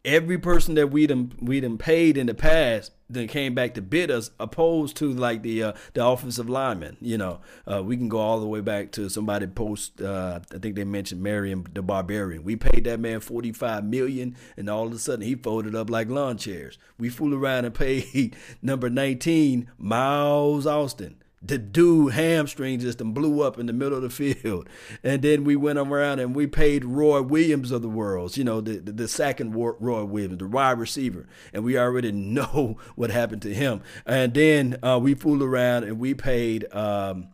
every 0.05 0.39
person 0.39 0.75
that 0.75 0.91
we 0.91 1.07
them 1.07 1.31
we 1.41 1.61
them 1.61 1.79
paid 1.79 2.17
in 2.17 2.27
the 2.27 2.35
past 2.35 2.93
then 3.11 3.27
came 3.29 3.55
back 3.55 3.75
to 3.75 3.83
bid 3.83 4.11
us, 4.11 4.31
opposed 4.39 4.97
to 4.99 5.13
like 5.13 5.43
the 5.43 5.63
uh, 5.63 5.73
the 5.95 6.05
offensive 6.05 6.49
lineman. 6.49 6.97
You 7.01 7.19
know, 7.19 7.41
uh, 7.71 7.83
we 7.83 7.97
can 7.97 8.09
go 8.09 8.19
all 8.19 8.41
the 8.41 8.47
way 8.47 8.61
back 8.61 8.93
to 8.93 9.09
somebody 9.09 9.47
post. 9.47 10.01
Uh, 10.01 10.41
I 10.55 10.59
think 10.59 10.77
they 10.77 10.85
mentioned 10.85 11.23
Marion 11.23 11.67
the 11.73 11.83
Barbarian. 11.83 12.45
We 12.45 12.57
paid 12.57 12.85
that 12.85 13.01
man 13.01 13.21
forty 13.21 13.53
five 13.53 13.85
million, 13.85 14.37
and 14.57 14.69
all 14.69 14.87
of 14.87 14.93
a 14.93 14.99
sudden 14.99 15.25
he 15.25 15.35
folded 15.35 15.75
up 15.75 15.91
like 15.91 16.09
lawn 16.09 16.37
chairs. 16.37 16.79
We 16.99 17.09
fool 17.09 17.35
around 17.35 17.65
and 17.65 17.75
paid 17.75 18.37
number 18.63 18.91
nineteen 18.91 19.71
Miles 19.79 20.67
Austin 20.67 21.17
the 21.41 21.59
dude 21.59 22.13
hamstring 22.15 22.81
just 22.81 22.99
blew 22.99 23.43
up 23.43 23.59
in 23.59 23.67
the 23.67 23.73
middle 23.73 23.97
of 23.97 24.03
the 24.03 24.11
field. 24.11 24.69
And 25.03 25.23
then 25.23 25.45
we 25.45 25.55
went 25.57 25.79
around 25.79 26.19
and 26.19 26.35
we 26.35 26.47
paid 26.47 26.85
Roy 26.85 27.23
Williams 27.23 27.71
of 27.71 27.83
the 27.83 27.89
world, 27.89 28.37
you 28.37 28.45
know, 28.45 28.61
the, 28.61 28.79
the, 28.79 28.93
the 28.93 29.09
second 29.09 29.55
Roy 29.55 30.05
Williams, 30.05 30.39
the 30.39 30.49
wide 30.49 30.79
receiver. 30.79 31.27
And 31.53 31.65
we 31.65 31.79
already 31.79 32.13
know 32.13 32.79
what 32.97 33.11
happened 33.11 33.43
to 33.43 33.55
him. 33.55 33.83
And 34.07 34.35
then 34.35 34.79
uh, 34.83 34.99
we 35.01 35.15
fooled 35.15 35.43
around 35.43 35.85
and 35.85 35.99
we 35.99 36.15
paid. 36.15 36.73
Um, 36.75 37.29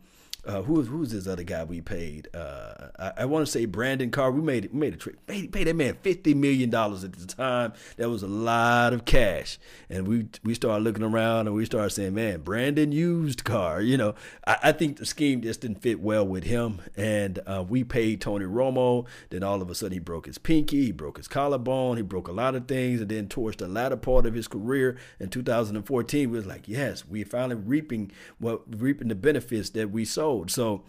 uh, 0.45 0.61
who 0.61 0.83
who's 0.83 1.11
this 1.11 1.27
other 1.27 1.43
guy 1.43 1.63
we 1.63 1.81
paid? 1.81 2.27
Uh, 2.33 2.89
I, 2.99 3.11
I 3.19 3.25
want 3.25 3.45
to 3.45 3.51
say 3.51 3.65
Brandon 3.65 4.11
Carr. 4.11 4.31
We 4.31 4.41
made 4.41 4.69
we 4.71 4.79
made 4.79 4.93
a 4.93 4.97
trade. 4.97 5.17
Paid, 5.25 5.51
paid 5.51 5.67
that 5.67 5.75
man 5.75 5.97
fifty 6.01 6.33
million 6.33 6.69
dollars 6.69 7.03
at 7.03 7.13
the 7.13 7.25
time. 7.25 7.73
That 7.97 8.09
was 8.09 8.21
a 8.21 8.27
lot 8.27 8.93
of 8.93 9.05
cash. 9.05 9.57
And 9.89 10.07
we 10.07 10.27
we 10.43 10.53
started 10.53 10.83
looking 10.83 11.03
around 11.03 11.47
and 11.47 11.55
we 11.55 11.65
started 11.65 11.89
saying, 11.91 12.13
man, 12.13 12.41
Brandon 12.41 12.91
used 12.91 13.43
Carr. 13.43 13.81
You 13.81 13.97
know, 13.97 14.15
I, 14.45 14.57
I 14.63 14.71
think 14.71 14.97
the 14.97 15.05
scheme 15.05 15.41
just 15.41 15.61
didn't 15.61 15.81
fit 15.81 15.99
well 15.99 16.25
with 16.25 16.43
him. 16.43 16.81
And 16.95 17.39
uh, 17.47 17.63
we 17.67 17.83
paid 17.83 18.21
Tony 18.21 18.45
Romo. 18.45 19.07
Then 19.31 19.43
all 19.43 19.61
of 19.61 19.69
a 19.69 19.75
sudden 19.75 19.93
he 19.93 19.99
broke 19.99 20.27
his 20.27 20.37
pinky, 20.37 20.85
he 20.85 20.91
broke 20.91 21.17
his 21.17 21.27
collarbone, 21.27 21.97
he 21.97 22.03
broke 22.03 22.27
a 22.27 22.31
lot 22.31 22.55
of 22.55 22.67
things, 22.67 23.01
and 23.01 23.09
then 23.09 23.27
towards 23.27 23.57
the 23.57 23.67
latter 23.67 23.97
part 23.97 24.25
of 24.25 24.33
his 24.33 24.47
career 24.47 24.97
in 25.19 25.29
2014, 25.29 26.29
we 26.29 26.37
was 26.37 26.45
like, 26.45 26.67
yes, 26.67 27.07
we 27.07 27.23
finally 27.23 27.55
reaping 27.55 28.11
what 28.37 28.61
reaping 28.69 29.07
the 29.07 29.15
benefits 29.15 29.71
that 29.71 29.89
we 29.89 30.05
sold 30.05 30.34
old. 30.35 30.51
So 30.51 30.83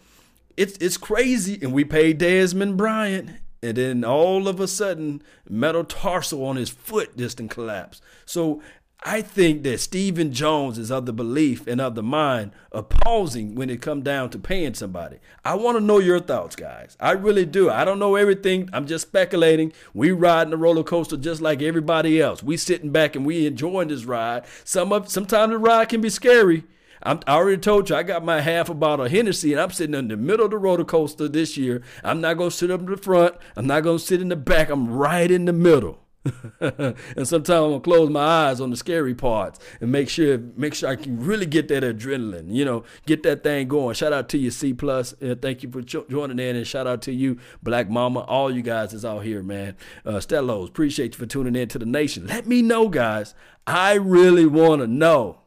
it's 0.55 0.77
it's 0.79 0.97
crazy. 0.97 1.59
And 1.61 1.73
we 1.73 1.85
paid 1.85 2.17
Desmond 2.17 2.77
Bryant. 2.77 3.29
And 3.63 3.75
then 3.75 4.05
all 4.05 4.47
of 4.47 4.59
a 4.59 4.67
sudden, 4.67 5.23
metatarsal 5.49 6.45
on 6.45 6.57
his 6.57 6.69
foot 6.69 7.17
just 7.17 7.37
collapsed. 7.49 8.03
So 8.25 8.61
I 9.03 9.21
think 9.21 9.63
that 9.63 9.79
Stephen 9.79 10.33
Jones 10.33 10.79
is 10.79 10.91
of 10.91 11.05
the 11.05 11.13
belief 11.13 11.67
and 11.67 11.79
of 11.79 11.93
the 11.93 12.01
mind 12.03 12.51
of 12.71 12.89
pausing 12.89 13.53
when 13.53 13.69
it 13.69 13.81
come 13.81 14.01
down 14.01 14.31
to 14.31 14.39
paying 14.39 14.73
somebody. 14.73 15.19
I 15.45 15.53
want 15.53 15.77
to 15.77 15.83
know 15.83 15.99
your 15.99 16.19
thoughts, 16.19 16.55
guys. 16.55 16.97
I 16.99 17.11
really 17.11 17.45
do. 17.45 17.69
I 17.69 17.85
don't 17.85 17.99
know 17.99 18.15
everything. 18.15 18.69
I'm 18.73 18.87
just 18.87 19.07
speculating. 19.07 19.71
We 19.93 20.11
riding 20.11 20.51
the 20.51 20.57
roller 20.57 20.83
coaster 20.83 21.15
just 21.15 21.41
like 21.41 21.61
everybody 21.61 22.19
else. 22.19 22.41
We 22.41 22.57
sitting 22.57 22.91
back 22.91 23.15
and 23.15 23.25
we 23.25 23.45
enjoying 23.45 23.89
this 23.89 24.05
ride. 24.05 24.45
Some 24.63 24.91
of 24.91 25.09
sometimes 25.09 25.51
the 25.51 25.59
ride 25.59 25.89
can 25.89 26.01
be 26.01 26.09
scary. 26.09 26.63
I'm, 27.03 27.19
i 27.27 27.33
already 27.33 27.61
told 27.61 27.89
you 27.89 27.95
I 27.95 28.03
got 28.03 28.23
my 28.23 28.41
half 28.41 28.69
a 28.69 28.73
bottle 28.73 29.05
of 29.05 29.11
Hennessy 29.11 29.51
and 29.53 29.61
I'm 29.61 29.71
sitting 29.71 29.95
in 29.95 30.07
the 30.07 30.17
middle 30.17 30.45
of 30.45 30.51
the 30.51 30.57
roller 30.57 30.85
coaster 30.85 31.27
this 31.27 31.57
year. 31.57 31.81
I'm 32.03 32.21
not 32.21 32.37
going 32.37 32.49
to 32.49 32.55
sit 32.55 32.71
up 32.71 32.81
in 32.81 32.87
the 32.87 32.97
front. 32.97 33.35
I'm 33.55 33.67
not 33.67 33.83
going 33.83 33.97
to 33.97 34.03
sit 34.03 34.21
in 34.21 34.29
the 34.29 34.35
back. 34.35 34.69
I'm 34.69 34.89
right 34.89 35.29
in 35.29 35.45
the 35.45 35.53
middle. 35.53 35.99
and 36.59 37.27
sometimes 37.27 37.49
I'm 37.49 37.69
gonna 37.69 37.79
close 37.79 38.09
my 38.09 38.19
eyes 38.21 38.59
on 38.61 38.69
the 38.69 38.77
scary 38.77 39.13
parts 39.13 39.59
and 39.79 39.91
make 39.91 40.09
sure 40.09 40.37
make 40.55 40.73
sure 40.73 40.89
I 40.89 40.95
can 40.95 41.19
really 41.19 41.45
get 41.45 41.67
that 41.69 41.83
adrenaline, 41.83 42.53
you 42.53 42.65
know, 42.65 42.83
get 43.05 43.23
that 43.23 43.43
thing 43.43 43.67
going. 43.67 43.95
Shout 43.95 44.13
out 44.13 44.29
to 44.29 44.37
you, 44.37 44.51
C 44.51 44.73
plus. 44.73 45.13
Uh, 45.21 45.35
thank 45.41 45.63
you 45.63 45.71
for 45.71 45.81
joining 45.81 46.39
in, 46.39 46.55
and 46.55 46.67
shout 46.67 46.87
out 46.87 47.01
to 47.03 47.13
you, 47.13 47.37
Black 47.61 47.89
Mama, 47.89 48.21
all 48.21 48.53
you 48.53 48.61
guys 48.61 48.93
is 48.93 49.05
out 49.05 49.23
here, 49.23 49.43
man. 49.43 49.75
Uh, 50.05 50.13
Stellos, 50.13 50.69
appreciate 50.69 51.13
you 51.13 51.19
for 51.19 51.25
tuning 51.25 51.55
in 51.55 51.67
to 51.69 51.79
the 51.79 51.85
nation. 51.85 52.27
Let 52.27 52.47
me 52.47 52.61
know, 52.61 52.89
guys. 52.89 53.35
I 53.65 53.93
really 53.93 54.45
want 54.45 54.81
to 54.81 54.87
know 54.87 55.41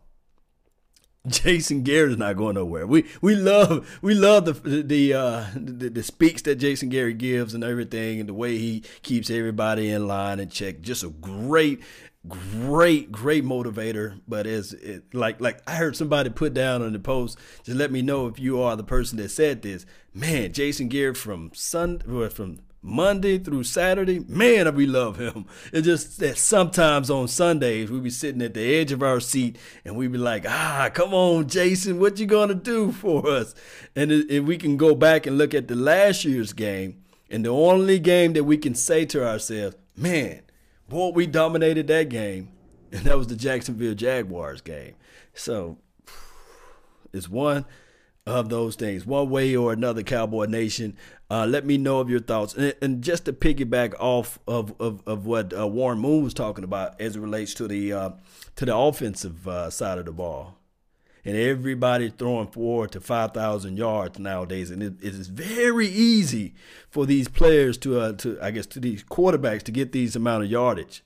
Jason 1.27 1.83
Garrett 1.83 2.13
is 2.13 2.17
not 2.17 2.37
going 2.37 2.55
nowhere. 2.55 2.87
We 2.87 3.05
we 3.21 3.35
love 3.35 3.99
we 4.01 4.15
love 4.15 4.47
the 4.47 4.53
the, 4.83 5.15
uh, 5.15 5.45
the 5.55 5.91
the 5.91 6.03
speaks 6.03 6.43
that 6.43 6.57
Jason 6.57 6.89
Garrett 6.89 7.19
gives 7.19 7.53
and 7.53 7.63
everything, 7.63 8.21
and 8.21 8.29
the 8.29 8.35
way 8.35 8.57
he 8.57 8.83
keeps 9.03 9.29
everybody 9.29 9.91
in 9.91 10.09
line 10.09 10.41
and 10.41 10.51
check. 10.51 10.81
Just 10.81 11.05
a 11.05 11.11
great, 11.11 11.83
great, 12.27 13.13
great 13.13 13.45
motivator. 13.45 14.19
But 14.27 14.47
as 14.47 14.73
it, 14.73 15.15
like 15.15 15.43
like 15.43 15.61
I 15.67 15.75
heard 15.75 15.95
somebody 15.95 16.31
put 16.31 16.55
down 16.55 16.81
on 16.81 16.95
the 16.95 16.99
post, 16.99 17.39
just 17.65 17.77
let 17.77 17.93
me 17.93 18.01
know 18.01 18.27
if 18.27 18.39
you 18.39 18.63
are 18.63 18.75
the 18.75 18.83
person 18.85 19.19
that 19.19 19.29
said 19.31 19.61
this. 19.61 19.85
Man, 20.15 20.55
Jason 20.55 20.89
Garrett 20.89 21.19
from 21.19 21.51
Sun 21.53 22.01
from 22.31 22.61
Monday 22.83 23.39
through 23.39 23.65
Saturday, 23.65 24.21
man, 24.21 24.75
we 24.75 24.87
love 24.87 25.19
him. 25.19 25.45
It's 25.73 25.87
just 25.87 26.19
that 26.21 26.39
sometimes 26.39 27.11
on 27.11 27.29
Sundays 27.29 27.91
we 27.91 28.01
be 28.01 28.11
sitting 28.11 28.41
at 28.41 28.55
the 28.55 28.75
edge 28.75 28.91
of 28.91 29.03
our 29.03 29.21
seat 29.21 29.59
and 29.85 29.97
we 29.97 30.09
be 30.09 30.17
like, 30.17 30.47
ah, 30.49 30.91
come 30.93 31.13
on, 31.13 31.47
Jason, 31.47 32.01
what 32.01 32.19
you 32.19 32.27
gonna 32.27 32.55
do 32.55 32.91
for 32.91 33.29
us? 33.29 33.55
And 33.95 34.11
if 34.11 34.45
we 34.45 34.57
can 34.57 34.79
go 34.79 34.95
back 34.95 35.27
and 35.27 35.37
look 35.37 35.53
at 35.53 35.69
the 35.69 35.77
last 35.77 36.25
year's 36.25 36.55
game, 36.55 37.03
and 37.31 37.45
the 37.45 37.51
only 37.51 37.99
game 37.99 38.33
that 38.33 38.45
we 38.45 38.59
can 38.59 38.75
say 38.75 39.07
to 39.07 39.27
ourselves, 39.27 39.77
man, 39.97 40.43
boy, 40.89 41.11
we 41.11 41.27
dominated 41.27 41.87
that 41.87 42.09
game, 42.09 42.51
and 42.93 43.03
that 43.03 43.17
was 43.17 43.29
the 43.29 43.37
Jacksonville 43.37 43.95
Jaguars 43.95 44.61
game. 44.63 44.95
So 45.33 45.79
it's 47.13 47.29
one 47.29 47.67
of 48.27 48.49
those 48.49 48.75
things, 48.75 49.07
one 49.07 49.31
way 49.31 49.55
or 49.55 49.73
another, 49.73 50.03
Cowboy 50.03 50.47
Nation. 50.47 50.97
Uh, 51.31 51.47
let 51.47 51.65
me 51.65 51.79
know 51.79 52.01
of 52.01 52.11
your 52.11 52.21
thoughts. 52.21 52.55
And, 52.55 52.75
and, 52.83 53.03
just 53.03 53.27
to 53.27 53.33
piggyback 53.33 53.95
off 54.01 54.41
of, 54.49 54.75
of, 54.81 55.01
of 55.07 55.27
what 55.27 55.57
uh, 55.57 55.67
Warren 55.69 56.01
Moon 56.01 56.25
was 56.25 56.35
talking 56.35 56.65
about 56.65 57.01
as 57.01 57.15
it 57.15 57.21
relates 57.21 57.55
to 57.55 57.69
the 57.69 57.93
uh, 57.93 58.11
to 58.57 58.65
the 58.65 58.77
offensive 58.77 59.47
uh, 59.47 59.71
side 59.71 59.99
of 59.99 60.07
the 60.07 60.13
ball. 60.13 60.59
And 61.25 61.37
everybody 61.37 62.09
throwing 62.09 62.49
four 62.49 62.89
to 62.89 63.01
5,000 63.01 63.77
yards 63.77 64.19
nowadays. 64.19 64.71
And 64.71 64.83
it, 64.83 64.95
it 65.03 65.15
is 65.15 65.29
very 65.29 65.87
easy 65.87 66.55
for 66.89 67.05
these 67.05 67.29
players 67.29 67.77
to, 67.79 68.01
uh, 68.01 68.13
to, 68.15 68.39
I 68.41 68.51
guess, 68.51 68.67
to 68.67 68.81
these 68.81 69.05
quarterbacks 69.05 69.63
to 69.65 69.73
get 69.73 69.93
these 69.93 70.17
amount 70.17 70.45
of 70.45 70.51
yardage. 70.51 71.05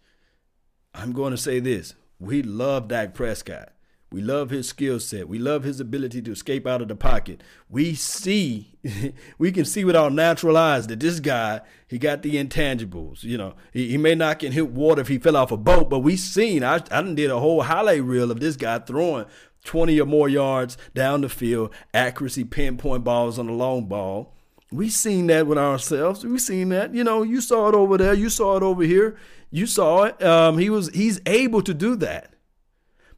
I'm 0.94 1.12
going 1.12 1.32
to 1.32 1.36
say 1.36 1.58
this. 1.58 1.94
We 2.20 2.42
love 2.42 2.88
Dak 2.88 3.12
Prescott. 3.12 3.73
We 4.14 4.20
love 4.20 4.50
his 4.50 4.68
skill 4.68 5.00
set. 5.00 5.26
We 5.28 5.40
love 5.40 5.64
his 5.64 5.80
ability 5.80 6.22
to 6.22 6.30
escape 6.30 6.68
out 6.68 6.80
of 6.80 6.86
the 6.86 6.94
pocket. 6.94 7.42
We 7.68 7.96
see, 7.96 8.78
we 9.38 9.50
can 9.50 9.64
see 9.64 9.84
with 9.84 9.96
our 9.96 10.08
natural 10.08 10.56
eyes 10.56 10.86
that 10.86 11.00
this 11.00 11.18
guy, 11.18 11.62
he 11.88 11.98
got 11.98 12.22
the 12.22 12.36
intangibles. 12.36 13.24
You 13.24 13.38
know, 13.38 13.54
he, 13.72 13.88
he 13.88 13.98
may 13.98 14.14
not 14.14 14.38
can 14.38 14.52
hit 14.52 14.70
water 14.70 15.00
if 15.00 15.08
he 15.08 15.18
fell 15.18 15.36
off 15.36 15.50
a 15.50 15.56
boat, 15.56 15.90
but 15.90 15.98
we 15.98 16.16
seen, 16.16 16.62
I, 16.62 16.80
I 16.92 17.02
did 17.02 17.28
a 17.28 17.40
whole 17.40 17.62
highlight 17.62 18.04
reel 18.04 18.30
of 18.30 18.38
this 18.38 18.54
guy 18.54 18.78
throwing 18.78 19.26
20 19.64 20.00
or 20.00 20.06
more 20.06 20.28
yards 20.28 20.78
down 20.94 21.22
the 21.22 21.28
field, 21.28 21.74
accuracy, 21.92 22.44
pinpoint 22.44 23.02
balls 23.02 23.36
on 23.36 23.48
the 23.48 23.52
long 23.52 23.86
ball 23.86 24.32
We 24.70 24.90
seen 24.90 25.26
that 25.26 25.48
with 25.48 25.58
ourselves. 25.58 26.24
We 26.24 26.38
seen 26.38 26.68
that. 26.68 26.94
You 26.94 27.02
know, 27.02 27.24
you 27.24 27.40
saw 27.40 27.68
it 27.68 27.74
over 27.74 27.98
there. 27.98 28.14
You 28.14 28.30
saw 28.30 28.58
it 28.58 28.62
over 28.62 28.84
here. 28.84 29.16
You 29.50 29.66
saw 29.66 30.04
it. 30.04 30.22
Um, 30.22 30.58
he 30.58 30.70
was. 30.70 30.90
He's 30.90 31.20
able 31.26 31.62
to 31.62 31.74
do 31.74 31.96
that. 31.96 32.33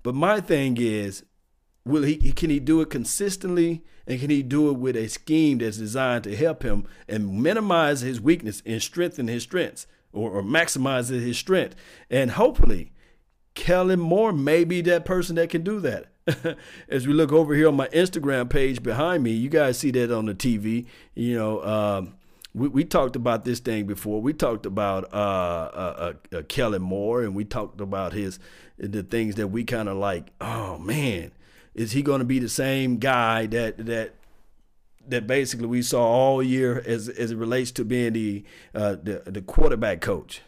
But 0.06 0.14
my 0.14 0.40
thing 0.40 0.76
is, 0.78 1.24
will 1.84 2.04
he? 2.04 2.30
Can 2.30 2.48
he 2.48 2.60
do 2.60 2.80
it 2.80 2.90
consistently? 2.90 3.82
And 4.06 4.20
can 4.20 4.30
he 4.30 4.40
do 4.40 4.70
it 4.70 4.74
with 4.74 4.94
a 4.94 5.08
scheme 5.08 5.58
that's 5.58 5.78
designed 5.78 6.22
to 6.22 6.36
help 6.36 6.62
him 6.62 6.86
and 7.08 7.42
minimize 7.42 8.02
his 8.02 8.20
weakness 8.20 8.62
and 8.64 8.80
strengthen 8.80 9.26
his 9.26 9.42
strengths 9.42 9.88
or, 10.12 10.30
or 10.30 10.42
maximize 10.44 11.08
his 11.08 11.36
strength? 11.36 11.74
And 12.08 12.30
hopefully, 12.30 12.92
Kellen 13.56 13.98
Moore 13.98 14.32
may 14.32 14.62
be 14.62 14.80
that 14.82 15.04
person 15.04 15.34
that 15.34 15.50
can 15.50 15.64
do 15.64 15.80
that. 15.80 16.06
As 16.88 17.08
we 17.08 17.12
look 17.12 17.32
over 17.32 17.56
here 17.56 17.66
on 17.66 17.74
my 17.74 17.88
Instagram 17.88 18.48
page 18.48 18.84
behind 18.84 19.24
me, 19.24 19.32
you 19.32 19.48
guys 19.48 19.76
see 19.76 19.90
that 19.90 20.12
on 20.12 20.26
the 20.26 20.36
TV. 20.36 20.86
You 21.16 21.36
know, 21.36 21.64
um, 21.64 22.14
we, 22.54 22.68
we 22.68 22.84
talked 22.84 23.16
about 23.16 23.44
this 23.44 23.58
thing 23.58 23.86
before. 23.86 24.22
We 24.22 24.32
talked 24.32 24.66
about 24.66 25.12
uh, 25.12 25.16
uh, 25.16 26.12
uh, 26.32 26.36
uh 26.36 26.42
Kellen 26.42 26.82
Moore, 26.82 27.22
and 27.22 27.34
we 27.34 27.44
talked 27.44 27.80
about 27.80 28.12
his 28.12 28.38
the 28.78 29.02
things 29.02 29.36
that 29.36 29.48
we 29.48 29.64
kind 29.64 29.88
of 29.88 29.96
like. 29.96 30.28
Oh 30.40 30.78
man, 30.78 31.32
is 31.74 31.92
he 31.92 32.02
going 32.02 32.20
to 32.20 32.24
be 32.24 32.38
the 32.38 32.48
same 32.48 32.98
guy 32.98 33.46
that 33.46 33.86
that 33.86 34.14
that 35.08 35.26
basically 35.26 35.66
we 35.66 35.82
saw 35.82 36.04
all 36.04 36.42
year 36.42 36.82
as 36.86 37.08
as 37.08 37.30
it 37.30 37.36
relates 37.36 37.70
to 37.72 37.84
being 37.84 38.12
the 38.12 38.44
uh, 38.74 38.96
the, 39.02 39.22
the 39.26 39.42
quarterback 39.42 40.00
coach? 40.00 40.42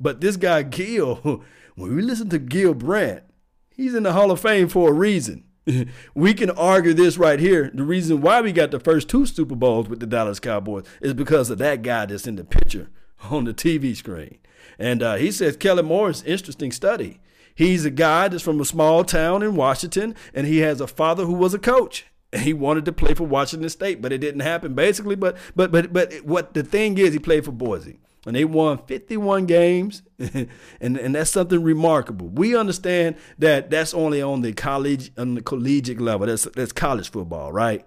But 0.00 0.20
this 0.20 0.36
guy 0.36 0.62
Gil, 0.62 1.16
when 1.74 1.94
we 1.94 2.02
listen 2.02 2.28
to 2.30 2.38
Gil 2.38 2.74
Brandt, 2.74 3.24
he's 3.70 3.94
in 3.94 4.02
the 4.02 4.12
Hall 4.12 4.30
of 4.30 4.40
Fame 4.40 4.68
for 4.68 4.90
a 4.90 4.94
reason. 4.94 5.44
we 6.14 6.34
can 6.34 6.50
argue 6.50 6.92
this 6.92 7.16
right 7.16 7.40
here. 7.40 7.70
The 7.72 7.84
reason 7.84 8.20
why 8.20 8.40
we 8.40 8.52
got 8.52 8.70
the 8.70 8.80
first 8.80 9.08
two 9.08 9.26
Super 9.26 9.56
Bowls 9.56 9.88
with 9.88 10.00
the 10.00 10.06
Dallas 10.06 10.40
Cowboys 10.40 10.84
is 11.00 11.14
because 11.14 11.50
of 11.50 11.58
that 11.58 11.82
guy 11.82 12.06
that's 12.06 12.26
in 12.26 12.36
the 12.36 12.44
picture 12.44 12.90
on 13.30 13.44
the 13.44 13.54
TV 13.54 13.96
screen. 13.96 14.38
And 14.78 15.02
uh, 15.02 15.14
he 15.14 15.30
says 15.30 15.56
Kellen 15.56 15.86
Moore's 15.86 16.22
interesting 16.24 16.72
study. 16.72 17.20
He's 17.54 17.84
a 17.84 17.90
guy 17.90 18.28
that's 18.28 18.42
from 18.42 18.60
a 18.60 18.64
small 18.64 19.04
town 19.04 19.42
in 19.42 19.54
Washington, 19.54 20.14
and 20.32 20.46
he 20.46 20.58
has 20.58 20.80
a 20.80 20.86
father 20.86 21.24
who 21.24 21.34
was 21.34 21.54
a 21.54 21.58
coach. 21.58 22.06
He 22.32 22.52
wanted 22.52 22.84
to 22.86 22.92
play 22.92 23.14
for 23.14 23.24
Washington 23.24 23.68
State, 23.68 24.02
but 24.02 24.12
it 24.12 24.18
didn't 24.18 24.40
happen 24.40 24.74
basically. 24.74 25.14
But 25.14 25.36
but 25.54 25.70
but 25.70 25.92
but 25.92 26.12
what 26.24 26.54
the 26.54 26.64
thing 26.64 26.98
is, 26.98 27.12
he 27.12 27.20
played 27.20 27.44
for 27.44 27.52
Boise, 27.52 28.00
and 28.26 28.34
they 28.34 28.44
won 28.44 28.78
51 28.78 29.46
games, 29.46 30.02
and 30.18 30.48
and 30.80 31.14
that's 31.14 31.30
something 31.30 31.62
remarkable. 31.62 32.28
We 32.28 32.56
understand 32.56 33.16
that 33.38 33.70
that's 33.70 33.94
only 33.94 34.20
on 34.20 34.40
the 34.40 34.52
college 34.52 35.12
on 35.16 35.34
the 35.34 35.42
collegiate 35.42 36.00
level. 36.00 36.26
That's 36.26 36.44
that's 36.56 36.72
college 36.72 37.10
football, 37.10 37.52
right? 37.52 37.86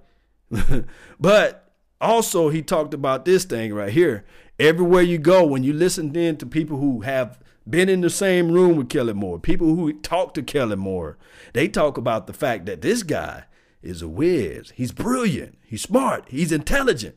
but 1.20 1.74
also 2.00 2.48
he 2.48 2.62
talked 2.62 2.94
about 2.94 3.26
this 3.26 3.44
thing 3.44 3.74
right 3.74 3.92
here. 3.92 4.24
Everywhere 4.60 5.02
you 5.02 5.18
go, 5.18 5.46
when 5.46 5.64
you 5.64 5.74
listen 5.74 6.16
in 6.16 6.38
to 6.38 6.46
people 6.46 6.78
who 6.78 7.02
have 7.02 7.38
been 7.70 7.90
in 7.90 8.02
the 8.02 8.10
same 8.10 8.52
room 8.52 8.78
with 8.78 8.90
Kellen 8.90 9.18
Moore, 9.18 9.40
people 9.40 9.76
who 9.76 9.94
talk 9.94 10.34
to 10.34 10.42
Kellen 10.42 10.80
Moore, 10.80 11.18
they 11.54 11.68
talk 11.68 11.98
about 11.98 12.28
the 12.28 12.34
fact 12.34 12.66
that 12.66 12.82
this 12.82 13.04
guy 13.04 13.44
is 13.82 14.02
a 14.02 14.08
whiz. 14.08 14.72
He's 14.76 14.92
brilliant. 14.92 15.58
He's 15.66 15.82
smart. 15.82 16.26
He's 16.30 16.52
intelligent. 16.52 17.16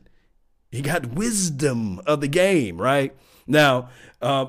He 0.71 0.81
got 0.81 1.13
wisdom 1.13 1.99
of 2.05 2.21
the 2.21 2.27
game, 2.27 2.81
right? 2.81 3.15
Now, 3.45 3.89
uh, 4.21 4.47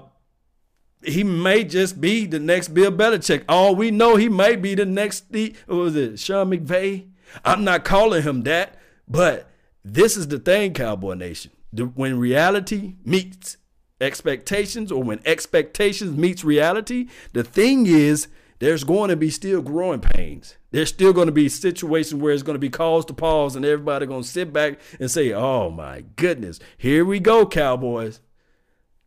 he 1.05 1.25
may 1.25 1.65
just 1.65 2.01
be 2.01 2.27
the 2.27 2.38
next 2.38 2.69
Bill 2.69 2.93
Belichick. 2.93 3.45
All 3.49 3.75
we 3.75 3.91
know, 3.91 4.17
he 4.17 4.29
may 4.29 4.55
be 4.57 4.75
the 4.75 4.87
next, 4.87 5.33
the, 5.33 5.55
what 5.67 5.77
was 5.77 5.97
it, 5.97 6.19
Sean 6.19 6.51
McVay? 6.51 7.09
I'm 7.45 7.65
not 7.65 7.85
calling 7.85 8.23
him 8.23 8.43
that, 8.43 8.79
but 9.09 9.49
this 9.85 10.17
is 10.17 10.29
the 10.29 10.38
thing, 10.38 10.75
Cowboy 10.75 11.15
Nation. 11.15 11.51
The, 11.73 11.87
when 11.87 12.19
reality 12.19 12.97
meets 13.05 13.57
expectations 14.03 14.93
or 14.93 15.03
when 15.03 15.21
expectations 15.25 16.17
meets 16.17 16.45
reality, 16.45 17.09
the 17.33 17.45
thing 17.45 17.87
is 17.87 18.29
there's 18.59 18.85
going 18.85 19.09
to 19.09 19.17
be 19.17 19.31
still 19.31 19.62
growing 19.62 20.01
pains. 20.01 20.57
There's 20.71 20.88
still 20.88 21.12
going 21.12 21.27
to 21.27 21.33
be 21.33 21.49
situations 21.49 22.21
where 22.21 22.33
it's 22.33 22.43
going 22.43 22.55
to 22.55 22.61
be 22.61 22.71
cause 22.71 23.05
to 23.07 23.15
pause 23.15 23.57
and 23.57 23.65
everybody 23.65 24.07
going 24.07 24.23
to 24.23 24.29
sit 24.29 24.53
back 24.53 24.79
and 25.01 25.11
say, 25.11 25.33
"Oh 25.33 25.71
my 25.71 26.05
goodness, 26.17 26.61
here 26.77 27.05
we 27.05 27.21
go, 27.21 27.47
Cowboys." 27.47 28.21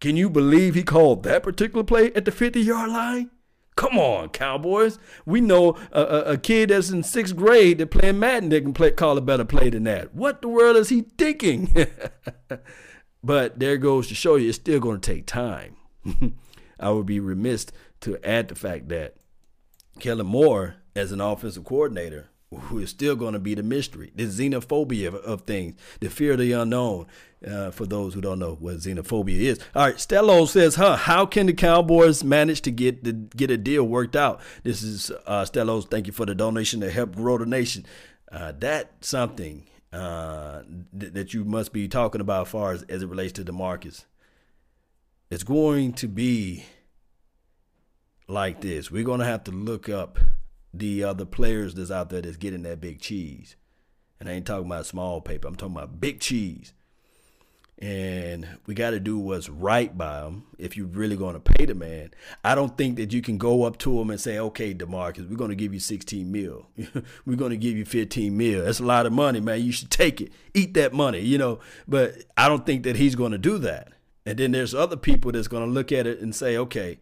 Can 0.02 0.18
you 0.18 0.30
believe 0.30 0.76
he 0.76 0.84
called 0.84 1.24
that 1.24 1.42
particular 1.42 1.84
play 1.84 2.12
at 2.14 2.26
the 2.26 2.32
50-yard 2.32 2.92
line? 2.92 3.32
Come 3.76 3.98
on, 3.98 4.30
Cowboys. 4.30 5.00
We 5.26 5.42
know 5.42 5.78
a, 5.92 6.02
a, 6.02 6.22
a, 6.34 6.38
kid 6.38 6.70
that's 6.70 6.92
in 6.92 7.04
sixth 7.04 7.36
grade 7.36 7.78
that 7.80 7.92
playing 7.92 8.20
Madden 8.20 8.50
that 8.50 8.62
can 8.62 8.74
play, 8.74 8.92
call 8.92 9.18
a 9.18 9.22
better 9.22 9.44
play 9.44 9.70
than 9.70 9.84
that. 9.84 10.14
What 10.14 10.42
the 10.42 10.48
world 10.48 10.78
is 10.78 10.90
he 10.90 11.02
thinking? 11.18 11.74
But 13.26 13.58
there 13.58 13.78
goes 13.78 14.08
to 14.10 14.16
show 14.16 14.36
you 14.36 14.50
it's 14.50 14.58
still 14.58 14.80
going 14.80 15.02
to 15.02 15.14
take 15.14 15.26
time. 15.26 15.78
I 16.80 16.92
would 16.92 17.08
be 17.08 17.20
remiss 17.20 17.66
to 18.02 18.24
add 18.24 18.50
the 18.50 18.56
fact 18.56 18.88
that 18.90 19.16
Kellen 20.00 20.28
Moore, 20.28 20.76
as 20.96 21.12
an 21.12 21.22
offensive 21.22 21.64
coordinator, 21.64 22.30
who 22.54 22.78
is 22.78 22.92
still 22.92 23.16
going 23.16 23.34
to 23.34 23.40
be 23.40 23.56
the 23.56 23.64
mystery, 23.64 24.12
the 24.14 24.26
xenophobia 24.26 25.08
of, 25.08 25.16
of 25.16 25.42
things, 25.42 25.74
the 26.02 26.10
fear 26.10 26.34
of 26.34 26.38
the 26.38 26.52
unknown. 26.52 27.08
Uh, 27.46 27.70
for 27.70 27.86
those 27.86 28.16
who 28.16 28.22
don't 28.22 28.40
know 28.40 28.56
what 28.56 28.78
xenophobia 28.78 29.38
is. 29.38 29.60
All 29.76 29.84
right, 29.84 29.98
Stello 29.98 30.48
says, 30.48 30.76
"Huh? 30.76 30.96
How 30.96 31.28
can 31.28 31.46
the 31.46 31.54
Cowboys 31.54 32.24
manage 32.24 32.62
to 32.62 32.72
get 32.72 33.04
the 33.04 33.14
get 33.14 33.52
a 33.52 33.58
deal 33.58 33.84
worked 33.84 34.16
out?" 34.16 34.42
This 34.64 34.82
is 34.82 35.12
uh, 35.28 35.46
Stellos. 35.46 35.88
Thank 35.88 36.08
you 36.08 36.14
for 36.14 36.26
the 36.26 36.34
donation 36.34 36.82
to 36.82 36.90
help 36.90 37.16
grow 37.16 37.38
the 37.38 37.46
nation. 37.46 37.86
Uh, 38.32 38.52
that 38.60 38.94
something 39.02 39.68
uh, 39.96 40.62
th- 41.00 41.14
that 41.14 41.34
you 41.34 41.44
must 41.44 41.74
be 41.74 41.88
talking 41.88 42.22
about 42.22 42.48
as 42.48 42.52
far 42.52 42.72
as, 42.72 42.84
as 42.84 43.02
it 43.02 43.10
relates 43.10 43.34
to 43.34 43.44
Demarcus. 43.44 44.06
It's 45.32 45.44
going 45.44 45.94
to 45.94 46.08
be 46.08 46.66
like 48.28 48.62
this. 48.62 48.92
We're 48.92 49.04
going 49.04 49.22
to 49.22 49.26
have 49.26 49.44
to 49.46 49.52
look 49.52 49.90
up 49.90 50.20
the 50.74 51.04
other 51.04 51.26
players 51.26 51.74
that's 51.74 51.92
out 51.92 52.10
there 52.10 52.22
that's 52.22 52.38
getting 52.38 52.64
that 52.64 52.82
big 52.82 53.00
cheese. 53.00 53.56
And 54.20 54.30
I 54.30 54.34
ain't 54.34 54.46
talking 54.46 54.68
about 54.68 54.86
small 54.86 55.22
paper. 55.22 55.48
I'm 55.48 55.56
talking 55.56 55.76
about 55.76 56.00
big 56.00 56.20
cheese 56.20 56.74
and 57.80 58.48
we 58.66 58.74
got 58.74 58.92
to 58.92 59.02
do 59.02 59.20
what's 59.20 59.50
right 59.50 59.98
by 59.98 60.22
him 60.22 60.44
if 60.58 60.78
you're 60.78 60.88
really 60.88 61.18
going 61.18 61.34
to 61.34 61.42
pay 61.42 61.66
the 61.66 61.76
man. 61.76 62.12
I 62.44 62.56
don't 62.56 62.78
think 62.78 62.96
that 62.96 63.12
you 63.12 63.22
can 63.22 63.38
go 63.38 63.64
up 63.64 63.78
to 63.80 64.00
him 64.00 64.10
and 64.10 64.20
say, 64.20 64.40
"Okay, 64.40 64.74
Demarcus, 64.74 65.30
we're 65.30 65.36
going 65.36 65.50
to 65.50 65.56
give 65.56 65.74
you 65.74 65.80
16 65.80 66.32
mil. 66.32 66.68
we're 67.26 67.36
going 67.36 67.52
to 67.52 67.58
give 67.58 67.76
you 67.76 67.84
15 67.86 68.36
mil. 68.36 68.64
That's 68.64 68.80
a 68.80 68.86
lot 68.86 69.06
of 69.06 69.12
money, 69.12 69.42
man. 69.42 69.62
You 69.62 69.74
should 69.74 69.92
take 69.92 70.22
it. 70.22 70.32
Eat 70.54 70.74
that 70.76 70.94
money, 70.94 71.20
you 71.20 71.38
know." 71.38 71.60
But 71.88 72.24
I 72.38 72.48
don't 72.48 72.66
think 72.66 72.84
that 72.84 72.96
he's 72.96 73.16
going 73.16 73.34
to 73.34 73.38
do 73.38 73.58
that. 73.60 73.92
And 74.26 74.40
then 74.40 74.54
there's 74.54 74.74
other 74.74 74.98
people 74.98 75.34
that's 75.34 75.50
going 75.50 75.66
to 75.66 75.72
look 75.72 75.92
at 75.92 76.08
it 76.08 76.22
and 76.22 76.34
say, 76.34 76.56
"Okay, 76.56 77.00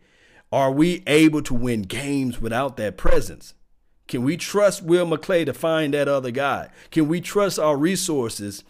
are 0.52 0.72
we 0.72 1.04
able 1.06 1.44
to 1.44 1.54
win 1.54 1.84
games 1.84 2.42
without 2.42 2.78
that 2.78 2.98
presence?" 2.98 3.54
Can 4.08 4.24
we 4.24 4.38
trust 4.38 4.84
Will 4.84 5.06
McClay 5.06 5.46
to 5.46 5.54
find 5.54 5.94
that 5.94 6.10
other 6.10 6.32
guy? 6.32 6.70
Can 6.92 7.08
we 7.08 7.22
trust 7.22 7.58
our 7.58 7.78
resources 7.78 8.64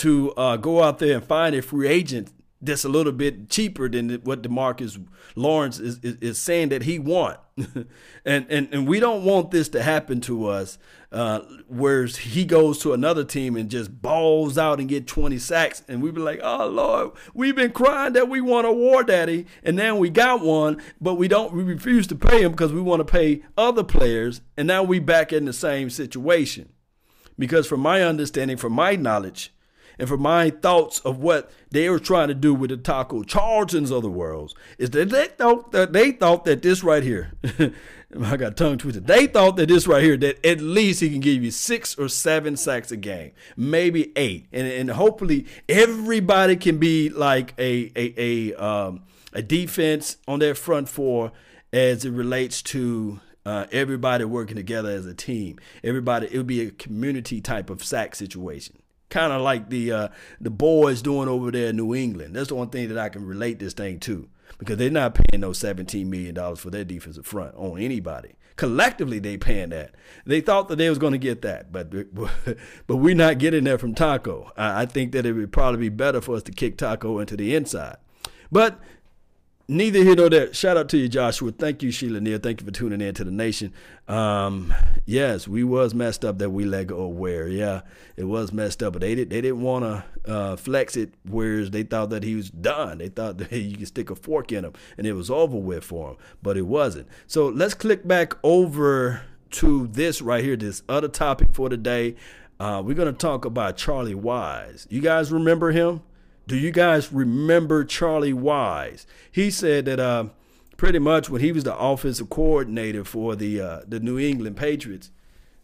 to 0.00 0.32
uh, 0.32 0.56
go 0.56 0.82
out 0.82 0.98
there 0.98 1.16
and 1.16 1.24
find 1.24 1.54
a 1.54 1.62
free 1.62 1.88
agent 1.88 2.32
that's 2.62 2.84
a 2.84 2.88
little 2.88 3.12
bit 3.12 3.48
cheaper 3.48 3.88
than 3.88 4.10
what 4.24 4.42
Demarcus 4.42 5.02
Lawrence 5.34 5.78
is, 5.78 5.98
is, 6.00 6.16
is 6.16 6.38
saying 6.38 6.68
that 6.70 6.82
he 6.82 6.98
want. 6.98 7.38
and, 7.56 8.46
and 8.48 8.68
and 8.72 8.86
we 8.86 9.00
don't 9.00 9.24
want 9.24 9.50
this 9.50 9.68
to 9.70 9.82
happen 9.82 10.20
to 10.22 10.46
us, 10.46 10.78
uh, 11.10 11.40
where 11.68 12.04
he 12.04 12.44
goes 12.44 12.78
to 12.80 12.92
another 12.92 13.24
team 13.24 13.56
and 13.56 13.70
just 13.70 14.02
balls 14.02 14.58
out 14.58 14.78
and 14.78 14.88
get 14.88 15.06
20 15.06 15.38
sacks. 15.38 15.82
And 15.88 16.02
we 16.02 16.10
be 16.10 16.20
like, 16.20 16.40
oh, 16.42 16.66
Lord, 16.66 17.12
we've 17.32 17.56
been 17.56 17.72
crying 17.72 18.12
that 18.12 18.28
we 18.28 18.40
want 18.40 18.66
a 18.66 18.72
war 18.72 19.02
daddy. 19.04 19.46
And 19.62 19.76
now 19.76 19.96
we 19.96 20.10
got 20.10 20.40
one, 20.40 20.82
but 21.00 21.14
we 21.14 21.28
don't, 21.28 21.54
we 21.54 21.62
refuse 21.62 22.06
to 22.08 22.14
pay 22.14 22.42
him 22.42 22.52
because 22.52 22.72
we 22.72 22.80
want 22.80 23.00
to 23.00 23.10
pay 23.10 23.42
other 23.56 23.84
players. 23.84 24.42
And 24.56 24.66
now 24.66 24.82
we 24.82 24.98
back 24.98 25.32
in 25.32 25.46
the 25.46 25.52
same 25.52 25.88
situation. 25.88 26.70
Because 27.38 27.66
from 27.66 27.80
my 27.80 28.02
understanding, 28.02 28.58
from 28.58 28.74
my 28.74 28.96
knowledge, 28.96 29.50
and 30.00 30.08
from 30.08 30.22
my 30.22 30.48
thoughts 30.48 30.98
of 31.00 31.18
what 31.18 31.50
they 31.70 31.90
were 31.90 31.98
trying 31.98 32.28
to 32.28 32.34
do 32.34 32.54
with 32.54 32.70
the 32.70 32.78
Taco 32.78 33.22
Charltons 33.22 33.94
of 33.94 34.02
the 34.02 34.08
world 34.08 34.54
is 34.78 34.88
that 34.90 35.10
they 35.10 35.26
thought 35.26 35.72
that 35.72 35.92
they 35.92 36.10
thought 36.10 36.46
that 36.46 36.62
this 36.62 36.82
right 36.82 37.02
here, 37.02 37.34
I 38.22 38.38
got 38.38 38.56
tongue 38.56 38.78
twisted. 38.78 39.06
They 39.06 39.26
thought 39.26 39.56
that 39.56 39.68
this 39.68 39.86
right 39.86 40.02
here 40.02 40.16
that 40.16 40.44
at 40.44 40.62
least 40.62 41.02
he 41.02 41.10
can 41.10 41.20
give 41.20 41.44
you 41.44 41.50
six 41.50 41.98
or 41.98 42.08
seven 42.08 42.56
sacks 42.56 42.90
a 42.90 42.96
game, 42.96 43.32
maybe 43.58 44.10
eight, 44.16 44.46
and 44.52 44.66
and 44.66 44.90
hopefully 44.90 45.46
everybody 45.68 46.56
can 46.56 46.78
be 46.78 47.10
like 47.10 47.52
a 47.58 47.92
a 47.94 48.14
a 48.16 48.54
um 48.54 49.02
a 49.34 49.42
defense 49.42 50.16
on 50.26 50.38
their 50.38 50.54
front 50.54 50.88
four 50.88 51.30
as 51.74 52.06
it 52.06 52.10
relates 52.10 52.62
to 52.62 53.20
uh, 53.44 53.66
everybody 53.70 54.24
working 54.24 54.56
together 54.56 54.88
as 54.88 55.04
a 55.04 55.14
team. 55.14 55.58
Everybody, 55.84 56.26
it 56.32 56.36
would 56.38 56.46
be 56.46 56.62
a 56.62 56.70
community 56.70 57.42
type 57.42 57.68
of 57.68 57.84
sack 57.84 58.14
situation 58.14 58.79
kind 59.10 59.32
of 59.32 59.42
like 59.42 59.68
the 59.68 59.92
uh, 59.92 60.08
the 60.40 60.50
boys 60.50 61.02
doing 61.02 61.28
over 61.28 61.50
there 61.50 61.68
in 61.68 61.76
New 61.76 61.94
England. 61.94 62.34
That's 62.34 62.48
the 62.48 62.54
one 62.54 62.70
thing 62.70 62.88
that 62.88 62.98
I 62.98 63.08
can 63.08 63.26
relate 63.26 63.58
this 63.58 63.74
thing 63.74 64.00
to. 64.00 64.28
because 64.58 64.76
they're 64.76 64.90
not 64.90 65.14
paying 65.14 65.40
no 65.40 65.50
$17 65.50 66.06
million 66.06 66.56
for 66.56 66.70
their 66.70 66.84
defensive 66.84 67.26
front 67.26 67.54
on 67.56 67.80
anybody. 67.80 68.34
Collectively, 68.56 69.18
they 69.18 69.38
paying 69.38 69.70
that. 69.70 69.94
They 70.26 70.42
thought 70.42 70.68
that 70.68 70.76
they 70.76 70.90
was 70.90 70.98
going 70.98 71.12
to 71.12 71.18
get 71.18 71.40
that, 71.42 71.72
but 71.72 71.90
but 72.86 72.96
we're 72.96 73.14
not 73.14 73.38
getting 73.38 73.64
that 73.64 73.80
from 73.80 73.94
Taco. 73.94 74.52
I 74.56 74.84
think 74.84 75.12
that 75.12 75.24
it 75.24 75.32
would 75.32 75.52
probably 75.52 75.80
be 75.80 75.88
better 75.88 76.20
for 76.20 76.36
us 76.36 76.42
to 76.44 76.52
kick 76.52 76.76
Taco 76.76 77.18
into 77.18 77.36
the 77.36 77.54
inside. 77.54 77.96
But 78.52 78.78
neither 79.70 80.00
here 80.00 80.16
nor 80.16 80.28
there. 80.28 80.52
Shout 80.52 80.76
out 80.76 80.88
to 80.90 80.98
you, 80.98 81.08
Joshua. 81.08 81.52
Thank 81.52 81.82
you, 81.82 81.90
Sheila 81.90 82.20
Neal. 82.20 82.38
Thank 82.38 82.60
you 82.60 82.66
for 82.66 82.72
tuning 82.72 83.00
in 83.00 83.14
to 83.14 83.24
the 83.24 83.30
nation. 83.30 83.72
Um, 84.08 84.74
yes, 85.06 85.46
we 85.46 85.62
was 85.62 85.94
messed 85.94 86.24
up 86.24 86.38
that 86.38 86.50
we 86.50 86.64
let 86.64 86.88
go 86.88 87.06
of 87.06 87.16
Ware. 87.16 87.48
Yeah, 87.48 87.82
it 88.16 88.24
was 88.24 88.52
messed 88.52 88.82
up, 88.82 88.94
but 88.94 89.02
they 89.02 89.14
did 89.14 89.30
they 89.30 89.40
didn't 89.40 89.62
want 89.62 89.84
to 89.84 90.30
uh, 90.30 90.56
flex 90.56 90.96
it. 90.96 91.14
Whereas 91.24 91.70
they 91.70 91.84
thought 91.84 92.10
that 92.10 92.24
he 92.24 92.34
was 92.34 92.50
done. 92.50 92.98
They 92.98 93.08
thought 93.08 93.38
that 93.38 93.48
hey, 93.48 93.60
you 93.60 93.76
could 93.78 93.88
stick 93.88 94.10
a 94.10 94.16
fork 94.16 94.52
in 94.52 94.64
him 94.64 94.72
and 94.98 95.06
it 95.06 95.12
was 95.12 95.30
over 95.30 95.56
with 95.56 95.84
for 95.84 96.10
him, 96.10 96.16
but 96.42 96.56
it 96.56 96.66
wasn't. 96.66 97.06
So 97.26 97.48
let's 97.48 97.74
click 97.74 98.06
back 98.06 98.34
over 98.42 99.22
to 99.52 99.86
this 99.88 100.20
right 100.20 100.44
here, 100.44 100.56
this 100.56 100.82
other 100.88 101.08
topic 101.08 101.48
for 101.52 101.68
today. 101.68 102.16
Uh, 102.58 102.82
we're 102.84 102.94
gonna 102.94 103.12
talk 103.12 103.44
about 103.44 103.76
Charlie 103.76 104.14
Weis. 104.14 104.86
You 104.90 105.00
guys 105.00 105.32
remember 105.32 105.70
him? 105.70 106.02
Do 106.50 106.56
you 106.56 106.72
guys 106.72 107.12
remember 107.12 107.84
Charlie 107.84 108.32
Weis? 108.32 109.06
He 109.30 109.52
said 109.52 109.84
that 109.84 110.00
uh, 110.00 110.30
pretty 110.76 110.98
much 110.98 111.30
when 111.30 111.40
he 111.40 111.52
was 111.52 111.62
the 111.62 111.78
offensive 111.78 112.28
coordinator 112.28 113.04
for 113.04 113.36
the 113.36 113.60
uh, 113.60 113.80
the 113.86 114.00
New 114.00 114.18
England 114.18 114.56
Patriots, 114.56 115.12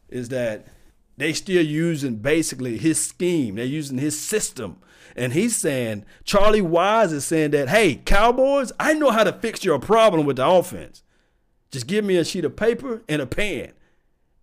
is 0.09 0.29
that 0.29 0.68
they 1.16 1.33
still 1.33 1.66
using 1.66 2.18
basically 2.18 2.79
his 2.79 3.05
scheme. 3.05 3.57
They're 3.57 3.64
using 3.64 3.99
his 3.99 4.16
system. 4.16 4.77
And 5.16 5.33
he's 5.33 5.57
saying, 5.57 6.05
Charlie 6.22 6.61
Weis 6.61 7.12
is 7.12 7.25
saying 7.25 7.51
that, 7.51 7.68
hey, 7.68 7.96
Cowboys, 7.96 8.70
I 8.79 8.94
know 8.94 9.11
how 9.11 9.25
to 9.25 9.33
fix 9.33 9.64
your 9.64 9.81
problem 9.81 10.25
with 10.25 10.37
the 10.37 10.46
offense. 10.46 11.03
Just 11.72 11.88
give 11.88 12.05
me 12.05 12.16
a 12.16 12.25
sheet 12.25 12.44
of 12.44 12.55
paper 12.55 13.03
and 13.09 13.20
a 13.20 13.27
pen 13.27 13.72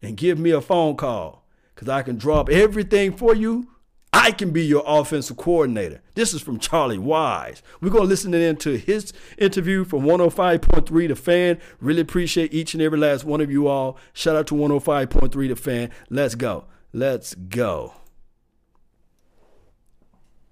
and 0.01 0.17
give 0.17 0.37
me 0.37 0.51
a 0.51 0.59
phone 0.59 0.97
call 0.97 1.45
because 1.73 1.87
I 1.87 2.01
can 2.01 2.17
drop 2.17 2.49
everything 2.49 3.15
for 3.15 3.33
you 3.33 3.69
I 4.15 4.31
can 4.31 4.51
be 4.51 4.63
your 4.63 4.83
offensive 4.85 5.37
coordinator. 5.37 5.99
This 6.13 6.35
is 6.35 6.41
from 6.41 6.59
Charlie 6.59 6.99
Weis. 6.99 7.63
We're 7.81 7.89
going 7.89 8.03
to 8.03 8.07
listen 8.07 8.33
in 8.35 8.57
to 8.57 8.77
his 8.77 9.11
interview 9.39 9.83
from 9.83 10.03
105.3 10.03 11.07
The 11.07 11.15
Fan. 11.15 11.59
Really 11.81 12.01
appreciate 12.01 12.53
each 12.53 12.75
and 12.75 12.83
every 12.83 12.99
last 12.99 13.25
one 13.25 13.41
of 13.41 13.49
you 13.49 13.67
all. 13.67 13.97
Shout 14.13 14.35
out 14.35 14.47
to 14.47 14.53
105.3 14.53 15.49
The 15.49 15.55
Fan. 15.55 15.89
Let's 16.11 16.35
go. 16.35 16.65
Let's 16.93 17.33
go. 17.33 18.02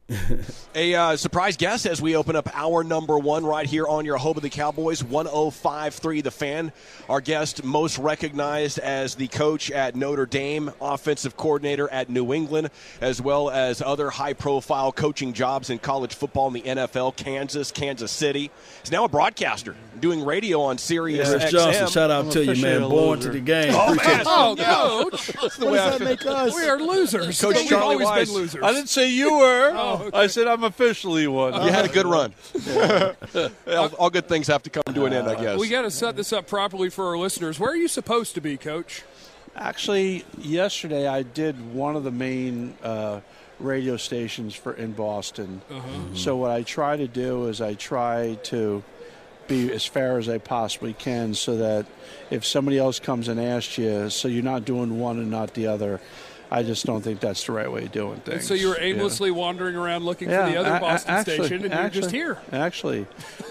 a 0.75 0.93
uh, 0.95 1.15
surprise 1.15 1.57
guest 1.57 1.85
as 1.85 2.01
we 2.01 2.15
open 2.15 2.35
up 2.35 2.49
our 2.53 2.83
number 2.83 3.17
one 3.17 3.45
right 3.45 3.67
here 3.67 3.87
on 3.87 4.05
your 4.05 4.17
home 4.17 4.35
of 4.35 4.43
the 4.43 4.49
Cowboys, 4.49 5.03
1053 5.03 6.21
The 6.21 6.31
Fan. 6.31 6.71
Our 7.07 7.21
guest, 7.21 7.63
most 7.63 7.97
recognized 7.97 8.79
as 8.79 9.15
the 9.15 9.27
coach 9.27 9.71
at 9.71 9.95
Notre 9.95 10.25
Dame, 10.25 10.71
offensive 10.81 11.37
coordinator 11.37 11.89
at 11.89 12.09
New 12.09 12.33
England, 12.33 12.71
as 12.99 13.21
well 13.21 13.49
as 13.49 13.81
other 13.81 14.09
high 14.09 14.33
profile 14.33 14.91
coaching 14.91 15.33
jobs 15.33 15.69
in 15.69 15.79
college 15.79 16.13
football 16.13 16.47
in 16.47 16.53
the 16.53 16.61
NFL, 16.61 17.15
Kansas, 17.15 17.71
Kansas 17.71 18.11
City. 18.11 18.51
He's 18.83 18.91
now 18.91 19.05
a 19.05 19.09
broadcaster 19.09 19.75
doing 20.01 20.25
radio 20.25 20.61
on 20.61 20.77
Sirius 20.77 21.29
yeah, 21.29 21.47
XM. 21.47 21.51
Johnson, 21.51 21.87
shout 21.87 22.11
out 22.11 22.31
to 22.31 22.43
you, 22.43 22.61
man. 22.61 22.81
Born 22.81 23.19
to 23.21 23.29
the 23.29 23.39
game. 23.39 23.73
Oh, 23.73 23.95
man. 23.95 24.23
Oh, 24.25 24.55
coach. 24.57 25.27
That's 25.27 25.57
the 25.57 25.65
what 25.65 25.71
way 25.71 25.77
does 25.77 25.95
I 25.95 25.97
that 25.99 26.03
make 26.03 26.25
us? 26.25 26.55
We 26.55 26.65
are 26.67 26.79
losers. 26.79 27.39
Coach 27.39 27.55
We've 27.55 27.69
Charlie 27.69 28.03
always 28.03 28.07
Weis. 28.07 28.25
been 28.25 28.33
losers. 28.35 28.63
I 28.63 28.73
didn't 28.73 28.89
say 28.89 29.09
you 29.09 29.37
were. 29.37 29.71
Oh, 29.73 30.03
okay. 30.07 30.17
I 30.17 30.27
said 30.27 30.47
I'm 30.47 30.63
officially 30.63 31.27
one. 31.27 31.53
You 31.53 31.71
had 31.71 31.85
a 31.85 31.89
good 31.89 32.07
run. 32.07 32.33
all, 33.67 33.87
all 33.97 34.09
good 34.09 34.27
things 34.27 34.47
have 34.47 34.63
to 34.63 34.69
come 34.69 34.93
to 34.93 35.05
an 35.05 35.13
end, 35.13 35.27
I 35.27 35.41
guess. 35.41 35.59
We 35.59 35.69
got 35.69 35.83
to 35.83 35.91
set 35.91 36.15
this 36.15 36.33
up 36.33 36.47
properly 36.47 36.89
for 36.89 37.05
our 37.05 37.17
listeners. 37.17 37.59
Where 37.59 37.71
are 37.71 37.75
you 37.75 37.87
supposed 37.87 38.33
to 38.35 38.41
be, 38.41 38.57
Coach? 38.57 39.03
Actually, 39.55 40.25
yesterday 40.37 41.07
I 41.07 41.23
did 41.23 41.73
one 41.73 41.95
of 41.95 42.03
the 42.03 42.11
main 42.11 42.73
uh, 42.81 43.19
radio 43.59 43.97
stations 43.97 44.55
for 44.55 44.73
in 44.73 44.93
Boston. 44.93 45.61
Uh-huh. 45.69 46.15
So 46.15 46.37
what 46.37 46.51
I 46.51 46.63
try 46.63 46.97
to 46.97 47.07
do 47.07 47.47
is 47.47 47.61
I 47.61 47.73
try 47.73 48.37
to 48.43 48.83
be 49.51 49.71
as 49.73 49.85
fair 49.85 50.17
as 50.17 50.29
I 50.29 50.37
possibly 50.37 50.93
can, 50.93 51.33
so 51.33 51.57
that 51.57 51.85
if 52.29 52.45
somebody 52.45 52.77
else 52.77 52.99
comes 52.99 53.27
and 53.27 53.39
asks 53.39 53.77
you, 53.77 54.09
so 54.09 54.27
you're 54.27 54.43
not 54.43 54.65
doing 54.65 54.99
one 54.99 55.17
and 55.19 55.29
not 55.29 55.53
the 55.53 55.67
other. 55.67 55.99
I 56.53 56.63
just 56.63 56.85
don't 56.85 56.99
think 57.01 57.21
that's 57.21 57.45
the 57.45 57.53
right 57.53 57.71
way 57.71 57.85
of 57.85 57.93
doing 57.93 58.17
things. 58.19 58.35
And 58.39 58.43
so 58.43 58.53
you 58.53 58.67
were 58.67 58.75
Yeah. 58.77 58.87
aimlessly 58.87 59.31
wandering 59.31 59.73
around 59.77 60.03
looking 60.03 60.29
Yeah, 60.29 60.45
for 60.47 60.51
the 60.51 60.57
other 60.59 60.71
I- 60.71 60.75
I- 60.75 60.79
Boston 60.79 61.13
actually- 61.15 61.35
station, 61.47 61.63
and 61.63 61.73
actually, 61.73 61.81
you're 61.83 62.01
just 62.01 62.11
here. 62.11 62.37
Actually, 62.51 63.05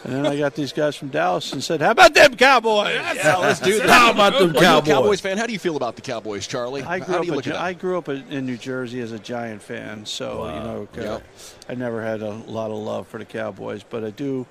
and 0.04 0.12
then 0.14 0.26
I 0.26 0.36
got 0.36 0.54
these 0.54 0.74
guys 0.74 0.96
from 0.96 1.08
Dallas 1.08 1.50
and 1.54 1.64
said, 1.64 1.80
"How 1.80 1.92
about 1.92 2.12
them 2.12 2.36
Cowboys?" 2.36 3.00
yeah, 3.16 3.36
let's 3.38 3.58
do 3.60 3.78
that. 3.78 3.88
How 3.88 4.10
about 4.10 4.34
them 4.38 4.50
Are 4.50 4.52
you 4.52 4.58
a 4.58 4.60
Cowboys? 4.60 4.88
Cowboys 4.92 5.20
fan? 5.22 5.38
How 5.38 5.46
do 5.46 5.54
you 5.54 5.58
feel 5.58 5.76
about 5.76 5.96
the 5.96 6.02
Cowboys, 6.02 6.46
Charlie? 6.46 6.82
I 6.82 6.98
How 6.98 7.04
grew 7.06 7.14
do 7.14 7.20
up. 7.20 7.26
you 7.26 7.32
look 7.36 7.46
at 7.46 7.56
I 7.56 7.72
grew 7.72 7.96
up 7.96 8.10
in 8.10 8.44
New 8.44 8.58
Jersey 8.58 9.00
as 9.00 9.12
a 9.12 9.18
Giant 9.18 9.62
fan, 9.62 10.04
so 10.04 10.44
you 10.46 10.60
know, 10.60 10.88
uh, 10.98 11.00
Yep. 11.14 11.22
I 11.70 11.74
never 11.76 12.02
had 12.02 12.20
a 12.20 12.32
lot 12.48 12.70
of 12.70 12.76
love 12.76 13.06
for 13.06 13.16
the 13.16 13.24
Cowboys, 13.24 13.82
but 13.88 14.04
I 14.04 14.10
do, 14.10 14.44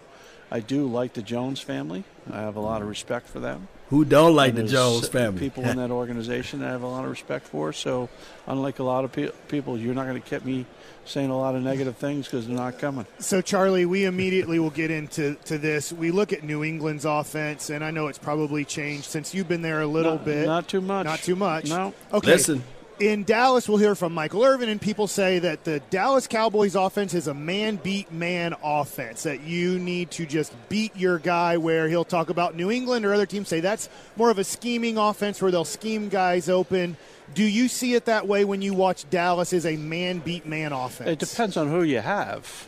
I 0.51 0.59
do 0.61 0.87
like 0.87 1.13
the 1.13 1.21
Jones 1.21 1.59
family. 1.59 2.03
I 2.31 2.39
have 2.41 2.55
a 2.55 2.59
lot 2.59 2.81
of 2.81 2.87
respect 2.87 3.27
for 3.27 3.39
them. 3.39 3.67
Who 3.89 4.05
don't 4.05 4.35
like 4.35 4.49
And 4.55 4.59
the 4.67 4.71
Jones 4.71 5.07
family? 5.07 5.39
People 5.39 5.63
in 5.65 5.77
that 5.77 5.91
organization 6.03 6.59
that 6.59 6.69
I 6.69 6.71
have 6.71 6.83
a 6.83 6.87
lot 6.87 7.03
of 7.05 7.09
respect 7.09 7.47
for. 7.47 7.73
So, 7.73 8.09
unlike 8.47 8.79
a 8.79 8.83
lot 8.83 9.03
of 9.03 9.11
pe- 9.11 9.31
people, 9.47 9.77
you're 9.77 9.93
not 9.95 10.05
going 10.07 10.21
to 10.21 10.29
get 10.29 10.45
me 10.45 10.65
saying 11.05 11.29
a 11.31 11.37
lot 11.37 11.55
of 11.55 11.63
negative 11.63 11.97
things 11.97 12.25
because 12.25 12.45
they're 12.47 12.55
not 12.55 12.77
coming. 12.77 13.07
So, 13.17 13.41
Charlie, 13.41 13.85
we 13.87 14.05
immediately 14.05 14.59
will 14.59 14.69
get 14.69 14.91
into 14.91 15.35
to 15.45 15.57
this. 15.57 15.91
We 15.91 16.11
look 16.11 16.33
at 16.33 16.43
New 16.43 16.63
England's 16.63 17.05
offense, 17.05 17.71
and 17.71 17.83
I 17.83 17.89
know 17.89 18.07
it's 18.07 18.19
probably 18.19 18.63
changed 18.63 19.05
since 19.05 19.33
you've 19.33 19.47
been 19.47 19.63
there 19.63 19.81
a 19.81 19.87
little 19.87 20.15
Not- 20.15 20.25
bit. 20.25 20.45
Not 20.45 20.67
too 20.67 20.81
much. 20.81 21.05
Not 21.05 21.19
too 21.19 21.35
much. 21.35 21.69
No. 21.69 21.93
Okay. 22.13 22.27
Listen, 22.27 22.63
In 22.99 23.23
Dallas, 23.23 23.69
we'll 23.69 23.77
hear 23.77 23.95
from 23.95 24.13
Michael 24.13 24.43
Irvin, 24.43 24.67
and 24.67 24.81
people 24.81 25.07
say 25.07 25.39
that 25.39 25.63
the 25.63 25.79
Dallas 25.89 26.27
Cowboys 26.27 26.75
offense 26.75 27.13
is 27.13 27.27
a 27.27 27.33
man 27.33 27.77
beat 27.77 28.11
man 28.11 28.53
offense, 28.61 29.23
that 29.23 29.43
you 29.43 29.79
need 29.79 30.11
to 30.11 30.25
just 30.25 30.53
beat 30.67 30.93
your 30.97 31.17
guy, 31.17 31.55
where 31.55 31.87
he'll 31.87 32.03
talk 32.03 32.29
about 32.29 32.57
New 32.57 32.69
England 32.69 33.05
or 33.05 33.13
other 33.13 33.25
teams 33.25 33.47
say 33.47 33.61
that's 33.61 33.87
more 34.17 34.29
of 34.29 34.37
a 34.37 34.43
scheming 34.43 34.97
offense 34.97 35.41
where 35.41 35.49
they'll 35.49 35.63
scheme 35.63 36.09
guys 36.09 36.49
open. 36.49 36.97
Do 37.33 37.45
you 37.45 37.69
see 37.69 37.93
it 37.93 38.03
that 38.03 38.27
way 38.27 38.43
when 38.43 38.61
you 38.61 38.73
watch 38.73 39.09
Dallas 39.09 39.53
as 39.53 39.65
a 39.65 39.77
man 39.77 40.19
beat 40.19 40.45
man 40.45 40.73
offense? 40.73 41.09
It 41.09 41.19
depends 41.19 41.55
on 41.55 41.69
who 41.69 41.83
you 41.83 42.01
have. 42.01 42.67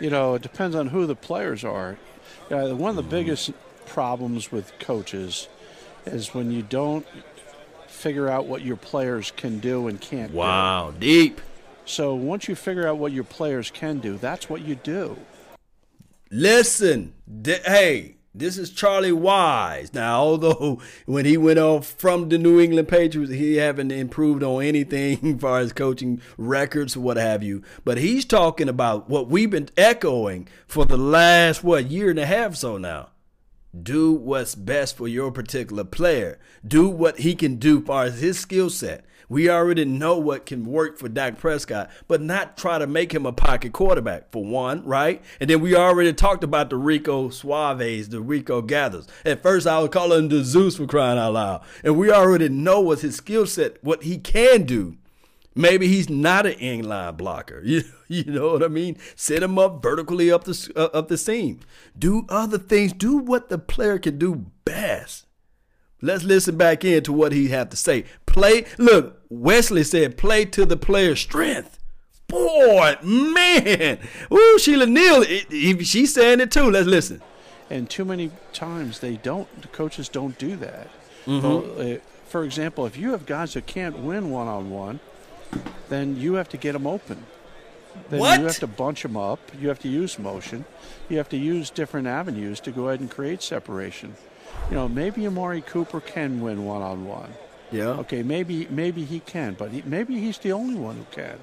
You 0.00 0.10
know, 0.10 0.34
it 0.34 0.42
depends 0.42 0.74
on 0.74 0.88
who 0.88 1.06
the 1.06 1.14
players 1.14 1.62
are. 1.62 1.96
Uh, 2.50 2.70
one 2.70 2.90
of 2.90 2.96
the 2.96 3.02
biggest 3.04 3.52
problems 3.86 4.50
with 4.50 4.76
coaches 4.80 5.48
is 6.06 6.34
when 6.34 6.50
you 6.50 6.62
don't 6.62 7.06
figure 7.98 8.28
out 8.28 8.46
what 8.46 8.62
your 8.62 8.76
players 8.76 9.32
can 9.36 9.58
do 9.58 9.88
and 9.88 10.00
can't 10.00 10.32
do. 10.32 10.38
wow, 10.38 10.92
deep. 10.98 11.40
So 11.84 12.14
once 12.14 12.48
you 12.48 12.54
figure 12.54 12.86
out 12.86 12.98
what 12.98 13.12
your 13.12 13.24
players 13.24 13.70
can 13.70 13.98
do, 13.98 14.18
that's 14.18 14.48
what 14.48 14.62
you 14.62 14.74
do. 14.74 15.16
Listen, 16.30 17.14
th- 17.42 17.62
hey, 17.64 18.16
this 18.34 18.58
is 18.58 18.70
Charlie 18.70 19.10
Weis. 19.10 19.92
Now, 19.94 20.20
although 20.20 20.80
when 21.06 21.24
he 21.24 21.36
went 21.36 21.58
off 21.58 21.86
from 21.86 22.28
the 22.28 22.38
New 22.38 22.60
England 22.60 22.88
Patriots, 22.88 23.32
he 23.32 23.56
haven't 23.56 23.90
improved 23.90 24.42
on 24.42 24.62
anything 24.62 25.34
as 25.34 25.40
far 25.40 25.58
as 25.60 25.72
coaching 25.72 26.20
records 26.36 26.96
or 26.96 27.00
what 27.00 27.16
have 27.16 27.42
you. 27.42 27.62
But 27.84 27.98
he's 27.98 28.24
talking 28.24 28.68
about 28.68 29.08
what 29.08 29.28
we've 29.28 29.50
been 29.50 29.70
echoing 29.76 30.46
for 30.66 30.84
the 30.84 30.98
last 30.98 31.64
what 31.64 31.90
year 31.90 32.10
and 32.10 32.18
a 32.18 32.26
half 32.26 32.54
so 32.54 32.76
now. 32.76 33.08
Do 33.74 34.12
what's 34.12 34.54
best 34.54 34.96
for 34.96 35.06
your 35.06 35.30
particular 35.30 35.84
player. 35.84 36.38
Do 36.66 36.88
what 36.88 37.18
he 37.18 37.34
can 37.34 37.56
do 37.56 37.82
far 37.82 38.04
as 38.04 38.20
his 38.20 38.38
skill 38.38 38.70
set. 38.70 39.04
We 39.28 39.50
already 39.50 39.84
know 39.84 40.16
what 40.16 40.46
can 40.46 40.64
work 40.64 40.98
for 40.98 41.06
Dak 41.06 41.36
Prescott, 41.36 41.90
but 42.06 42.22
not 42.22 42.56
try 42.56 42.78
to 42.78 42.86
make 42.86 43.12
him 43.12 43.26
a 43.26 43.32
pocket 43.32 43.74
quarterback, 43.74 44.32
for 44.32 44.42
one, 44.42 44.82
right? 44.86 45.22
And 45.38 45.50
then 45.50 45.60
we 45.60 45.76
already 45.76 46.14
talked 46.14 46.42
about 46.42 46.70
the 46.70 46.76
Rico 46.76 47.28
Suaves, 47.28 48.08
the 48.08 48.22
Rico 48.22 48.62
Gathers. 48.62 49.06
At 49.26 49.42
first, 49.42 49.66
I 49.66 49.80
was 49.80 49.90
calling 49.90 50.18
him 50.20 50.28
the 50.30 50.44
Zeus 50.44 50.78
for 50.78 50.86
crying 50.86 51.18
out 51.18 51.34
loud. 51.34 51.62
And 51.84 51.98
we 51.98 52.10
already 52.10 52.48
know 52.48 52.80
what 52.80 53.00
his 53.00 53.16
skill 53.16 53.46
set, 53.46 53.84
what 53.84 54.04
he 54.04 54.16
can 54.16 54.62
do. 54.62 54.96
Maybe 55.58 55.88
he's 55.88 56.08
not 56.08 56.46
an 56.46 56.54
inline 56.54 57.16
blocker. 57.16 57.62
You, 57.68 57.82
you 58.06 58.24
know 58.32 58.52
what 58.52 58.62
I 58.62 58.68
mean? 58.68 58.96
Set 59.16 59.42
him 59.42 59.58
up 59.58 59.82
vertically 59.82 60.30
up 60.30 60.44
the 60.44 60.72
uh, 60.74 60.96
up 60.96 61.08
the 61.08 61.18
seam. 61.18 61.60
Do 61.98 62.24
other 62.30 62.56
things. 62.56 62.94
Do 62.94 63.18
what 63.18 63.50
the 63.50 63.58
player 63.58 63.98
can 63.98 64.18
do 64.18 64.46
best. 64.64 65.26
Let's 66.00 66.24
listen 66.24 66.56
back 66.56 66.84
into 66.84 67.12
what 67.12 67.32
he 67.32 67.48
had 67.48 67.70
to 67.72 67.76
say. 67.76 68.04
Play. 68.24 68.64
Look, 68.78 69.20
Wesley 69.28 69.84
said, 69.84 70.16
"Play 70.16 70.46
to 70.46 70.64
the 70.64 70.76
player's 70.76 71.20
strength." 71.20 71.78
Boy, 72.28 72.96
man, 73.02 73.98
ooh, 74.32 74.58
Sheila 74.58 74.86
Neal, 74.86 75.24
she's 75.82 76.14
saying 76.14 76.40
it 76.40 76.50
too. 76.50 76.70
Let's 76.70 76.86
listen. 76.86 77.20
And 77.68 77.90
too 77.90 78.04
many 78.04 78.30
times 78.52 79.00
they 79.00 79.16
don't. 79.16 79.48
The 79.60 79.68
coaches 79.68 80.08
don't 80.08 80.38
do 80.38 80.56
that. 80.56 80.88
Well, 81.26 81.64
uh, 81.78 81.96
for 82.26 82.44
example, 82.44 82.86
if 82.86 82.96
you 82.96 83.10
have 83.10 83.26
guys 83.26 83.54
that 83.54 83.66
can't 83.66 83.98
win 83.98 84.30
one 84.30 84.46
on 84.46 84.70
one, 84.70 85.00
then 85.88 86.16
you 86.16 86.34
have 86.34 86.48
to 86.50 86.56
get 86.56 86.72
them 86.72 86.86
open. 86.86 87.24
then 88.10 88.20
what? 88.20 88.38
you 88.40 88.46
have 88.46 88.58
to 88.58 88.66
bunch 88.66 89.02
them 89.02 89.16
up. 89.16 89.40
You 89.60 89.68
have 89.68 89.78
to 89.80 89.88
use 89.88 90.18
motion. 90.18 90.64
You 91.08 91.16
have 91.18 91.28
to 91.30 91.36
use 91.36 91.70
different 91.70 92.06
avenues 92.06 92.60
to 92.60 92.70
go 92.70 92.88
ahead 92.88 93.00
and 93.00 93.10
create 93.10 93.42
separation. 93.42 94.14
You 94.70 94.76
know, 94.76 94.88
maybe 94.88 95.26
Amari 95.26 95.62
Cooper 95.62 96.00
can 96.00 96.40
win 96.40 96.64
one 96.64 96.82
on 96.82 97.06
one. 97.06 97.32
Yeah. 97.70 97.88
Okay, 98.04 98.22
maybe 98.22 98.66
maybe 98.70 99.04
he 99.04 99.20
can, 99.20 99.54
but 99.54 99.70
he, 99.70 99.82
maybe 99.84 100.18
he's 100.20 100.38
the 100.38 100.52
only 100.52 100.74
one 100.74 100.96
who 100.96 101.06
can. 101.10 101.38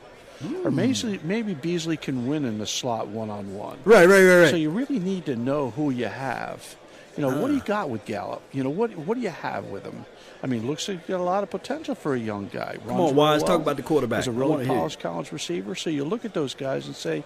Or 0.63 0.69
Hmm. 0.69 0.75
maybe 0.75 1.19
maybe 1.23 1.53
Beasley 1.53 1.97
can 1.97 2.27
win 2.27 2.45
in 2.45 2.57
the 2.57 2.65
slot 2.67 3.07
one 3.07 3.29
on 3.29 3.53
one. 3.55 3.77
Right, 3.85 4.07
right, 4.07 4.23
right, 4.23 4.41
right. 4.41 4.49
So 4.49 4.55
you 4.57 4.69
really 4.69 4.99
need 4.99 5.25
to 5.27 5.35
know 5.35 5.69
who 5.71 5.91
you 5.91 6.07
have. 6.07 6.75
You 7.15 7.21
know, 7.21 7.39
what 7.39 7.47
do 7.47 7.53
you 7.53 7.61
Ah. 7.63 7.67
got 7.67 7.89
with 7.89 8.05
Gallup? 8.05 8.41
You 8.51 8.63
know, 8.63 8.69
what 8.69 8.95
what 8.97 9.15
do 9.15 9.21
you 9.21 9.29
have 9.29 9.65
with 9.65 9.83
him? 9.83 10.05
I 10.45 10.47
mean, 10.47 10.67
looks 10.67 10.87
like 10.87 10.99
you 11.07 11.15
got 11.15 11.21
a 11.21 11.23
lot 11.23 11.41
of 11.41 11.49
potential 11.49 11.95
for 11.95 12.13
a 12.13 12.19
young 12.19 12.49
guy. 12.53 12.77
Come 12.85 12.97
Runs 12.97 13.09
on, 13.09 13.15
Wise, 13.15 13.41
really 13.41 13.47
talk 13.47 13.61
about 13.61 13.77
the 13.77 13.81
quarterback. 13.81 14.19
He's 14.19 14.27
a 14.27 14.31
really 14.31 14.51
wanna 14.51 14.65
hear 14.65 14.73
polished 14.75 14.99
college 14.99 15.31
receiver. 15.31 15.73
So 15.73 15.89
you 15.89 16.03
look 16.03 16.23
at 16.23 16.35
those 16.35 16.53
guys 16.53 16.85
and 16.85 16.95
say, 16.95 17.23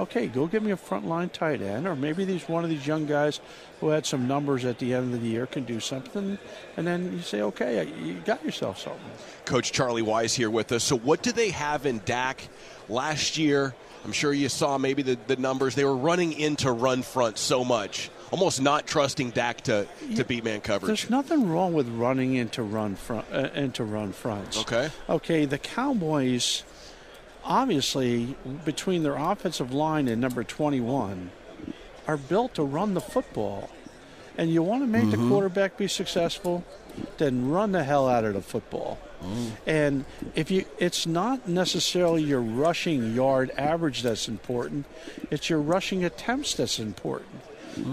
okay, 0.00 0.26
go 0.26 0.48
get 0.48 0.64
me 0.64 0.72
a 0.72 0.76
front 0.76 1.06
line 1.06 1.28
tight 1.28 1.62
end, 1.62 1.86
or 1.86 1.94
maybe 1.94 2.24
these 2.24 2.48
one 2.48 2.64
of 2.64 2.70
these 2.70 2.84
young 2.84 3.06
guys 3.06 3.38
who 3.78 3.90
had 3.90 4.04
some 4.04 4.26
numbers 4.26 4.64
at 4.64 4.80
the 4.80 4.94
end 4.94 5.14
of 5.14 5.22
the 5.22 5.28
year 5.28 5.46
can 5.46 5.62
do 5.62 5.78
something, 5.78 6.38
and 6.76 6.84
then 6.84 7.12
you 7.12 7.20
say, 7.20 7.40
okay, 7.40 7.88
you 8.02 8.14
got 8.24 8.44
yourself 8.44 8.80
something. 8.80 9.00
Coach 9.44 9.70
Charlie 9.70 10.02
Weis 10.02 10.34
here 10.34 10.50
with 10.50 10.72
us. 10.72 10.82
So, 10.82 10.98
what 10.98 11.22
do 11.22 11.30
they 11.30 11.50
have 11.50 11.86
in 11.86 12.00
Dak 12.04 12.48
last 12.88 13.38
year? 13.38 13.76
I'm 14.04 14.12
sure 14.12 14.32
you 14.32 14.48
saw 14.48 14.76
maybe 14.76 15.02
the, 15.02 15.18
the 15.28 15.36
numbers. 15.36 15.76
They 15.76 15.84
were 15.84 15.96
running 15.96 16.32
into 16.32 16.72
run 16.72 17.02
front 17.02 17.38
so 17.38 17.64
much, 17.64 18.10
almost 18.30 18.60
not 18.60 18.86
trusting 18.86 19.30
Dak 19.30 19.62
to, 19.62 19.86
to 20.14 20.24
beat 20.24 20.44
man 20.44 20.60
coverage. 20.60 20.88
There's 20.88 21.10
nothing 21.10 21.48
wrong 21.48 21.72
with 21.72 21.88
running 21.88 22.34
into 22.34 22.62
run 22.62 22.96
front 22.96 23.26
uh, 23.32 23.50
into 23.54 23.84
run 23.84 24.12
fronts. 24.12 24.58
Okay. 24.58 24.90
Okay, 25.08 25.44
the 25.44 25.58
Cowboys 25.58 26.64
obviously 27.44 28.36
between 28.64 29.02
their 29.02 29.16
offensive 29.16 29.72
line 29.72 30.08
and 30.08 30.20
number 30.20 30.42
21 30.42 31.30
are 32.08 32.16
built 32.16 32.54
to 32.54 32.62
run 32.62 32.94
the 32.94 33.00
football. 33.00 33.70
And 34.38 34.50
you 34.50 34.62
want 34.62 34.82
to 34.82 34.86
make 34.86 35.10
the 35.10 35.16
quarterback 35.16 35.78
be 35.78 35.88
successful, 35.88 36.62
then 37.16 37.48
run 37.48 37.72
the 37.72 37.84
hell 37.84 38.06
out 38.06 38.24
of 38.24 38.34
the 38.34 38.42
football. 38.42 38.98
And 39.66 40.04
if 40.34 40.50
you 40.50 40.66
it's 40.78 41.06
not 41.06 41.48
necessarily 41.48 42.22
your 42.22 42.42
rushing 42.42 43.14
yard 43.14 43.50
average 43.56 44.02
that's 44.02 44.28
important, 44.28 44.84
it's 45.30 45.48
your 45.48 45.60
rushing 45.60 46.04
attempts 46.04 46.54
that's 46.54 46.78
important. 46.78 47.40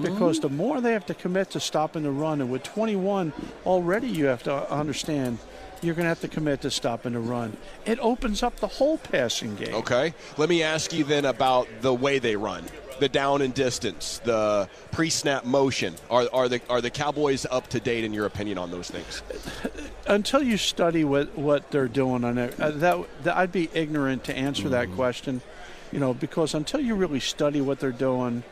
Because 0.01 0.39
the 0.39 0.49
more 0.49 0.81
they 0.81 0.93
have 0.93 1.05
to 1.07 1.13
commit 1.13 1.51
to 1.51 1.59
stopping 1.59 2.03
the 2.03 2.11
run, 2.11 2.41
and 2.41 2.49
with 2.49 2.63
21 2.63 3.33
already, 3.65 4.07
you 4.07 4.25
have 4.25 4.43
to 4.43 4.71
understand 4.71 5.39
you're 5.83 5.95
going 5.95 6.05
to 6.05 6.09
have 6.09 6.21
to 6.21 6.27
commit 6.27 6.61
to 6.61 6.71
stopping 6.71 7.13
the 7.13 7.19
run. 7.19 7.55
It 7.85 7.99
opens 7.99 8.41
up 8.41 8.57
the 8.57 8.67
whole 8.67 8.97
passing 8.97 9.55
game. 9.55 9.75
Okay. 9.75 10.13
Let 10.37 10.49
me 10.49 10.63
ask 10.63 10.93
you 10.93 11.03
then 11.03 11.25
about 11.25 11.67
the 11.81 11.93
way 11.93 12.19
they 12.19 12.35
run, 12.35 12.63
the 12.99 13.09
down 13.09 13.41
and 13.41 13.53
distance, 13.53 14.19
the 14.23 14.69
pre-snap 14.91 15.45
motion. 15.45 15.95
Are, 16.09 16.27
are 16.31 16.49
the 16.49 16.61
are 16.69 16.81
the 16.81 16.89
Cowboys 16.89 17.45
up 17.49 17.67
to 17.69 17.79
date 17.79 18.03
in 18.03 18.13
your 18.13 18.25
opinion 18.25 18.57
on 18.57 18.71
those 18.71 18.89
things? 18.89 19.21
Until 20.07 20.41
you 20.41 20.57
study 20.57 21.03
what, 21.03 21.37
what 21.37 21.71
they're 21.71 21.87
doing 21.87 22.23
on 22.23 22.37
it, 22.37 22.59
uh, 22.59 22.71
that, 22.71 23.23
that 23.23 23.37
I'd 23.37 23.51
be 23.51 23.69
ignorant 23.73 24.23
to 24.25 24.37
answer 24.37 24.69
that 24.69 24.91
question. 24.93 25.41
You 25.91 25.99
know, 25.99 26.13
because 26.13 26.55
until 26.55 26.79
you 26.79 26.95
really 26.95 27.19
study 27.19 27.61
what 27.61 27.79
they're 27.79 27.91
doing, 27.91 28.43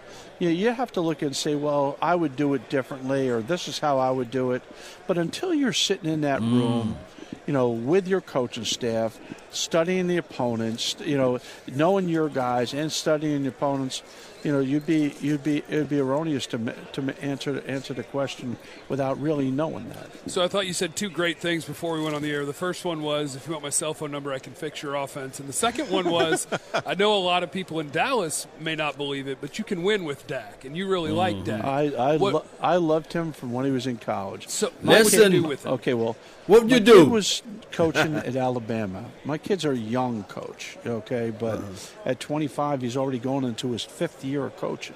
you, 0.42 0.50
you 0.50 0.72
have 0.72 0.92
to 0.94 1.02
look 1.02 1.22
and 1.22 1.36
say, 1.36 1.54
well, 1.54 1.98
I 2.02 2.16
would 2.16 2.36
do 2.36 2.56
it 2.56 2.68
differently, 2.68 3.30
or 3.30 3.42
this 3.42 3.68
is 3.68 3.78
how 3.78 4.00
I 4.00 4.10
would 4.10 4.32
do 4.32 4.54
it. 4.54 4.64
But 5.06 5.20
until 5.20 5.54
you're 5.54 5.72
sitting 5.72 6.10
in 6.10 6.22
that 6.22 6.42
mm. 6.42 6.52
room, 6.52 6.98
you 7.46 7.54
know, 7.54 7.70
with 7.70 8.08
your 8.08 8.22
coaching 8.22 8.66
staff, 8.66 9.20
studying 9.52 10.08
the 10.08 10.18
opponents, 10.18 10.96
you 11.04 11.18
know, 11.18 11.40
knowing 11.74 12.10
your 12.10 12.30
guys 12.30 12.74
and 12.74 12.92
studying 12.92 13.44
the 13.44 13.50
opponents, 13.50 14.02
you 14.44 14.52
know, 14.52 14.60
you'd 14.60 14.88
be 14.88 15.14
you'd 15.22 15.44
be 15.44 15.58
it'd 15.70 15.90
be 15.90 16.00
erroneous 16.00 16.48
to 16.48 16.58
to 16.94 17.16
answer 17.22 17.62
answer 17.68 17.94
the 17.94 18.04
question 18.04 18.58
without 18.90 19.22
really 19.22 19.52
knowing 19.52 19.88
that. 19.90 20.08
So 20.32 20.44
I 20.44 20.48
thought 20.48 20.66
you 20.66 20.74
said 20.74 20.96
two 20.96 21.10
great 21.10 21.38
things 21.38 21.64
before 21.66 21.94
we 21.94 22.02
went 22.02 22.16
on 22.16 22.24
the 22.24 22.32
air. 22.32 22.44
The 22.46 22.54
first 22.54 22.84
one 22.84 23.04
was, 23.04 23.36
if 23.36 23.46
you 23.46 23.54
want 23.54 23.64
my 23.64 23.70
cell 23.70 23.94
phone 23.94 24.10
number, 24.10 24.34
I 24.34 24.40
can 24.40 24.54
fix 24.54 24.82
your 24.82 24.96
offense. 24.96 25.40
And 25.40 25.48
the 25.48 25.54
second 25.54 25.90
one 25.92 26.10
was, 26.10 26.48
I 26.86 26.96
know 26.96 27.16
a 27.16 27.20
lot 27.22 27.44
of 27.44 27.52
people 27.52 27.80
in 27.80 27.92
Dallas 27.92 28.48
may 28.60 28.76
not 28.76 28.98
believe 28.98 29.28
it, 29.28 29.38
but 29.42 29.60
you 29.60 29.64
can 29.64 29.84
win 29.84 30.06
with 30.06 30.26
Dak, 30.26 30.66
and 30.66 30.76
you 30.76 30.88
really 30.88 31.12
like 31.12 31.36
mm-hmm. 31.36 31.46
Dak. 31.46 31.64
I 31.64 31.82
I, 32.14 32.18
What- 32.18 32.34
lo- 32.34 32.46
I 32.60 32.78
loved 32.78 33.14
him 33.14 33.34
from 33.34 33.52
when 33.54 33.66
he 33.66 33.72
was 33.72 33.86
in 33.86 33.98
college. 33.98 34.48
so 34.48 34.72
what 34.82 35.04
would 35.04 35.14
you 35.14 35.20
Listen. 35.20 35.32
do 35.34 35.44
with 35.44 35.66
it? 35.66 35.70
Okay, 35.70 35.94
well, 35.94 36.16
What 36.48 36.64
would 36.64 36.72
you 36.72 36.80
do? 36.80 37.04
Kid 37.04 37.12
was 37.12 37.44
coaching 37.72 38.16
at 38.28 38.36
Alabama. 38.36 39.06
My 39.24 39.38
kid's 39.44 39.66
are 39.66 39.74
young 39.74 40.24
coach, 40.24 40.78
okay, 40.86 41.32
but 41.32 41.60
Uh-huh. 41.60 41.70
at 42.10 42.20
25, 42.20 42.82
he's 42.82 42.98
already 42.98 43.20
going 43.20 43.44
into 43.44 43.72
his 43.72 43.84
fifth 43.84 44.24
year 44.24 44.46
of 44.46 44.56
coaching. 44.58 44.96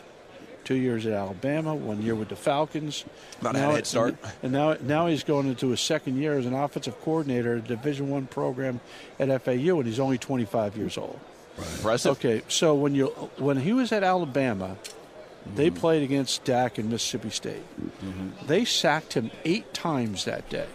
Two 0.64 0.76
years 0.76 1.06
at 1.06 1.14
Alabama, 1.14 1.76
one 1.76 2.02
year 2.02 2.16
with 2.16 2.30
the 2.30 2.36
Falcons. 2.36 3.06
Not 3.42 3.56
had 3.56 3.70
a 3.70 3.74
head 3.74 3.86
start. 3.88 4.16
And 4.42 4.52
now, 4.52 4.76
now 4.82 5.06
he's 5.06 5.24
going 5.24 5.48
into 5.48 5.70
his 5.70 5.80
second 5.80 6.18
year 6.18 6.40
as 6.40 6.48
an 6.48 6.56
offensive 6.56 7.00
coordinator 7.04 7.54
at 7.58 7.66
a 7.66 7.68
Division 7.68 8.10
One 8.10 8.26
program 8.26 8.80
at 9.20 9.28
FAU, 9.44 9.78
and 9.78 9.86
he's 9.86 10.00
only 10.00 10.18
25 10.18 10.76
years 10.76 10.98
old. 10.98 11.20
Impressive. 11.58 12.14
Okay, 12.14 12.42
so 12.48 12.74
when 12.74 12.96
you 12.96 13.08
when 13.38 13.58
he 13.58 13.74
was 13.74 13.92
at 13.92 14.04
Alabama, 14.04 14.78
they 15.56 15.68
Mm-hmm. 15.70 15.78
played 15.78 16.02
against 16.04 16.44
Dak 16.44 16.80
in 16.80 16.90
Mississippi 16.90 17.30
State. 17.30 17.64
They 18.48 18.66
sacked 18.66 19.14
him 19.14 19.30
eight 19.46 19.72
times 19.72 20.26
that 20.26 20.50
day. 20.50 20.66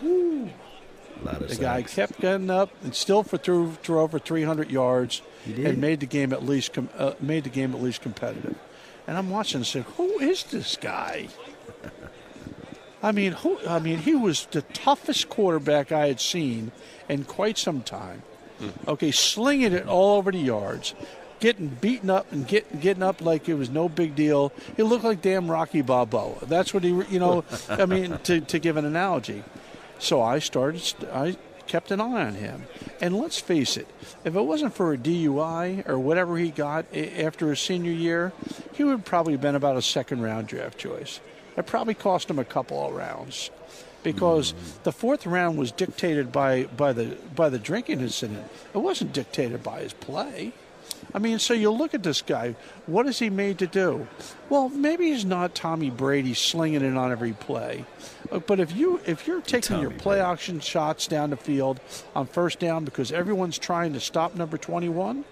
The 1.49 1.57
guy 1.61 1.83
kept 1.83 2.21
getting 2.21 2.51
up 2.51 2.71
and 2.83 2.95
still 2.95 3.23
for 3.23 3.37
threw, 3.39 3.73
threw 3.83 4.01
over 4.01 4.19
300 4.19 4.71
yards 4.71 5.23
and 5.47 5.79
made 5.79 6.01
the 6.01 6.07
game 6.07 6.33
at 6.33 6.45
least 6.45 6.73
com- 6.73 6.89
uh, 6.97 7.13
made 7.21 7.45
the 7.45 7.51
game 7.51 7.75
at 7.75 7.83
least 7.83 8.03
competitive. 8.03 8.57
And 9.07 9.17
I'm 9.19 9.31
watching 9.31 9.59
and 9.59 9.67
saying, 9.67 9.87
"Who 9.97 10.19
is 10.21 10.45
this 10.45 10.77
guy?" 10.77 11.29
I 13.03 13.13
mean, 13.13 13.33
who? 13.33 13.59
I 13.67 13.79
mean, 13.79 13.99
he 13.99 14.15
was 14.15 14.47
the 14.51 14.63
toughest 14.63 15.29
quarterback 15.29 15.91
I 15.91 16.07
had 16.09 16.21
seen 16.21 16.71
in 17.09 17.25
quite 17.25 17.59
some 17.59 17.83
time. 17.83 18.23
Okay, 18.87 19.11
slinging 19.11 19.73
it 19.73 19.89
all 19.89 20.19
over 20.19 20.31
the 20.31 20.39
yards, 20.39 20.95
getting 21.41 21.69
beaten 21.69 22.11
up 22.11 22.31
and 22.31 22.47
getting 22.47 22.79
getting 22.79 23.03
up 23.03 23.23
like 23.23 23.49
it 23.49 23.55
was 23.55 23.71
no 23.71 23.89
big 23.89 24.15
deal. 24.15 24.53
He 24.77 24.83
looked 24.83 25.03
like 25.05 25.23
damn 25.23 25.51
Rocky 25.51 25.81
Balboa. 25.81 26.45
That's 26.45 26.75
what 26.75 26.85
he, 26.85 26.91
you 26.91 27.19
know. 27.19 27.43
I 27.71 27.87
mean, 27.87 28.19
to 28.25 28.43
to 28.43 28.59
give 28.59 28.77
an 28.77 28.85
analogy. 28.85 29.43
So 30.01 30.23
I 30.23 30.39
started. 30.39 30.83
I 31.13 31.37
kept 31.67 31.93
an 31.93 32.01
eye 32.01 32.27
on 32.27 32.35
him, 32.35 32.65
and 33.01 33.17
let's 33.17 33.39
face 33.39 33.77
it, 33.77 33.87
if 34.25 34.35
it 34.35 34.41
wasn't 34.41 34.75
for 34.75 34.93
a 34.93 34.99
DUI 34.99 35.89
or 35.89 36.01
whatever 36.01 36.37
he 36.37 36.51
got 36.51 36.85
after 36.97 37.51
his 37.51 37.61
senior 37.61 37.93
year, 37.93 38.33
he 38.75 38.83
would 38.83 39.05
probably 39.05 39.37
been 39.37 39.55
about 39.55 39.77
a 39.77 39.83
second 39.83 40.21
round 40.21 40.49
draft 40.49 40.79
choice. 40.79 41.21
It 41.57 41.67
probably 41.67 41.95
cost 41.95 42.29
him 42.29 42.41
a 42.41 42.45
couple 42.45 42.85
of 42.85 42.95
rounds, 42.95 43.51
because 44.03 44.53
mm. 44.53 44.83
the 44.83 44.93
fourth 44.93 45.27
round 45.27 45.59
was 45.59 45.71
dictated 45.71 46.33
by 46.33 46.65
by 46.65 46.93
the 46.93 47.17
by 47.37 47.49
the 47.51 47.59
drinking 47.59 48.01
incident. 48.01 48.51
It 48.75 48.79
wasn't 48.79 49.13
dictated 49.13 49.63
by 49.63 49.83
his 49.83 49.93
play. 49.93 50.53
I 51.15 51.19
mean, 51.19 51.39
so 51.39 51.55
you 51.55 51.71
look 51.71 51.95
at 51.95 52.03
this 52.03 52.23
guy. 52.23 52.55
What 52.87 53.07
is 53.07 53.19
he 53.19 53.31
made 53.31 53.59
to 53.59 53.67
do? 53.67 54.07
Well, 54.49 54.69
maybe 54.69 55.07
he's 55.11 55.25
not 55.25 55.55
Tommy 55.55 55.91
Brady 55.91 56.35
slinging 56.35 56.83
it 56.83 56.97
on 56.97 57.11
every 57.11 57.33
play, 57.33 57.85
Uh, 58.31 58.39
but 58.39 58.61
if 58.61 58.75
you 58.77 59.01
if 59.07 59.27
you're 59.27 59.41
taking 59.41 59.81
your 59.81 59.91
play 59.91 60.17
Brady. 60.17 60.31
action 60.33 60.61
shots 60.61 61.07
down 61.07 61.31
the 61.31 61.37
field 61.37 61.81
on 62.15 62.27
first 62.27 62.59
down 62.61 62.85
because 62.85 63.11
everyone's 63.13 63.59
trying 63.59 63.93
to 63.95 64.01
stop 64.01 64.35
number 64.35 64.57
21, 64.59 65.25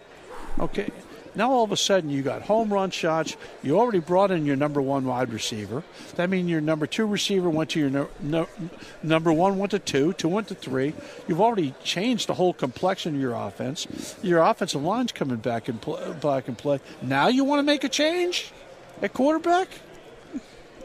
okay. 0.59 0.91
Now 1.39 1.53
all 1.53 1.63
of 1.63 1.71
a 1.71 1.77
sudden 1.77 2.11
you 2.11 2.23
got 2.23 2.43
home 2.43 2.73
run 2.73 2.91
shots. 2.91 3.37
You 3.63 3.79
already 3.79 4.01
brought 4.01 4.33
in 4.33 4.45
your 4.45 4.57
number 4.57 4.83
one 4.83 5.05
wide 5.05 5.33
receiver. 5.33 5.85
That 6.17 6.31
means 6.31 6.51
your 6.51 6.61
number 6.61 6.89
two 6.89 7.07
receiver 7.07 7.49
went 7.49 7.71
to 7.71 7.81
your 7.81 7.91
no, 7.91 8.09
no, 8.21 8.49
number 9.05 9.33
one 9.33 9.57
went 9.57 9.71
to 9.71 9.79
two, 9.79 10.15
two 10.15 10.29
went 10.29 10.49
to 10.49 10.57
three. 10.57 10.95
You've 11.29 11.41
already 11.41 11.75
changed 11.85 12.29
the 12.29 12.35
whole 12.35 12.53
complexion 12.53 13.15
of 13.15 13.21
your 13.21 13.35
offense. 13.35 14.17
Your 14.21 14.41
offensive 14.41 14.83
line's 14.83 15.13
coming 15.13 15.37
back 15.37 15.69
and 15.69 15.81
back 16.21 16.49
and 16.49 16.59
play. 16.59 16.81
Now 17.01 17.29
you 17.29 17.45
want 17.45 17.61
to 17.61 17.63
make 17.63 17.85
a 17.85 17.89
change 17.89 18.53
at 19.01 19.13
quarterback? 19.13 19.69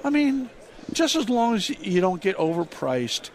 I 0.03 0.11
mean, 0.11 0.51
just 0.91 1.15
as 1.15 1.29
long 1.29 1.55
as 1.55 1.67
you 1.69 1.99
don't 1.99 2.21
get 2.21 2.37
overpriced, 2.37 3.31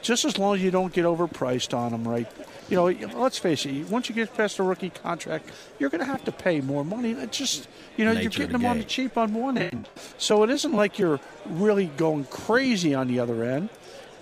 just 0.00 0.24
as 0.24 0.38
long 0.38 0.54
as 0.54 0.62
you 0.62 0.70
don't 0.70 0.94
get 0.94 1.04
overpriced 1.04 1.76
on 1.76 1.92
them, 1.92 2.08
right? 2.08 2.30
You 2.68 2.76
know, 2.76 2.86
let's 3.16 3.38
face 3.38 3.66
it. 3.66 3.88
Once 3.88 4.08
you 4.08 4.14
get 4.14 4.34
past 4.34 4.58
a 4.58 4.62
rookie 4.62 4.90
contract, 4.90 5.50
you're 5.78 5.90
going 5.90 6.00
to 6.00 6.06
have 6.06 6.24
to 6.24 6.32
pay 6.32 6.60
more 6.60 6.84
money. 6.84 7.12
It's 7.12 7.36
just, 7.36 7.68
you 7.96 8.04
know, 8.04 8.12
you're 8.12 8.30
getting 8.30 8.48
the 8.48 8.58
them 8.58 8.66
on 8.66 8.78
the 8.78 8.84
cheap 8.84 9.18
on 9.18 9.34
one 9.34 9.58
end. 9.58 9.88
So 10.18 10.42
it 10.42 10.50
isn't 10.50 10.72
like 10.72 10.98
you're 10.98 11.20
really 11.46 11.86
going 11.86 12.24
crazy 12.24 12.94
on 12.94 13.08
the 13.08 13.20
other 13.20 13.44
end, 13.44 13.68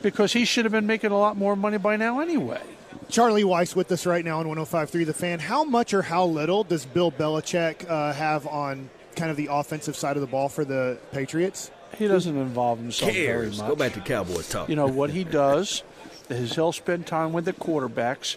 because 0.02 0.32
he 0.32 0.44
should 0.44 0.64
have 0.64 0.72
been 0.72 0.86
making 0.86 1.12
a 1.12 1.18
lot 1.18 1.36
more 1.36 1.54
money 1.54 1.78
by 1.78 1.96
now 1.96 2.20
anyway. 2.20 2.62
Charlie 3.08 3.44
Weis 3.44 3.76
with 3.76 3.90
us 3.92 4.06
right 4.06 4.24
now 4.24 4.40
on 4.40 4.46
105.3 4.46 5.06
The 5.06 5.14
Fan. 5.14 5.38
How 5.38 5.64
much 5.64 5.94
or 5.94 6.02
how 6.02 6.24
little 6.24 6.64
does 6.64 6.84
Bill 6.84 7.12
Belichick 7.12 7.88
uh, 7.88 8.12
have 8.12 8.46
on 8.46 8.90
kind 9.16 9.30
of 9.30 9.36
the 9.36 9.48
offensive 9.50 9.96
side 9.96 10.16
of 10.16 10.20
the 10.20 10.26
ball 10.26 10.48
for 10.48 10.64
the 10.64 10.98
Patriots? 11.12 11.70
He 11.96 12.08
doesn't 12.08 12.36
involve 12.36 12.78
himself 12.78 13.12
very 13.12 13.50
much. 13.50 13.58
Go 13.58 13.76
back 13.76 13.92
to 13.92 14.00
Cowboys 14.00 14.48
talk. 14.48 14.68
You 14.68 14.76
know 14.76 14.86
what 14.86 15.10
he 15.10 15.24
does 15.24 15.70
is 15.70 15.82
he'll 16.28 16.72
spend 16.72 17.06
time 17.06 17.32
with 17.32 17.44
the 17.44 17.52
quarterbacks, 17.52 18.36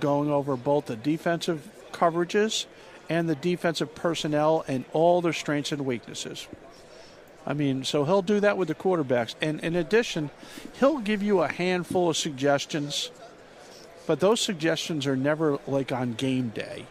going 0.00 0.30
over 0.30 0.56
both 0.56 0.86
the 0.86 0.96
defensive 0.96 1.68
coverages 1.92 2.66
and 3.08 3.28
the 3.28 3.34
defensive 3.34 3.94
personnel 3.94 4.64
and 4.68 4.84
all 4.92 5.20
their 5.20 5.32
strengths 5.32 5.72
and 5.72 5.84
weaknesses. 5.86 6.46
I 7.46 7.54
mean, 7.54 7.84
so 7.84 8.04
he'll 8.04 8.22
do 8.22 8.40
that 8.40 8.58
with 8.58 8.68
the 8.68 8.74
quarterbacks. 8.74 9.34
And 9.40 9.60
in 9.60 9.76
addition, 9.76 10.30
he'll 10.80 10.98
give 10.98 11.22
you 11.22 11.42
a 11.42 11.52
handful 11.52 12.10
of 12.10 12.16
suggestions, 12.16 13.10
but 14.06 14.18
those 14.18 14.40
suggestions 14.40 15.06
are 15.06 15.16
never 15.16 15.58
like 15.66 15.92
on 15.92 16.14
game 16.14 16.48
day. 16.48 16.86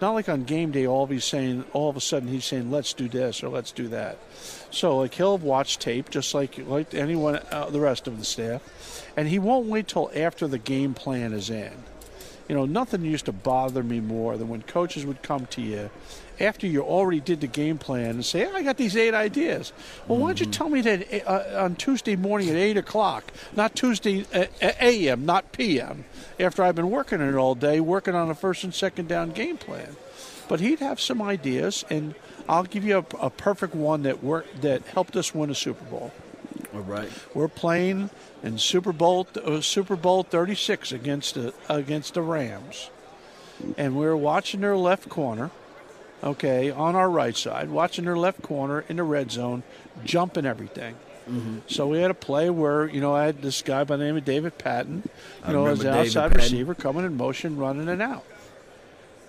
Not 0.00 0.12
like 0.12 0.28
on 0.28 0.44
game 0.44 0.72
day, 0.72 0.86
all 0.86 1.06
he's 1.06 1.24
saying, 1.24 1.64
all 1.72 1.88
of 1.88 1.96
a 1.96 2.00
sudden 2.00 2.28
he's 2.28 2.44
saying, 2.44 2.70
let's 2.70 2.92
do 2.92 3.08
this 3.08 3.42
or 3.42 3.48
let's 3.48 3.72
do 3.72 3.88
that. 3.88 4.18
So, 4.70 4.98
like, 4.98 5.14
he'll 5.14 5.38
watch 5.38 5.78
tape 5.78 6.10
just 6.10 6.34
like, 6.34 6.58
like 6.66 6.92
anyone, 6.92 7.36
uh, 7.50 7.70
the 7.70 7.80
rest 7.80 8.06
of 8.06 8.18
the 8.18 8.24
staff, 8.24 9.06
and 9.16 9.28
he 9.28 9.38
won't 9.38 9.66
wait 9.66 9.88
till 9.88 10.10
after 10.14 10.46
the 10.46 10.58
game 10.58 10.92
plan 10.92 11.32
is 11.32 11.48
in 11.48 11.72
you 12.48 12.54
know, 12.54 12.64
nothing 12.64 13.04
used 13.04 13.24
to 13.26 13.32
bother 13.32 13.82
me 13.82 14.00
more 14.00 14.36
than 14.36 14.48
when 14.48 14.62
coaches 14.62 15.04
would 15.04 15.22
come 15.22 15.46
to 15.46 15.60
you 15.60 15.90
after 16.40 16.66
you 16.66 16.82
already 16.82 17.20
did 17.20 17.40
the 17.40 17.46
game 17.46 17.78
plan 17.78 18.10
and 18.10 18.24
say, 18.24 18.46
I 18.46 18.62
got 18.62 18.76
these 18.76 18.96
eight 18.96 19.14
ideas. 19.14 19.72
Well, 20.06 20.18
why 20.18 20.28
don't 20.28 20.40
you 20.40 20.46
mm-hmm. 20.46 20.52
tell 20.52 20.68
me 20.68 20.80
that 20.82 21.26
uh, 21.26 21.64
on 21.64 21.76
Tuesday 21.76 22.16
morning 22.16 22.50
at 22.50 22.56
8 22.56 22.76
o'clock, 22.76 23.32
not 23.54 23.74
Tuesday 23.74 24.24
uh, 24.34 24.46
a.m., 24.60 25.26
not 25.26 25.52
p.m., 25.52 26.04
after 26.38 26.62
I've 26.62 26.74
been 26.74 26.90
working 26.90 27.20
it 27.20 27.34
all 27.34 27.54
day, 27.54 27.80
working 27.80 28.14
on 28.14 28.30
a 28.30 28.34
first 28.34 28.64
and 28.64 28.74
second 28.74 29.08
down 29.08 29.30
game 29.30 29.56
plan? 29.56 29.96
But 30.48 30.60
he'd 30.60 30.78
have 30.78 31.00
some 31.00 31.20
ideas, 31.20 31.84
and 31.90 32.14
I'll 32.48 32.64
give 32.64 32.84
you 32.84 32.98
a, 32.98 33.16
a 33.26 33.30
perfect 33.30 33.74
one 33.74 34.02
that 34.02 34.22
worked 34.22 34.62
that 34.62 34.82
helped 34.86 35.16
us 35.16 35.34
win 35.34 35.50
a 35.50 35.54
Super 35.54 35.84
Bowl. 35.84 36.12
All 36.74 36.82
right. 36.82 37.10
We're 37.34 37.48
playing 37.48 38.10
in 38.42 38.58
Super 38.58 38.92
Bowl 38.92 39.26
uh, 39.44 39.60
Super 39.60 39.96
Bowl 39.96 40.22
36 40.22 40.92
against 40.92 41.34
the, 41.34 41.54
against 41.68 42.14
the 42.14 42.22
Rams, 42.22 42.90
and 43.76 43.96
we 43.96 44.04
were 44.04 44.16
watching 44.16 44.60
their 44.60 44.76
left 44.76 45.08
corner. 45.08 45.50
Okay, 46.24 46.70
on 46.70 46.96
our 46.96 47.10
right 47.10 47.36
side, 47.36 47.70
watching 47.70 48.04
their 48.06 48.16
left 48.16 48.42
corner 48.42 48.84
in 48.88 48.96
the 48.96 49.02
red 49.02 49.30
zone, 49.30 49.62
jumping 50.04 50.46
everything. 50.46 50.94
Mm-hmm. 51.28 51.58
So 51.66 51.88
we 51.88 51.98
had 51.98 52.10
a 52.10 52.14
play 52.14 52.50
where 52.50 52.88
you 52.88 53.00
know 53.00 53.14
I 53.14 53.26
had 53.26 53.42
this 53.42 53.60
guy 53.62 53.84
by 53.84 53.96
the 53.96 54.04
name 54.04 54.16
of 54.16 54.24
David 54.24 54.58
Patton, 54.58 55.02
you 55.04 55.10
I 55.44 55.52
know, 55.52 55.66
as 55.66 55.80
an 55.80 55.88
outside 55.88 56.32
Patton. 56.32 56.38
receiver 56.38 56.74
coming 56.74 57.04
in 57.04 57.16
motion, 57.16 57.56
running 57.56 57.88
it 57.88 58.00
out. 58.00 58.24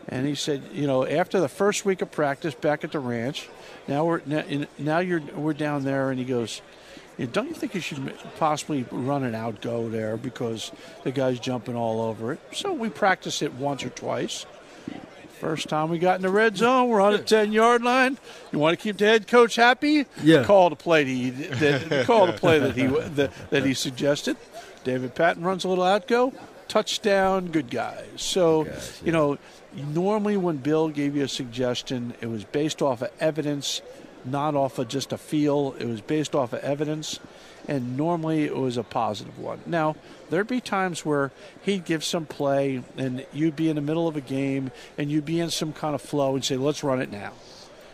And 0.10 0.26
he 0.26 0.36
said, 0.36 0.64
you 0.72 0.88
know, 0.88 1.06
after 1.06 1.40
the 1.42 1.50
first 1.50 1.84
week 1.84 2.02
of 2.02 2.12
practice 2.12 2.54
back 2.56 2.84
at 2.86 2.94
the 2.94 3.00
ranch, 3.00 3.50
now 3.88 4.06
we're 4.06 4.22
now 4.78 5.00
you're 5.00 5.20
we're 5.20 5.54
down 5.54 5.84
there, 5.84 6.10
and 6.10 6.20
he 6.20 6.26
goes, 6.26 6.62
don't 7.34 7.48
you 7.48 7.56
think 7.56 7.74
you 7.74 7.82
should 7.82 8.14
possibly 8.38 8.86
run 8.92 9.24
an 9.24 9.34
out 9.34 9.60
go 9.62 9.90
there 9.90 10.16
because 10.16 10.72
the 11.04 11.12
guy's 11.12 11.40
jumping 11.40 11.76
all 11.76 12.00
over 12.02 12.32
it? 12.32 12.40
So 12.54 12.74
we 12.74 12.90
practiced 12.90 13.42
it 13.42 13.54
once 13.54 13.84
or 13.84 13.90
twice. 13.90 14.46
First 15.40 15.70
time 15.70 15.90
we 15.90 16.00
got 16.00 16.16
in 16.16 16.22
the 16.24 16.30
red 16.30 16.58
zone, 16.58 16.90
we're 16.90 17.02
on 17.02 17.14
the 17.14 17.20
10 17.20 17.52
yard 17.52 17.84
line. 17.84 18.18
You 18.52 18.60
want 18.60 18.78
to 18.78 18.82
keep 18.82 18.98
the 18.98 19.06
head 19.06 19.28
coach 19.28 19.56
happy? 19.56 20.06
Yeah. 20.24 20.44
Call 20.44 20.70
the 20.70 20.76
play 20.76 21.04
that 21.04 21.12
he, 21.12 21.30
that, 21.30 22.06
call 22.06 22.28
the 22.28 22.34
play 22.34 22.60
that 22.60 22.76
he, 22.76 22.88
that, 22.88 23.32
that 23.50 23.66
he 23.66 23.74
suggested. 23.74 24.38
David 24.84 25.16
Patton 25.16 25.44
runs 25.44 25.64
a 25.64 25.70
little 25.70 25.84
out 25.84 26.08
go, 26.08 26.34
touchdown, 26.68 27.48
good 27.48 27.70
guys. 27.70 28.06
So, 28.16 28.64
guys, 28.64 29.00
yeah. 29.02 29.06
you 29.06 29.12
know, 29.12 29.38
normally 29.76 30.38
when 30.38 30.58
Bill 30.58 30.90
gave 30.90 31.16
you 31.16 31.24
a 31.24 31.28
suggestion, 31.28 32.14
it 32.22 32.28
was 32.28 32.44
based 32.44 32.82
off 32.82 33.02
of 33.02 33.12
evidence 33.20 33.82
not 34.28 34.56
off 34.56 34.80
of 34.80 34.88
just 34.88 35.14
a 35.14 35.18
feel. 35.18 35.76
It 35.80 35.86
was 35.86 36.02
based 36.02 36.36
off 36.36 36.54
of 36.54 36.60
evidence, 36.60 37.20
and 37.68 37.98
normally 37.98 38.46
it 38.46 38.56
was 38.56 38.78
a 38.78 38.84
positive 38.84 39.38
one. 39.38 39.60
Now, 39.66 39.96
there'd 40.30 40.48
be 40.48 40.62
times 40.62 41.06
where 41.06 41.32
he'd 41.62 41.86
give 41.86 42.04
some 42.04 42.26
play, 42.26 42.84
and 42.98 43.26
you'd 43.34 43.56
be 43.56 43.70
in 43.70 43.76
the 43.76 43.82
middle 43.82 44.08
of 44.08 44.16
a 44.16 44.22
game, 44.22 44.72
and 44.98 45.12
you'd 45.12 45.26
be 45.26 45.40
in 45.40 45.50
some 45.50 45.74
kind 45.74 45.96
of 45.96 46.02
flow, 46.02 46.36
and 46.36 46.44
say, 46.44 46.56
"Let's 46.56 46.84
run 46.84 47.02
it 47.02 47.12
now." 47.12 47.34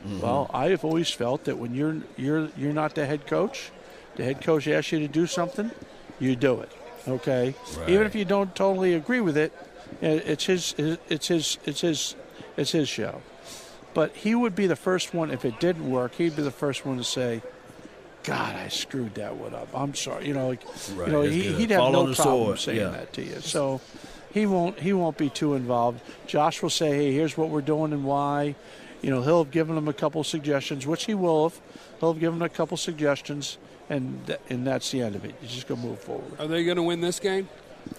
Mm-hmm. 0.06 0.22
Well, 0.22 0.50
I 0.54 0.70
have 0.70 0.84
always 0.84 1.10
felt 1.10 1.46
that 1.46 1.58
when 1.58 1.74
you're 1.74 1.98
you're 2.18 2.50
you're 2.58 2.74
not 2.74 2.96
the 2.96 3.06
head 3.06 3.26
coach, 3.26 3.72
the 4.16 4.24
head 4.24 4.42
coach 4.42 4.68
asks 4.68 4.92
you 4.92 5.00
to 5.00 5.08
do 5.08 5.26
something, 5.26 5.72
you 6.20 6.36
do 6.36 6.60
it. 6.62 6.72
Okay, 7.08 7.56
right. 7.78 7.90
even 7.90 8.06
if 8.06 8.16
you 8.16 8.26
don't 8.26 8.56
totally 8.56 8.94
agree 8.94 9.22
with 9.22 9.38
it, 9.38 9.54
it's 10.02 10.46
his 10.46 10.76
it's 10.78 11.28
his 11.28 11.58
it's 11.66 11.82
his 11.82 12.16
it's 12.58 12.72
his 12.72 12.88
show. 12.90 13.22
But 13.94 14.16
he 14.16 14.34
would 14.34 14.56
be 14.56 14.68
the 14.68 14.76
first 14.76 15.14
one, 15.14 15.30
if 15.32 15.46
it 15.46 15.60
didn't 15.60 15.90
work, 15.90 16.16
he'd 16.16 16.36
be 16.36 16.42
the 16.42 16.52
first 16.52 16.86
one 16.86 16.98
to 16.98 17.04
say, 17.04 17.42
God, 18.24 18.56
I 18.56 18.70
screwed 18.70 19.16
that 19.16 19.36
one 19.36 19.54
up. 19.54 19.68
I'm 19.74 19.94
sorry. 19.96 20.28
You 20.28 20.34
know, 20.34 20.48
like, 20.48 20.64
right, 20.96 21.08
you 21.08 21.14
know, 21.14 21.22
he, 21.24 21.52
would 21.52 21.72
have 21.72 21.92
no 21.92 22.14
problem 22.14 22.16
sword. 22.16 22.60
saying 22.60 22.80
yeah. 22.80 22.90
that 22.90 23.14
to 23.14 23.24
you. 23.24 23.40
So 23.42 23.82
he 24.32 24.46
won't 24.46 24.80
he 24.80 24.94
won't 24.94 25.18
be 25.18 25.30
too 25.30 25.54
involved. 25.56 26.02
Josh 26.26 26.62
will 26.62 26.70
say, 26.70 26.92
Hey, 26.92 27.14
here's 27.14 27.38
what 27.38 27.50
we're 27.50 27.62
doing 27.62 27.94
and 27.94 28.04
why. 28.04 28.56
You 29.02 29.10
know, 29.10 29.22
he'll 29.22 29.44
have 29.44 29.52
given 29.52 29.78
him 29.78 29.90
a 29.90 29.94
couple 29.94 30.24
suggestions, 30.24 30.88
which 30.88 31.06
he 31.06 31.14
will 31.14 31.50
have. 31.50 31.60
He'll 32.00 32.14
have 32.14 32.22
given 32.22 32.38
him 32.38 32.42
a 32.44 32.50
couple 32.50 32.78
suggestions, 32.78 33.58
and 33.90 34.26
th- 34.26 34.40
and 34.50 34.66
that's 34.66 34.90
the 34.92 35.02
end 35.02 35.16
of 35.16 35.26
it. 35.26 35.36
You 35.42 35.48
just 35.48 35.68
go 35.68 35.76
move 35.76 36.00
forward. 36.00 36.40
Are 36.40 36.48
they 36.48 36.64
going 36.64 36.78
to 36.78 36.84
win 36.84 37.02
this 37.02 37.20
game? 37.20 37.50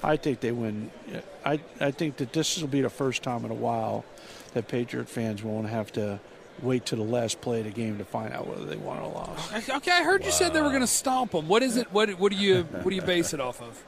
I 0.02 0.16
think 0.16 0.40
they 0.40 0.52
win. 0.52 0.90
I 1.44 1.60
I 1.78 1.90
think 1.90 2.16
that 2.16 2.32
this 2.32 2.58
will 2.58 2.68
be 2.68 2.80
the 2.80 2.88
first 2.88 3.22
time 3.22 3.44
in 3.44 3.50
a 3.50 3.54
while 3.54 4.06
that 4.54 4.66
Patriot 4.66 5.08
fans 5.08 5.42
won't 5.42 5.68
have 5.68 5.92
to 5.92 6.20
wait 6.62 6.86
to 6.86 6.96
the 6.96 7.02
last 7.02 7.40
play 7.40 7.60
of 7.60 7.64
the 7.64 7.70
game 7.70 7.98
to 7.98 8.04
find 8.04 8.32
out 8.32 8.46
whether 8.46 8.64
they 8.64 8.76
won 8.76 8.98
or 8.98 9.10
lost. 9.10 9.68
Okay, 9.68 9.90
I 9.90 10.02
heard 10.02 10.24
you 10.24 10.30
said 10.30 10.52
they 10.52 10.62
were 10.62 10.68
going 10.68 10.80
to 10.80 10.86
stomp 10.86 11.32
them. 11.32 11.48
What 11.48 11.62
is 11.62 11.76
it? 11.76 11.92
What 11.92 12.10
what 12.18 12.32
do 12.32 12.38
you 12.38 12.62
what 12.62 12.90
do 12.90 12.94
you 12.94 13.02
base 13.02 13.34
it 13.34 13.40
off 13.40 13.60
of? 13.60 13.82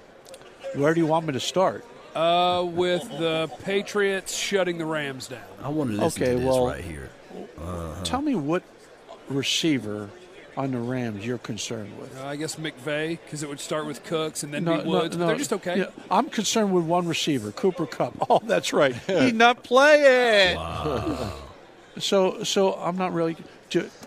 Where 0.75 0.95
do 0.95 1.01
you 1.01 1.07
want 1.07 1.27
me 1.27 1.33
to 1.33 1.41
start? 1.41 1.85
Uh, 2.14 2.64
with 2.64 3.07
the 3.11 3.51
Patriots 3.62 4.35
shutting 4.35 4.79
the 4.79 4.87
Rams 4.87 5.29
down. 5.29 5.43
I 5.62 5.69
want 5.69 5.91
to 5.91 5.97
listen 5.97 6.23
okay, 6.23 6.33
to 6.33 6.39
this 6.39 6.49
well, 6.49 6.67
right 6.67 6.83
here. 6.83 7.11
Uh-huh. 7.59 8.03
Tell 8.05 8.23
me 8.23 8.35
what 8.35 8.62
receiver 9.29 10.09
on 10.57 10.71
the 10.71 10.79
Rams 10.79 11.27
you're 11.27 11.37
concerned 11.37 11.99
with? 11.99 12.19
Uh, 12.19 12.27
I 12.27 12.37
guess 12.37 12.57
McVay 12.57 13.19
because 13.23 13.43
it 13.43 13.49
would 13.49 13.61
start 13.61 13.87
with 13.87 14.03
Cooks 14.05 14.43
and 14.43 14.55
then 14.55 14.64
no, 14.64 14.83
Woods. 14.83 15.17
No, 15.17 15.25
no. 15.25 15.27
They're 15.29 15.37
just 15.37 15.53
okay. 15.53 15.81
Yeah, 15.81 15.87
I'm 16.11 16.31
concerned 16.31 16.73
with 16.73 16.85
one 16.85 17.07
receiver, 17.07 17.53
Cooper 17.53 17.87
Kupp. 17.87 18.14
Oh, 18.31 18.41
that's 18.43 18.73
right. 18.73 18.95
He's 18.95 19.33
not 19.35 19.62
playing. 19.62 20.57
Wow. 20.57 21.33
So, 21.99 22.43
so 22.45 22.75
I'm 22.75 22.97
not 22.97 23.13
really. 23.13 23.37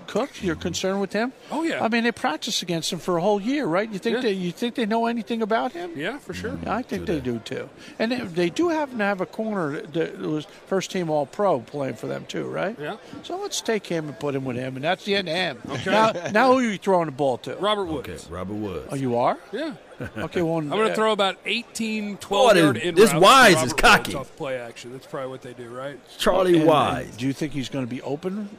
Cook, 0.08 0.42
you're 0.42 0.56
concerned 0.56 1.02
with 1.02 1.14
him? 1.14 1.34
Oh 1.52 1.64
yeah. 1.64 1.84
I 1.84 1.90
mean, 1.90 2.04
they 2.04 2.12
practice 2.12 2.64
against 2.64 2.92
him 2.92 2.98
for 2.98 3.18
a 3.18 3.22
whole 3.22 3.40
year, 3.40 3.66
right? 3.66 3.92
You 3.92 4.00
think 4.00 4.16
yeah. 4.16 4.22
they 4.22 4.32
you 4.32 4.52
think 4.52 4.74
they 4.74 4.88
know 4.88 5.06
anything 5.06 5.42
about 5.42 5.74
him? 5.74 5.92
Yeah, 5.96 6.18
for 6.18 6.34
sure. 6.34 6.58
Yeah, 6.64 6.76
I 6.76 6.82
think 6.82 7.06
do 7.06 7.14
they, 7.14 7.20
they, 7.20 7.26
do 7.26 7.40
too. 7.40 7.70
And 8.00 8.12
they, 8.12 8.20
they, 8.22 8.50
do 8.50 8.70
happen 8.70 8.98
to 8.98 9.04
have 9.04 9.22
a 9.22 9.28
corner 9.28 9.82
that 9.82 10.18
was 10.18 10.46
first 10.66 10.90
team 10.90 11.10
All 11.12 11.28
Pro 11.28 11.60
playing 11.60 11.96
for 11.96 12.08
them 12.08 12.26
too, 12.26 12.48
right? 12.48 12.76
Yeah. 12.80 12.98
So 13.22 13.38
let's 13.38 13.62
take 13.62 13.86
him 13.86 14.08
and 14.08 14.20
put 14.20 14.34
him 14.34 14.46
with 14.46 14.56
him, 14.56 14.78
and 14.78 14.84
that's 14.84 15.06
the 15.06 15.16
end 15.16 15.28
of 15.30 15.36
him. 15.36 15.62
Okay. 15.70 15.92
Now, 15.92 16.12
now 16.32 16.52
who 16.54 16.60
are 16.60 16.64
you 16.64 16.78
throwing 16.78 17.06
the 17.06 17.12
ball 17.12 17.38
to? 17.40 17.56
Robert 17.58 17.86
Woods. 17.86 18.10
Okay, 18.10 18.34
Robert 18.34 18.56
Woods. 18.56 18.88
Oh, 18.92 18.96
you 18.96 19.18
are? 19.18 19.38
Yeah. 19.52 19.76
Okay, 20.18 20.42
well, 20.42 20.58
I'm 20.58 20.70
going 20.70 20.88
to 20.88 20.96
throw 20.96 21.12
about 21.12 21.38
18, 21.46 22.18
12 22.18 22.58
yard 22.58 22.78
in 22.78 22.96
This 22.96 23.12
Weis 23.12 23.64
is 23.64 23.74
cocky. 23.74 24.16
Off 24.16 24.34
play 24.36 24.58
action. 24.58 24.92
That's 24.92 25.06
probably 25.06 25.30
what 25.30 25.42
they 25.42 25.54
do, 25.54 25.70
right? 25.70 26.00
Charlie 26.18 26.60
and, 26.60 26.70
Weis. 26.70 27.04
And 27.04 27.18
do 27.18 27.28
you 27.28 27.34
think 27.34 27.54
he's 27.54 27.70
going 27.70 27.86
to 27.86 27.90
be 27.90 28.02
open 28.02 28.50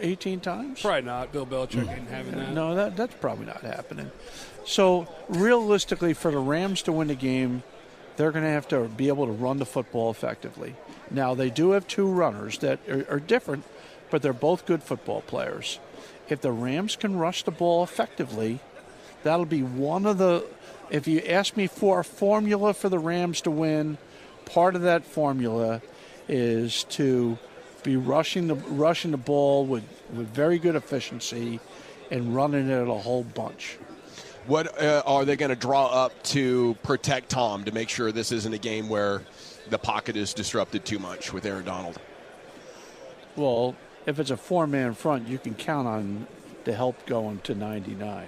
18 0.00 0.40
times? 0.40 0.80
Probably 0.80 1.02
not. 1.02 1.32
Bill 1.32 1.46
Belichick 1.46 1.84
mm. 1.84 1.96
ain't 1.96 2.08
having 2.08 2.36
that. 2.36 2.52
No, 2.52 2.74
that, 2.74 2.96
that's 2.96 3.14
probably 3.14 3.46
not 3.46 3.62
happening. 3.62 4.10
So, 4.64 5.08
realistically, 5.28 6.12
for 6.14 6.30
the 6.30 6.38
Rams 6.38 6.82
to 6.82 6.92
win 6.92 7.08
the 7.08 7.14
game, 7.14 7.62
they're 8.16 8.32
going 8.32 8.44
to 8.44 8.50
have 8.50 8.68
to 8.68 8.88
be 8.88 9.08
able 9.08 9.26
to 9.26 9.32
run 9.32 9.58
the 9.58 9.66
football 9.66 10.10
effectively. 10.10 10.74
Now, 11.10 11.34
they 11.34 11.50
do 11.50 11.70
have 11.70 11.86
two 11.86 12.06
runners 12.06 12.58
that 12.58 12.78
are, 12.88 13.06
are 13.10 13.20
different, 13.20 13.64
but 14.10 14.22
they're 14.22 14.32
both 14.32 14.66
good 14.66 14.82
football 14.82 15.22
players. 15.22 15.78
If 16.28 16.40
the 16.40 16.52
Rams 16.52 16.96
can 16.96 17.18
rush 17.18 17.42
the 17.42 17.50
ball 17.50 17.82
effectively, 17.82 18.60
that'll 19.22 19.46
be 19.46 19.62
one 19.62 20.06
of 20.06 20.18
the. 20.18 20.44
If 20.90 21.06
you 21.06 21.20
ask 21.20 21.56
me 21.56 21.68
for 21.68 22.00
a 22.00 22.04
formula 22.04 22.74
for 22.74 22.88
the 22.88 22.98
Rams 22.98 23.40
to 23.42 23.50
win, 23.50 23.96
part 24.44 24.74
of 24.74 24.82
that 24.82 25.04
formula 25.04 25.82
is 26.28 26.84
to 26.84 27.38
be 27.84 27.96
rushing 27.96 28.48
the 28.48 28.56
rushing 28.56 29.12
the 29.12 29.16
ball 29.16 29.64
with, 29.64 29.84
with 30.12 30.28
very 30.28 30.58
good 30.58 30.74
efficiency 30.74 31.60
and 32.10 32.34
running 32.34 32.68
it 32.68 32.88
a 32.88 32.94
whole 32.94 33.22
bunch. 33.22 33.78
What 34.46 34.82
uh, 34.82 35.02
are 35.06 35.24
they 35.24 35.36
going 35.36 35.50
to 35.50 35.56
draw 35.56 35.86
up 35.86 36.22
to 36.24 36.76
protect 36.82 37.28
Tom 37.28 37.64
to 37.64 37.72
make 37.72 37.88
sure 37.88 38.10
this 38.10 38.32
isn't 38.32 38.52
a 38.52 38.58
game 38.58 38.88
where 38.88 39.22
the 39.68 39.78
pocket 39.78 40.16
is 40.16 40.34
disrupted 40.34 40.84
too 40.84 40.98
much 40.98 41.32
with 41.32 41.46
Aaron 41.46 41.64
Donald? 41.64 42.00
Well, 43.36 43.76
if 44.06 44.18
it's 44.18 44.30
a 44.30 44.36
four 44.36 44.66
man 44.66 44.94
front, 44.94 45.28
you 45.28 45.38
can 45.38 45.54
count 45.54 45.86
on 45.86 46.26
the 46.64 46.74
help 46.74 47.06
going 47.06 47.38
to 47.40 47.54
99. 47.54 48.26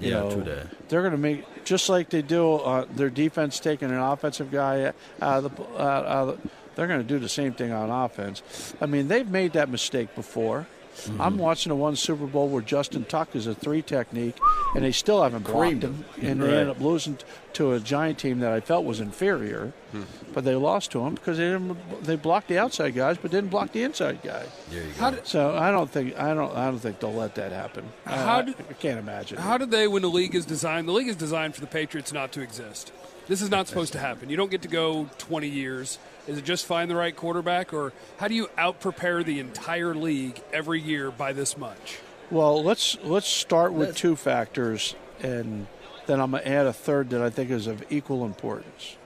You 0.00 0.10
yeah, 0.10 0.20
know, 0.20 0.40
that. 0.40 0.88
They're 0.88 1.02
going 1.02 1.12
to 1.12 1.18
make 1.18 1.64
just 1.64 1.88
like 1.88 2.10
they 2.10 2.22
do 2.22 2.54
uh, 2.54 2.86
their 2.96 3.10
defense 3.10 3.60
taking 3.60 3.90
an 3.90 3.98
offensive 3.98 4.50
guy 4.50 4.92
out 5.20 5.44
of 5.44 5.56
the, 5.56 5.62
uh, 5.62 5.82
out 5.82 6.28
of 6.28 6.42
the 6.42 6.50
they're 6.74 6.86
going 6.86 7.00
to 7.00 7.06
do 7.06 7.18
the 7.18 7.28
same 7.28 7.52
thing 7.52 7.72
on 7.72 7.90
offense. 7.90 8.42
I 8.80 8.86
mean, 8.86 9.08
they've 9.08 9.28
made 9.28 9.52
that 9.52 9.68
mistake 9.68 10.14
before. 10.14 10.66
Mm-hmm. 10.96 11.20
I'm 11.20 11.38
watching 11.38 11.72
a 11.72 11.74
one 11.74 11.96
Super 11.96 12.26
Bowl 12.26 12.48
where 12.48 12.62
Justin 12.62 13.04
Tuck 13.04 13.34
is 13.34 13.46
a 13.46 13.54
three 13.54 13.82
technique, 13.82 14.38
and 14.74 14.84
they 14.84 14.92
still 14.92 15.22
haven't 15.22 15.44
blocked 15.44 15.82
him, 15.82 16.04
and 16.20 16.40
right. 16.40 16.50
they 16.50 16.56
end 16.58 16.70
up 16.70 16.80
losing 16.80 17.18
to 17.54 17.72
a 17.72 17.80
giant 17.80 18.18
team 18.18 18.40
that 18.40 18.52
I 18.52 18.60
felt 18.60 18.84
was 18.84 19.00
inferior. 19.00 19.72
Hmm. 19.92 20.02
But 20.32 20.44
they 20.44 20.54
lost 20.54 20.92
to 20.92 21.00
him 21.00 21.14
because 21.14 21.38
they 21.38 21.44
didn't, 21.44 22.04
they 22.04 22.16
blocked 22.16 22.48
the 22.48 22.58
outside 22.58 22.94
guys, 22.94 23.18
but 23.18 23.30
didn't 23.30 23.50
block 23.50 23.72
the 23.72 23.82
inside 23.82 24.22
guy. 24.22 24.44
There 24.70 24.84
you 24.84 24.92
go. 24.98 25.10
Did, 25.10 25.26
so 25.26 25.56
I 25.56 25.70
don't 25.70 25.90
think 25.90 26.18
I 26.18 26.34
don't 26.34 26.54
I 26.56 26.66
don't 26.66 26.78
think 26.78 27.00
they'll 27.00 27.12
let 27.12 27.34
that 27.36 27.52
happen. 27.52 27.84
How 28.04 28.42
did, 28.42 28.54
I 28.68 28.74
can't 28.74 28.98
imagine. 28.98 29.38
How 29.38 29.58
did 29.58 29.70
they 29.70 29.88
when 29.88 30.02
the 30.02 30.08
league 30.08 30.34
is 30.34 30.46
designed? 30.46 30.86
The 30.86 30.92
league 30.92 31.08
is 31.08 31.16
designed 31.16 31.54
for 31.54 31.60
the 31.60 31.66
Patriots 31.66 32.12
not 32.12 32.32
to 32.32 32.40
exist. 32.40 32.92
This 33.30 33.42
is 33.42 33.50
not 33.50 33.68
supposed 33.68 33.92
to 33.92 34.00
happen. 34.00 34.28
You 34.28 34.36
don't 34.36 34.50
get 34.50 34.62
to 34.62 34.68
go 34.68 35.08
20 35.18 35.48
years. 35.48 35.98
Is 36.30 36.38
it 36.38 36.44
just 36.44 36.64
find 36.64 36.88
the 36.88 36.94
right 36.94 37.14
quarterback, 37.14 37.72
or 37.72 37.92
how 38.18 38.28
do 38.28 38.34
you 38.34 38.48
out 38.56 38.78
prepare 38.78 39.24
the 39.24 39.40
entire 39.40 39.96
league 39.96 40.40
every 40.52 40.80
year 40.80 41.10
by 41.10 41.32
this 41.32 41.58
much? 41.58 41.98
Well, 42.30 42.62
let's 42.62 42.96
let's 43.02 43.26
start 43.26 43.72
with 43.72 43.96
two 43.96 44.14
factors, 44.14 44.94
and 45.20 45.66
then 46.06 46.20
I'm 46.20 46.30
gonna 46.30 46.44
add 46.44 46.66
a 46.66 46.72
third 46.72 47.10
that 47.10 47.20
I 47.20 47.30
think 47.30 47.50
is 47.50 47.66
of 47.66 47.82
equal 47.90 48.24
importance. 48.24 48.96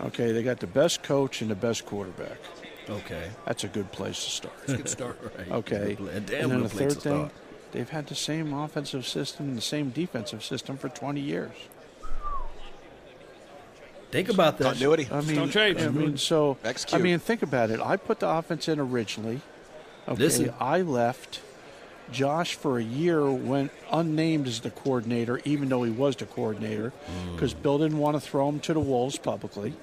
Okay, 0.00 0.30
they 0.30 0.44
got 0.44 0.60
the 0.60 0.68
best 0.68 1.02
coach 1.02 1.42
and 1.42 1.50
the 1.50 1.56
best 1.56 1.84
quarterback. 1.84 2.38
Okay, 2.88 3.30
that's 3.44 3.64
a 3.64 3.68
good 3.68 3.90
place 3.90 4.22
to 4.24 4.30
start. 4.30 4.54
That's 4.60 4.72
a 4.72 4.76
good 4.76 4.88
start. 4.88 5.32
right. 5.38 5.50
Okay, 5.50 5.96
and 5.98 6.26
then 6.28 6.62
the 6.62 6.68
third 6.68 7.02
thing, 7.02 7.30
they've 7.72 7.88
had 7.88 8.06
the 8.06 8.14
same 8.14 8.52
offensive 8.52 9.04
system 9.04 9.48
and 9.48 9.56
the 9.56 9.62
same 9.62 9.90
defensive 9.90 10.44
system 10.44 10.76
for 10.76 10.88
20 10.88 11.20
years. 11.20 11.50
Think 14.10 14.28
about 14.28 14.58
that. 14.58 14.64
Continuity. 14.64 15.08
I 15.10 15.20
mean, 15.20 15.36
don't 15.36 15.50
change. 15.50 15.80
I 15.80 15.88
mean, 15.88 16.16
so 16.16 16.56
Execute. 16.64 17.00
I 17.00 17.02
mean, 17.02 17.18
think 17.18 17.42
about 17.42 17.70
it. 17.70 17.80
I 17.80 17.96
put 17.96 18.20
the 18.20 18.28
offense 18.28 18.68
in 18.68 18.80
originally. 18.80 19.40
Okay, 20.08 20.22
Listen. 20.22 20.54
I 20.58 20.82
left. 20.82 21.40
Josh 22.10 22.56
for 22.56 22.78
a 22.78 22.82
year 22.82 23.30
went 23.30 23.70
unnamed 23.92 24.48
as 24.48 24.60
the 24.60 24.70
coordinator, 24.70 25.40
even 25.44 25.68
though 25.68 25.84
he 25.84 25.92
was 25.92 26.16
the 26.16 26.26
coordinator, 26.26 26.92
because 27.32 27.54
mm. 27.54 27.62
Bill 27.62 27.78
didn't 27.78 27.98
want 27.98 28.16
to 28.16 28.20
throw 28.20 28.48
him 28.48 28.58
to 28.60 28.74
the 28.74 28.80
wolves 28.80 29.16
publicly. 29.16 29.74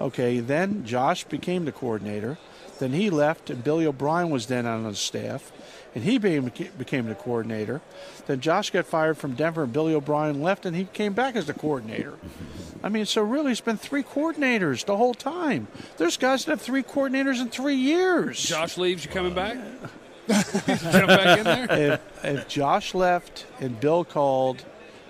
Okay, 0.00 0.40
then 0.40 0.84
Josh 0.84 1.24
became 1.24 1.64
the 1.64 1.72
coordinator. 1.72 2.38
Then 2.78 2.92
he 2.92 3.10
left, 3.10 3.50
and 3.50 3.62
Billy 3.62 3.86
O'Brien 3.86 4.30
was 4.30 4.46
then 4.46 4.64
on 4.64 4.84
the 4.84 4.94
staff 4.94 5.52
and 5.94 6.04
he 6.04 6.18
became, 6.18 6.50
became 6.78 7.06
the 7.06 7.14
coordinator. 7.14 7.80
Then 8.26 8.40
Josh 8.40 8.70
got 8.70 8.86
fired 8.86 9.18
from 9.18 9.34
Denver, 9.34 9.64
and 9.64 9.72
Billy 9.72 9.94
O'Brien 9.94 10.40
left, 10.40 10.64
and 10.66 10.76
he 10.76 10.84
came 10.84 11.12
back 11.12 11.36
as 11.36 11.46
the 11.46 11.54
coordinator. 11.54 12.14
I 12.82 12.88
mean, 12.88 13.06
so 13.06 13.22
really, 13.22 13.52
it's 13.52 13.60
been 13.60 13.76
three 13.76 14.02
coordinators 14.02 14.84
the 14.84 14.96
whole 14.96 15.14
time. 15.14 15.68
There's 15.96 16.16
guys 16.16 16.44
that 16.44 16.52
have 16.52 16.60
three 16.60 16.82
coordinators 16.82 17.40
in 17.40 17.48
three 17.48 17.74
years. 17.74 18.40
Josh 18.40 18.78
leaves, 18.78 19.04
you 19.04 19.10
coming 19.10 19.34
back? 19.34 19.56
Jump 20.28 21.08
back 21.08 21.38
in 21.38 21.44
there. 21.44 21.66
If, 21.70 22.24
if 22.24 22.48
Josh 22.48 22.94
left 22.94 23.46
and 23.58 23.78
Bill 23.80 24.04
called, 24.04 24.64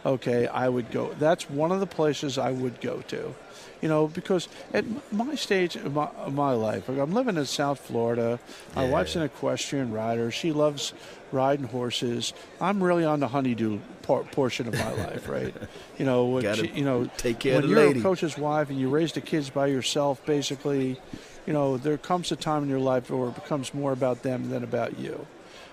okay, 0.06 0.46
I 0.46 0.68
would 0.68 0.90
go. 0.90 1.12
That's 1.18 1.50
one 1.50 1.72
of 1.72 1.80
the 1.80 1.86
places 1.86 2.38
I 2.38 2.52
would 2.52 2.80
go 2.80 3.02
to 3.08 3.34
you 3.80 3.88
know, 3.88 4.08
because 4.08 4.48
at 4.74 4.84
my 5.12 5.34
stage 5.34 5.76
of 5.76 5.94
my, 5.94 6.06
of 6.18 6.34
my 6.34 6.52
life, 6.52 6.88
I'm 6.88 7.12
living 7.12 7.36
in 7.36 7.46
South 7.46 7.80
Florida. 7.80 8.38
Yeah. 8.76 8.82
wife's 8.82 9.10
watch 9.10 9.16
an 9.16 9.22
equestrian 9.22 9.92
rider. 9.92 10.30
She 10.30 10.52
loves 10.52 10.92
riding 11.32 11.66
horses. 11.66 12.32
I'm 12.60 12.82
really 12.82 13.04
on 13.04 13.20
the 13.20 13.28
honeydew 13.28 13.80
por- 14.02 14.24
portion 14.24 14.68
of 14.68 14.74
my 14.74 14.92
life, 14.92 15.28
right? 15.36 15.54
You 15.98 16.04
know, 16.04 16.40
she, 16.54 16.68
you 16.68 16.84
know, 16.84 17.10
take 17.16 17.38
care 17.38 17.60
when 17.60 17.68
you're 17.68 17.78
lady. 17.78 18.00
a 18.00 18.02
coach's 18.02 18.36
wife 18.36 18.70
and 18.70 18.78
you 18.78 18.88
raise 18.88 19.12
the 19.12 19.20
kids 19.20 19.50
by 19.50 19.68
yourself, 19.68 20.24
basically, 20.26 21.00
you 21.46 21.52
know, 21.52 21.76
there 21.76 21.98
comes 21.98 22.30
a 22.32 22.36
time 22.36 22.64
in 22.64 22.68
your 22.68 22.80
life 22.80 23.10
where 23.10 23.28
it 23.28 23.34
becomes 23.34 23.72
more 23.72 23.92
about 23.92 24.22
them 24.22 24.50
than 24.50 24.62
about 24.62 24.98
you. 24.98 25.26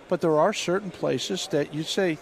But 0.08 0.22
there 0.22 0.38
are 0.40 0.54
certain 0.54 0.92
places 0.92 1.48
that 1.52 1.74
you 1.74 1.84
say, 1.84 2.18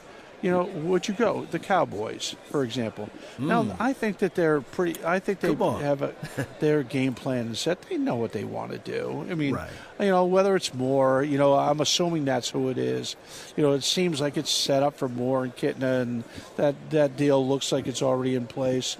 you 0.46 0.52
know, 0.52 0.66
would 0.66 1.08
you 1.08 1.16
go? 1.16 1.48
The 1.50 1.58
Cowboys, 1.58 2.36
for 2.52 2.64
example. 2.64 3.10
Mm. 3.40 3.48
Now, 3.48 3.76
I 3.80 3.94
think 3.94 4.20
that 4.20 4.36
they're 4.36 4.62
pretty. 4.62 5.04
I 5.04 5.18
think 5.18 5.40
they 5.40 5.56
have 5.56 6.04
a, 6.04 6.14
their 6.60 6.84
game 6.84 7.16
plan 7.16 7.56
set. 7.56 7.82
They 7.82 7.98
know 7.98 8.14
what 8.14 8.32
they 8.32 8.44
want 8.44 8.72
to 8.72 8.78
do. 8.78 9.26
I 9.28 9.34
mean, 9.34 9.56
right. 9.56 9.72
you 10.00 10.06
know, 10.06 10.24
whether 10.24 10.56
it's 10.56 10.72
more, 10.72 11.24
you 11.24 11.40
know, 11.40 11.56
I'm 11.56 11.82
assuming 11.82 12.26
that's 12.26 12.52
who 12.52 12.70
it 12.70 12.78
is. 12.78 13.16
You 13.58 13.64
know, 13.64 13.74
it 13.74 13.84
seems 13.84 14.22
like 14.22 14.38
it's 14.38 14.52
set 14.52 14.84
up 14.84 14.96
for 14.98 15.10
Moore 15.10 15.46
and 15.46 15.56
Kitna, 15.56 16.04
and 16.04 16.24
that 16.58 16.76
that 16.92 17.18
deal 17.18 17.46
looks 17.46 17.72
like 17.72 17.88
it's 17.88 18.04
already 18.04 18.36
in 18.36 18.46
place. 18.46 18.98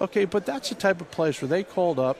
Okay, 0.00 0.26
but 0.26 0.46
that's 0.46 0.68
the 0.68 0.76
type 0.76 1.00
of 1.00 1.10
place 1.10 1.42
where 1.42 1.48
they 1.48 1.64
called 1.64 1.98
up. 1.98 2.18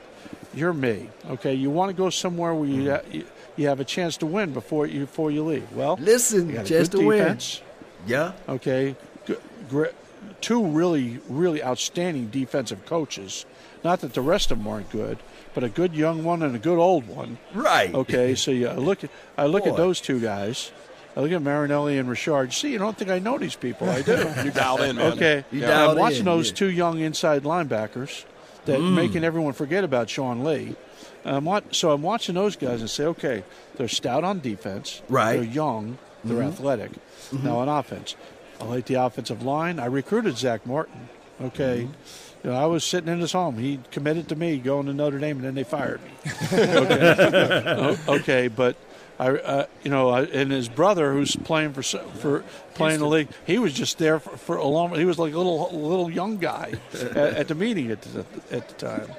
You're 0.53 0.73
me. 0.73 1.07
Okay, 1.29 1.53
you 1.53 1.69
want 1.69 1.91
to 1.91 1.95
go 1.95 2.09
somewhere 2.09 2.53
where 2.53 2.67
you. 2.67 2.89
Mm. 2.89 3.13
you 3.13 3.25
you 3.57 3.69
have 3.69 3.79
a 3.79 3.85
chance 3.85 4.17
to 4.17 4.25
win 4.25 4.51
before 4.51 4.85
you 4.85 5.01
before 5.01 5.31
you 5.31 5.45
leave. 5.45 5.71
Well, 5.71 5.97
listen, 6.01 6.65
just 6.65 6.91
to 6.91 6.97
defense. 6.97 7.59
win. 7.59 7.64
Yeah. 8.05 8.33
Okay. 8.47 8.95
Two 10.41 10.65
really, 10.65 11.19
really 11.29 11.63
outstanding 11.63 12.27
defensive 12.27 12.85
coaches. 12.85 13.45
Not 13.83 14.01
that 14.01 14.13
the 14.13 14.21
rest 14.21 14.51
of 14.51 14.57
them 14.57 14.67
aren't 14.67 14.89
good, 14.89 15.19
but 15.53 15.63
a 15.63 15.69
good 15.69 15.93
young 15.93 16.23
one 16.23 16.41
and 16.41 16.55
a 16.55 16.59
good 16.59 16.77
old 16.77 17.07
one. 17.07 17.37
Right. 17.53 17.93
Okay. 17.93 18.35
So 18.35 18.51
yeah, 18.51 18.71
I 18.71 18.75
look 18.75 19.03
at 19.03 19.09
I 19.37 19.45
look 19.45 19.63
Boy. 19.63 19.71
at 19.71 19.77
those 19.77 20.01
two 20.01 20.19
guys. 20.19 20.71
I 21.15 21.21
look 21.21 21.31
at 21.31 21.41
Marinelli 21.41 21.97
and 21.97 22.09
Richard. 22.09 22.51
See, 22.51 22.71
you 22.71 22.77
don't 22.77 22.97
think 22.97 23.09
I 23.09 23.19
know 23.19 23.37
these 23.37 23.55
people? 23.55 23.89
I 23.89 24.01
do. 24.01 24.29
you 24.43 24.51
dialed 24.51 24.81
in, 24.81 24.97
man. 24.97 25.13
Okay. 25.13 25.45
You 25.51 25.61
yeah. 25.61 25.87
I'm 25.87 25.97
watching 25.97 26.19
in, 26.19 26.25
those 26.25 26.49
yeah. 26.49 26.55
two 26.55 26.71
young 26.71 26.99
inside 26.99 27.43
linebackers 27.43 28.25
that 28.65 28.79
mm. 28.79 28.93
making 28.93 29.23
everyone 29.23 29.53
forget 29.53 29.83
about 29.83 30.09
Sean 30.09 30.43
Lee. 30.43 30.75
I'm 31.23 31.47
so 31.71 31.91
I'm 31.91 32.01
watching 32.01 32.35
those 32.35 32.55
guys 32.55 32.81
and 32.81 32.89
say, 32.89 33.05
okay, 33.05 33.43
they're 33.75 33.87
stout 33.87 34.23
on 34.23 34.41
defense. 34.41 35.01
Right. 35.09 35.37
They're 35.37 35.43
young. 35.43 35.97
They're 36.25 36.37
mm-hmm. 36.37 36.47
athletic. 36.47 36.91
Mm-hmm. 36.91 37.45
Now 37.45 37.59
on 37.59 37.69
offense, 37.69 38.15
I 38.59 38.65
like 38.65 38.85
the 38.85 38.95
offensive 38.95 39.43
line. 39.43 39.79
I 39.79 39.85
recruited 39.85 40.37
Zach 40.37 40.65
Martin. 40.65 41.09
Okay. 41.41 41.83
Mm-hmm. 41.83 42.47
You 42.47 42.51
know, 42.51 42.57
I 42.57 42.65
was 42.65 42.83
sitting 42.83 43.11
in 43.11 43.19
his 43.19 43.31
home. 43.31 43.57
He 43.57 43.79
committed 43.91 44.29
to 44.29 44.35
me 44.35 44.57
going 44.57 44.85
to 44.85 44.93
Notre 44.93 45.17
Dame, 45.17 45.37
and 45.37 45.45
then 45.45 45.55
they 45.55 45.63
fired 45.63 45.99
me. 46.03 46.11
okay. 46.53 47.97
okay, 48.07 48.47
but 48.47 48.75
I, 49.17 49.29
uh, 49.29 49.65
you 49.83 49.89
know, 49.89 50.09
I, 50.09 50.23
and 50.23 50.51
his 50.51 50.67
brother, 50.67 51.13
who's 51.13 51.35
playing 51.35 51.73
for 51.73 51.83
for 51.83 52.43
playing 52.73 52.99
the 52.99 53.07
league, 53.07 53.29
he 53.45 53.59
was 53.59 53.73
just 53.73 53.97
there 53.97 54.19
for, 54.19 54.35
for 54.37 54.55
a 54.57 54.65
long. 54.65 54.93
He 54.95 55.05
was 55.05 55.17
like 55.17 55.33
a 55.33 55.37
little 55.37 55.69
little 55.71 56.09
young 56.09 56.37
guy 56.37 56.73
at, 56.93 57.17
at, 57.17 57.47
the 57.47 57.55
meeting 57.55 57.91
at 57.91 58.01
the, 58.01 58.25
at 58.51 58.67
the 58.67 58.73
time. 58.73 59.09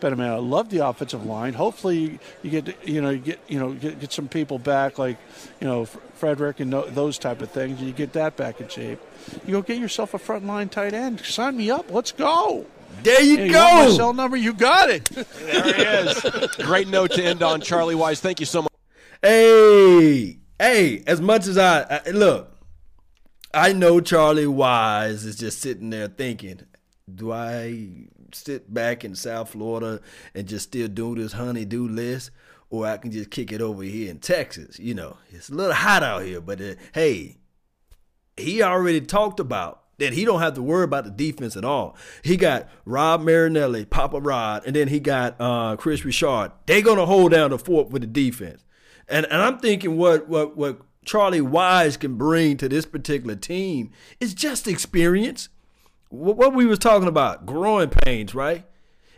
But 0.00 0.12
I 0.12 0.16
mean, 0.16 0.28
I 0.28 0.36
love 0.36 0.70
the 0.70 0.86
offensive 0.86 1.24
line. 1.26 1.54
Hopefully, 1.54 2.18
you 2.42 2.50
get 2.50 2.88
you 2.88 3.02
know 3.02 3.10
you 3.10 3.18
get 3.18 3.40
you 3.48 3.58
know 3.58 3.72
get, 3.74 4.00
get 4.00 4.12
some 4.12 4.28
people 4.28 4.58
back 4.58 4.98
like 4.98 5.18
you 5.60 5.66
know 5.66 5.84
Frederick 5.84 6.60
and 6.60 6.72
those 6.72 7.18
type 7.18 7.42
of 7.42 7.50
things. 7.50 7.80
You 7.82 7.92
get 7.92 8.14
that 8.14 8.36
back 8.36 8.60
in 8.60 8.68
shape. 8.68 9.00
You 9.46 9.52
go 9.52 9.62
get 9.62 9.78
yourself 9.78 10.14
a 10.14 10.18
front 10.18 10.46
line 10.46 10.70
tight 10.70 10.94
end. 10.94 11.20
Sign 11.20 11.56
me 11.56 11.70
up. 11.70 11.90
Let's 11.90 12.12
go. 12.12 12.66
There 13.02 13.22
you 13.22 13.36
hey, 13.36 13.48
go. 13.48 13.68
You 13.68 13.88
my 13.88 13.96
cell 13.96 14.14
number. 14.14 14.36
You 14.36 14.52
got 14.52 14.88
it. 14.88 15.04
there 15.04 15.62
he 15.62 15.82
is. 15.82 16.56
Great 16.58 16.88
note 16.88 17.12
to 17.12 17.22
end 17.22 17.42
on, 17.42 17.60
Charlie 17.60 17.94
Weis. 17.94 18.20
Thank 18.20 18.40
you 18.40 18.46
so 18.46 18.62
much. 18.62 18.73
Hey, 19.24 20.36
hey. 20.58 21.02
As 21.06 21.18
much 21.18 21.46
as 21.46 21.56
I, 21.56 22.02
I 22.06 22.10
look, 22.10 22.58
I 23.54 23.72
know 23.72 23.98
Charlie 23.98 24.44
Weis 24.44 25.24
is 25.24 25.36
just 25.36 25.62
sitting 25.62 25.88
there 25.88 26.08
thinking, 26.08 26.60
do 27.12 27.32
I 27.32 28.08
sit 28.34 28.74
back 28.74 29.02
in 29.02 29.14
South 29.14 29.48
Florida 29.48 30.02
and 30.34 30.46
just 30.46 30.64
still 30.64 30.88
do 30.88 31.14
this 31.14 31.32
honeydew 31.32 31.88
list, 31.88 32.32
or 32.68 32.86
I 32.86 32.98
can 32.98 33.12
just 33.12 33.30
kick 33.30 33.50
it 33.50 33.62
over 33.62 33.82
here 33.82 34.10
in 34.10 34.18
Texas. 34.18 34.78
You 34.78 34.92
know, 34.92 35.16
it's 35.30 35.48
a 35.48 35.54
little 35.54 35.72
hot 35.72 36.02
out 36.02 36.22
here, 36.24 36.42
but 36.42 36.60
uh, 36.60 36.74
hey, 36.92 37.38
he 38.36 38.62
already 38.62 39.00
talked 39.00 39.40
about 39.40 39.84
that 39.96 40.12
he 40.12 40.26
don't 40.26 40.40
have 40.40 40.52
to 40.56 40.62
worry 40.62 40.84
about 40.84 41.04
the 41.04 41.10
defense 41.10 41.56
at 41.56 41.64
all. 41.64 41.96
He 42.22 42.36
got 42.36 42.68
Rod 42.84 43.22
Marinelli, 43.22 43.86
Papa 43.86 44.20
Rod, 44.20 44.64
and 44.66 44.76
then 44.76 44.88
he 44.88 45.00
got 45.00 45.36
uh, 45.40 45.76
Kris 45.76 46.04
Richard. 46.04 46.52
They're 46.66 46.82
gonna 46.82 47.06
hold 47.06 47.32
down 47.32 47.52
the 47.52 47.58
fort 47.58 47.88
with 47.88 48.02
the 48.02 48.08
defense. 48.08 48.63
And 49.08 49.26
and 49.26 49.42
I'm 49.42 49.58
thinking 49.58 49.96
what 49.96 50.28
what 50.28 50.56
what 50.56 50.80
Charlie 51.04 51.40
Weis 51.40 51.98
can 51.98 52.16
bring 52.16 52.56
to 52.58 52.68
this 52.68 52.86
particular 52.86 53.36
team 53.36 53.90
is 54.20 54.34
just 54.34 54.66
experience 54.66 55.48
what 56.08 56.54
we 56.54 56.66
was 56.66 56.78
talking 56.78 57.08
about, 57.08 57.44
growing 57.44 57.90
pains, 57.90 58.34
right? 58.34 58.64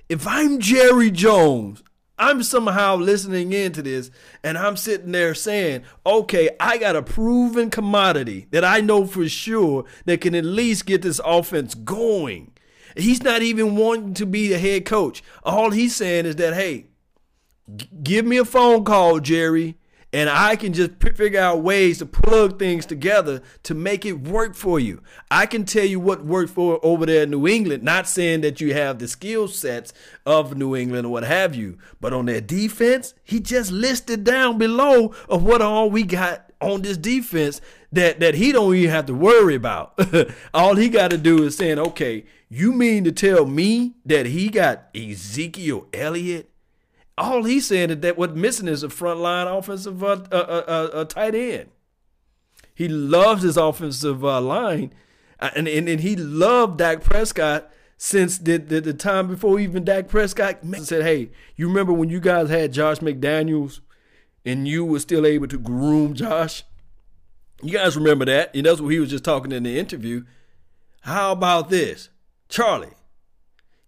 If 0.09 0.27
I'm 0.27 0.61
Jerry 0.61 1.11
Jones, 1.11 1.83
I'm 2.19 2.43
somehow 2.43 2.97
listening 2.97 3.53
into 3.53 3.83
this 3.83 4.11
and 4.43 4.57
I'm 4.57 4.77
sitting 4.77 5.13
there 5.13 5.35
saying, 5.35 5.83
okay, 6.07 6.51
I 6.59 6.79
got 6.79 6.97
a 6.97 7.03
proven 7.03 7.71
commodity 7.71 8.47
that 8.53 8.65
I 8.65 8.81
know 8.81 9.07
for 9.07 9.29
sure 9.29 9.85
that 10.07 10.23
can 10.23 10.35
at 10.35 10.45
least 10.45 10.87
get 10.87 11.03
this 11.03 11.21
offense 11.25 11.75
going. 11.75 12.53
He's 12.97 13.23
not 13.23 13.43
even 13.43 13.77
wanting 13.77 14.15
to 14.15 14.27
be 14.27 14.49
the 14.49 14.59
head 14.59 14.87
coach. 14.87 15.23
All 15.43 15.71
he's 15.71 15.95
saying 15.95 16.25
is 16.25 16.37
that, 16.37 16.55
hey, 16.55 16.87
give 18.03 18.25
me 18.25 18.39
a 18.39 18.45
phone 18.45 18.85
call, 18.85 19.21
Jerry 19.21 19.77
and 20.17 20.31
I 20.31 20.57
can 20.57 20.73
just 20.73 20.93
figure 20.99 21.39
out 21.39 21.63
ways 21.63 21.99
to 21.99 22.07
plug 22.07 22.59
things 22.59 22.87
together 22.87 23.43
to 23.65 23.75
make 23.75 24.07
it 24.07 24.21
work 24.21 24.55
for 24.55 24.81
you. 24.81 25.03
I 25.31 25.45
can 25.45 25.67
tell 25.67 25.85
you 25.85 26.01
what 26.01 26.25
worked 26.25 26.53
for 26.53 26.81
over 26.83 27.05
there 27.05 27.25
in 27.25 27.31
New 27.31 27.47
England, 27.47 27.83
not 27.83 28.09
saying 28.09 28.41
that 28.41 28.59
you 28.59 28.73
have 28.73 28.99
the 28.99 29.09
skill 29.09 29.47
sets 29.47 29.93
of 30.25 30.57
New 30.57 30.75
England 30.75 31.07
or 31.07 31.11
what 31.11 31.25
have 31.25 31.55
you, 31.55 31.77
but 32.01 32.15
on 32.15 32.25
their 32.25 32.41
defense, 32.41 33.13
he 33.25 33.41
just 33.41 33.71
listed 33.71 34.25
down 34.25 34.57
below 34.57 35.13
of 35.29 35.43
what 35.43 35.61
all 35.61 35.91
we 35.91 36.03
got 36.03 36.51
on 36.63 36.81
this 36.81 36.97
defense 36.97 37.61
that 37.93 38.19
that 38.21 38.35
he 38.37 38.53
don't 38.53 38.75
even 38.75 38.91
have 38.91 39.07
to 39.07 39.15
worry 39.15 39.55
about. 39.55 39.99
All 40.55 40.75
he 40.75 40.89
got 40.89 41.11
to 41.11 41.19
do 41.19 41.45
is 41.45 41.57
saying, 41.57 41.79
okay, 41.79 42.25
you 42.49 42.73
mean 42.73 43.05
to 43.05 43.13
tell 43.13 43.45
me 43.45 43.97
that 44.07 44.25
he 44.27 44.49
got 44.49 44.89
Ezekiel 44.95 45.87
Elliott? 45.93 46.51
All 47.19 47.45
he's 47.45 47.67
saying 47.67 47.91
is 47.91 48.01
that 48.01 48.19
what's 48.19 48.35
missing 48.35 48.69
is 48.69 48.83
a 48.83 48.89
frontline 48.89 49.47
offensive 49.59 50.03
uh, 50.05 50.19
uh, 50.31 50.35
uh, 50.35 50.91
uh, 50.93 51.05
tight 51.05 51.35
end. 51.35 51.71
He 52.75 52.89
loves 52.89 53.43
his 53.43 53.57
offensive 53.57 54.23
uh, 54.23 54.41
line, 54.41 54.93
uh, 55.41 55.51
and, 55.57 55.67
and 55.67 55.89
and 55.89 56.01
he 56.01 56.15
loved 56.15 56.77
Dak 56.79 57.03
Prescott 57.03 57.71
since 57.97 58.37
the, 58.37 58.59
the, 58.59 58.83
the 58.83 58.93
time 58.93 59.29
before 59.29 59.59
even 59.59 59.83
Dak 59.83 60.09
Prescott 60.09 60.59
said, 60.83 61.03
"Hey, 61.03 61.31
you 61.57 61.69
remember 61.69 61.95
when 61.95 62.11
you 62.11 62.21
guys 62.21 62.51
had 62.51 62.75
Josh 62.75 62.99
McDaniels, 62.99 63.81
and 64.45 64.69
you 64.69 64.85
were 64.85 65.01
still 65.01 65.25
able 65.25 65.49
to 65.49 65.59
groom 65.59 66.15
Josh? 66.15 66.65
You 67.63 67.73
guys 67.73 67.97
remember 67.97 68.27
that? 68.27 68.55
And 68.55 68.67
that's 68.67 68.83
what 68.83 68.93
he 68.93 69.01
was 69.01 69.11
just 69.11 69.25
talking 69.25 69.53
in 69.53 69.63
the 69.63 69.79
interview. 69.79 70.25
How 71.01 71.33
about 71.33 71.71
this, 71.71 72.11
Charlie? 72.51 72.91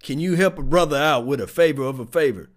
Can 0.02 0.18
you 0.18 0.36
help 0.36 0.58
a 0.58 0.62
brother 0.62 0.96
out 0.96 1.26
with 1.26 1.40
a 1.40 1.46
favor 1.46 1.82
of 1.82 2.00
a 2.00 2.06
favor? 2.06 2.48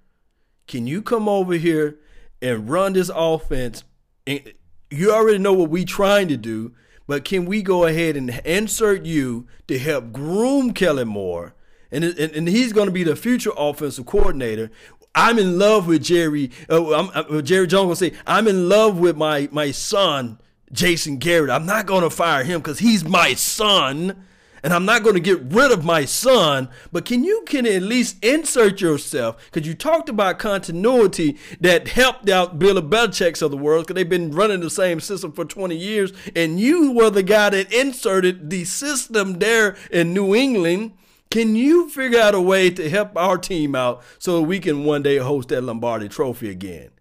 Can 0.71 0.87
you 0.87 1.01
come 1.01 1.27
over 1.27 1.55
here 1.55 1.99
and 2.41 2.69
run 2.69 2.93
this 2.93 3.11
offense? 3.13 3.83
And 4.25 4.53
you 4.89 5.11
already 5.11 5.37
know 5.37 5.51
what 5.51 5.69
we're 5.69 5.83
trying 5.83 6.29
to 6.29 6.37
do, 6.37 6.73
but 7.07 7.25
can 7.25 7.43
we 7.43 7.61
go 7.61 7.83
ahead 7.83 8.15
and 8.15 8.29
insert 8.45 9.03
you 9.03 9.47
to 9.67 9.77
help 9.77 10.13
groom 10.13 10.71
Kellen 10.71 11.09
Moore? 11.09 11.55
And, 11.91 12.05
and, 12.05 12.31
and 12.31 12.47
he's 12.47 12.71
going 12.71 12.85
to 12.85 12.93
be 12.93 13.03
the 13.03 13.17
future 13.17 13.51
offensive 13.57 14.05
coordinator. 14.05 14.71
I'm 15.13 15.37
in 15.39 15.59
love 15.59 15.87
with 15.87 16.05
Jerry. 16.05 16.51
Uh, 16.69 16.89
uh, 16.89 17.41
Jerry 17.41 17.67
Jones 17.67 17.87
will 17.89 17.95
say, 17.97 18.13
I'm 18.25 18.47
in 18.47 18.69
love 18.69 18.97
with 18.97 19.17
my, 19.17 19.49
my 19.51 19.71
son, 19.71 20.39
Jason 20.71 21.17
Garrett. 21.17 21.49
I'm 21.49 21.65
not 21.65 21.85
going 21.85 22.03
to 22.03 22.09
fire 22.09 22.45
him 22.45 22.61
because 22.61 22.79
he's 22.79 23.03
my 23.03 23.33
son 23.33 24.23
and 24.63 24.73
I'm 24.73 24.85
not 24.85 25.03
going 25.03 25.15
to 25.15 25.21
get 25.21 25.41
rid 25.41 25.71
of 25.71 25.83
my 25.83 26.05
son, 26.05 26.69
but 26.91 27.05
can 27.05 27.23
you 27.23 27.43
can 27.45 27.65
at 27.65 27.81
least 27.81 28.23
insert 28.23 28.81
yourself? 28.81 29.37
Because 29.51 29.67
you 29.67 29.73
talked 29.73 30.09
about 30.09 30.39
continuity 30.39 31.37
that 31.59 31.89
helped 31.89 32.29
out 32.29 32.59
Bill 32.59 32.81
Belichick's 32.81 33.41
of 33.41 33.51
the 33.51 33.57
world 33.57 33.85
because 33.85 33.95
they've 33.95 34.09
been 34.09 34.31
running 34.31 34.61
the 34.61 34.69
same 34.69 34.99
system 34.99 35.31
for 35.31 35.45
20 35.45 35.75
years, 35.75 36.13
and 36.35 36.59
you 36.59 36.91
were 36.91 37.09
the 37.09 37.23
guy 37.23 37.49
that 37.49 37.73
inserted 37.73 38.49
the 38.49 38.65
system 38.65 39.39
there 39.39 39.75
in 39.91 40.13
New 40.13 40.35
England. 40.35 40.93
Can 41.29 41.55
you 41.55 41.89
figure 41.89 42.19
out 42.19 42.35
a 42.35 42.41
way 42.41 42.69
to 42.71 42.89
help 42.89 43.15
our 43.15 43.37
team 43.37 43.73
out 43.73 44.03
so 44.19 44.41
we 44.41 44.59
can 44.59 44.83
one 44.83 45.01
day 45.01 45.17
host 45.17 45.47
that 45.49 45.61
Lombardi 45.61 46.09
Trophy 46.09 46.49
again? 46.49 46.91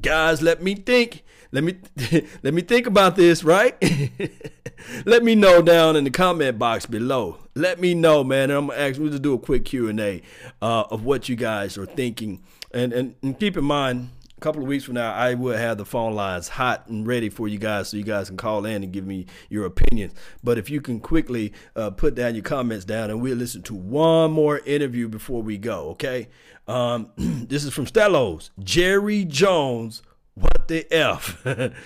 Guys, 0.00 0.42
let 0.42 0.62
me 0.62 0.74
think. 0.74 1.24
Let 1.52 1.64
me 1.64 1.76
let 2.42 2.54
me 2.54 2.62
think 2.62 2.86
about 2.86 3.16
this, 3.16 3.44
right? 3.44 3.76
let 5.04 5.22
me 5.22 5.34
know 5.34 5.62
down 5.62 5.96
in 5.96 6.04
the 6.04 6.10
comment 6.10 6.58
box 6.58 6.86
below. 6.86 7.38
Let 7.54 7.80
me 7.80 7.94
know, 7.94 8.24
man. 8.24 8.50
I'm 8.50 8.68
gonna 8.68 8.78
ask. 8.78 8.98
We'll 8.98 9.10
just 9.10 9.22
do 9.22 9.34
a 9.34 9.38
quick 9.38 9.64
Q 9.64 9.88
and 9.88 10.00
A 10.00 10.22
uh, 10.60 10.84
of 10.90 11.04
what 11.04 11.28
you 11.28 11.36
guys 11.36 11.78
are 11.78 11.86
thinking, 11.86 12.42
and, 12.72 12.92
and 12.92 13.14
and 13.22 13.38
keep 13.38 13.56
in 13.56 13.64
mind, 13.64 14.10
a 14.36 14.40
couple 14.40 14.60
of 14.60 14.68
weeks 14.68 14.84
from 14.84 14.94
now, 14.94 15.14
I 15.14 15.34
will 15.34 15.56
have 15.56 15.78
the 15.78 15.86
phone 15.86 16.14
lines 16.14 16.48
hot 16.48 16.88
and 16.88 17.06
ready 17.06 17.30
for 17.30 17.48
you 17.48 17.58
guys, 17.58 17.88
so 17.88 17.96
you 17.96 18.02
guys 18.02 18.28
can 18.28 18.36
call 18.36 18.66
in 18.66 18.82
and 18.82 18.92
give 18.92 19.06
me 19.06 19.26
your 19.48 19.64
opinions. 19.64 20.14
But 20.44 20.58
if 20.58 20.68
you 20.68 20.80
can 20.82 21.00
quickly 21.00 21.54
uh, 21.74 21.90
put 21.90 22.14
down 22.14 22.34
your 22.34 22.44
comments 22.44 22.84
down, 22.84 23.10
and 23.10 23.22
we'll 23.22 23.36
listen 23.36 23.62
to 23.62 23.74
one 23.74 24.32
more 24.32 24.58
interview 24.66 25.08
before 25.08 25.42
we 25.42 25.56
go. 25.56 25.90
Okay, 25.90 26.28
um, 26.68 27.12
this 27.16 27.64
is 27.64 27.72
from 27.72 27.86
Stellos. 27.86 28.50
Jerry 28.58 29.24
Jones 29.24 30.02
what 30.36 30.68
the 30.68 30.86
F? 30.92 31.44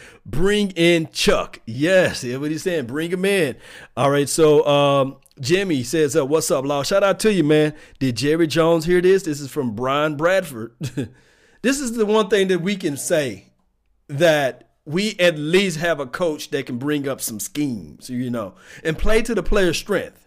Bring 0.27 0.73
in 0.73 1.09
Chuck. 1.13 1.61
Yes, 1.67 2.25
yeah, 2.25 2.37
what 2.37 2.51
he's 2.51 2.65
saying. 2.65 2.87
Bring 2.87 3.11
him 3.13 3.25
in. 3.25 3.57
All 3.97 4.11
right, 4.11 4.29
so 4.29 4.67
um, 4.67 5.17
Jimmy 5.41 5.85
says, 5.85 6.17
uh, 6.17 6.27
What's 6.27 6.51
up, 6.51 6.65
Law? 6.65 6.83
Shout 6.83 7.05
out 7.05 7.21
to 7.21 7.33
you, 7.33 7.45
man. 7.45 7.75
Did 7.99 8.17
Jerry 8.17 8.47
Jones 8.47 8.85
hear 8.85 9.01
this? 9.01 9.23
This 9.23 9.41
is 9.41 9.51
from 9.51 9.75
Brian 9.75 10.17
Bradford. 10.17 10.75
this 11.63 11.79
is 11.79 11.93
the 11.93 12.05
one 12.05 12.29
thing 12.29 12.49
that 12.49 12.61
we 12.61 12.77
can 12.77 12.97
say 12.97 13.53
that 14.09 14.71
we 14.85 15.15
at 15.21 15.39
least 15.39 15.79
have 15.79 16.01
a 16.01 16.07
coach 16.07 16.51
that 16.51 16.67
can 16.67 16.79
bring 16.79 17.07
up 17.07 17.21
some 17.21 17.39
schemes, 17.39 18.11
you 18.11 18.31
know, 18.31 18.55
and 18.83 18.99
play 18.99 19.23
to 19.23 19.35
the 19.35 19.43
player's 19.43 19.79
strength. 19.79 20.27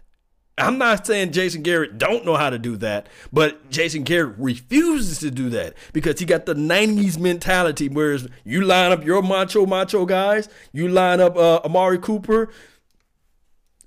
I'm 0.56 0.78
not 0.78 1.04
saying 1.06 1.32
Jason 1.32 1.62
Garrett 1.62 1.98
don't 1.98 2.24
know 2.24 2.36
how 2.36 2.48
to 2.48 2.58
do 2.58 2.76
that, 2.76 3.08
but 3.32 3.70
Jason 3.70 4.04
Garrett 4.04 4.36
refuses 4.38 5.18
to 5.18 5.30
do 5.30 5.50
that 5.50 5.74
because 5.92 6.20
he 6.20 6.26
got 6.26 6.46
the 6.46 6.54
90s 6.54 7.18
mentality. 7.18 7.88
Whereas 7.88 8.28
you 8.44 8.60
line 8.62 8.92
up 8.92 9.04
your 9.04 9.20
macho 9.20 9.66
macho 9.66 10.06
guys, 10.06 10.48
you 10.72 10.88
line 10.88 11.20
up 11.20 11.36
uh, 11.36 11.56
Amari 11.64 11.98
Cooper 11.98 12.50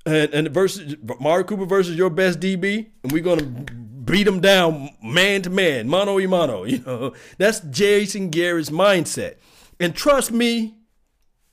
and, 0.05 0.33
and 0.33 0.49
versus 0.49 0.95
Amari 1.09 1.45
Cooper 1.45 1.65
versus 1.65 1.95
your 1.95 2.09
best 2.09 2.41
DB, 2.41 2.87
and 3.03 3.11
we're 3.13 3.23
gonna 3.23 3.43
beat 3.43 4.23
them 4.23 4.41
down 4.41 4.89
man 5.01 5.41
to 5.43 5.49
man, 5.49 5.87
mano 5.87 6.15
y 6.15 6.25
mano. 6.25 6.63
You 6.67 6.79
know 6.79 7.13
that's 7.37 7.61
Jason 7.61 8.29
Garrett's 8.29 8.69
mindset. 8.69 9.35
And 9.79 9.95
trust 9.95 10.31
me, 10.31 10.75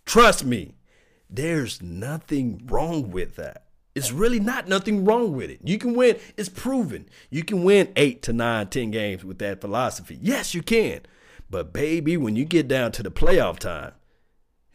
trust 0.06 0.44
me, 0.44 0.74
there's 1.30 1.80
nothing 1.80 2.62
wrong 2.66 3.10
with 3.10 3.36
that. 3.36 3.63
It's 3.95 4.11
really 4.11 4.40
not 4.40 4.66
nothing 4.66 5.05
wrong 5.05 5.34
with 5.36 5.51
it. 5.51 5.61
You 5.62 5.78
can 5.78 5.95
win. 5.95 6.18
It's 6.36 6.49
proven. 6.49 7.09
You 7.30 7.45
can 7.45 7.62
win 7.62 7.92
eight 7.95 8.22
to 8.22 8.32
nine, 8.32 8.66
ten 8.68 8.90
games 8.90 9.24
with 9.24 9.38
that 9.38 9.61
philosophy. 9.61 10.18
Yes, 10.20 10.55
you 10.55 10.62
can. 10.62 11.01
But 11.49 11.72
baby, 11.72 12.16
when 12.16 12.34
you 12.34 12.45
get 12.45 12.66
down 12.66 12.90
to 12.92 13.03
the 13.03 13.11
playoff 13.11 13.59
time, 13.59 13.92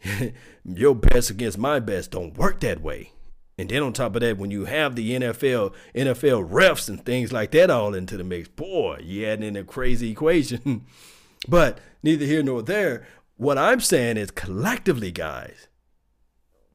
your 0.64 0.94
best 0.94 1.30
against 1.30 1.58
my 1.58 1.80
best 1.80 2.12
don't 2.12 2.36
work 2.36 2.60
that 2.60 2.80
way. 2.80 3.12
And 3.58 3.68
then 3.68 3.82
on 3.82 3.92
top 3.92 4.14
of 4.16 4.22
that, 4.22 4.38
when 4.38 4.50
you 4.50 4.64
have 4.64 4.96
the 4.96 5.10
NFL, 5.10 5.74
NFL 5.94 6.50
refs 6.50 6.88
and 6.88 7.04
things 7.04 7.30
like 7.30 7.50
that 7.50 7.68
all 7.68 7.94
into 7.94 8.16
the 8.16 8.24
mix, 8.24 8.48
boy, 8.48 9.00
you 9.02 9.26
adding 9.26 9.44
in 9.44 9.56
a 9.56 9.64
crazy 9.64 10.10
equation. 10.10 10.86
but 11.48 11.78
neither 12.02 12.24
here 12.24 12.42
nor 12.42 12.62
there. 12.62 13.06
What 13.36 13.58
I'm 13.58 13.80
saying 13.80 14.16
is 14.16 14.30
collectively, 14.30 15.10
guys, 15.10 15.68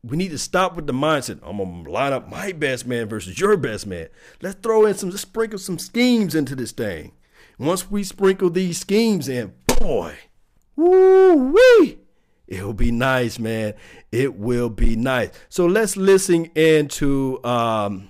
we 0.06 0.18
need 0.18 0.30
to 0.30 0.38
stop 0.38 0.76
with 0.76 0.86
the 0.86 0.94
mindset. 0.94 1.40
I'm 1.42 1.58
gonna 1.58 1.90
line 1.90 2.14
up 2.14 2.30
my 2.30 2.52
best 2.52 2.86
man 2.86 3.08
versus 3.08 3.40
your 3.40 3.58
best 3.58 3.88
man. 3.88 4.08
Let's 4.42 4.60
throw 4.62 4.86
in 4.86 4.94
some, 4.94 5.10
let's 5.10 5.24
sprinkle 5.24 5.58
some 5.58 5.80
schemes 5.80 6.36
into 6.36 6.56
this 6.56 6.72
thing. 6.72 7.14
Once 7.58 7.90
we 7.90 8.04
sprinkle 8.04 8.50
these 8.50 8.78
schemes 8.80 9.28
in, 9.28 9.54
boy, 9.66 10.16
woo 10.76 11.54
wee, 11.54 11.98
it'll 12.48 12.74
be 12.74 12.92
nice, 12.92 13.40
man. 13.40 13.74
It 14.12 14.36
will 14.36 14.70
be 14.70 14.96
nice. 14.96 15.32
So 15.50 15.66
let's 15.66 15.98
listen 15.98 16.46
into 16.56 17.44
um, 17.44 18.10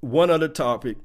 one 0.00 0.30
other 0.30 0.48
topic 0.48 0.98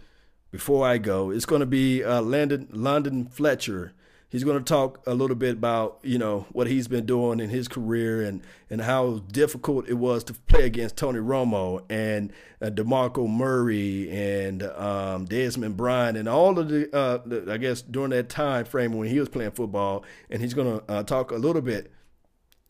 before 0.51 0.85
I 0.87 0.99
go. 0.99 1.31
It's 1.31 1.45
to 1.45 1.65
be 1.65 2.03
uh, 2.03 2.21
Landon 2.21 2.67
London 2.71 3.27
Fletcher 3.29 3.93
he's 4.29 4.43
going 4.43 4.57
to 4.57 4.63
talk 4.63 5.05
a 5.07 5.13
little 5.13 5.35
bit 5.35 5.53
about 5.53 5.99
you 6.03 6.17
know 6.17 6.45
what 6.51 6.67
he's 6.67 6.87
been 6.87 7.05
doing 7.05 7.39
in 7.39 7.49
his 7.49 7.67
career 7.67 8.21
and 8.21 8.41
and 8.69 8.81
how 8.81 9.19
difficult 9.31 9.87
it 9.89 9.95
was 9.95 10.23
to 10.23 10.33
play 10.33 10.65
against 10.65 10.95
Tony 10.95 11.19
Romo 11.19 11.83
and 11.89 12.31
uh, 12.61 12.67
DeMarco 12.67 13.27
Murray 13.27 14.09
and 14.11 14.63
um, 14.63 15.25
Desmond 15.25 15.75
Bryant 15.75 16.17
and 16.17 16.29
all 16.29 16.57
of 16.59 16.69
the, 16.69 16.95
uh, 16.95 17.19
the, 17.25 17.51
I 17.51 17.57
guess 17.57 17.81
during 17.81 18.11
that 18.11 18.29
time 18.29 18.65
frame 18.65 18.93
when 18.93 19.07
he 19.07 19.19
was 19.19 19.29
playing 19.29 19.51
football 19.51 20.03
and 20.29 20.41
he's 20.41 20.53
going 20.53 20.79
to 20.79 20.91
uh, 20.91 21.03
talk 21.03 21.31
a 21.31 21.37
little 21.37 21.61
bit 21.61 21.91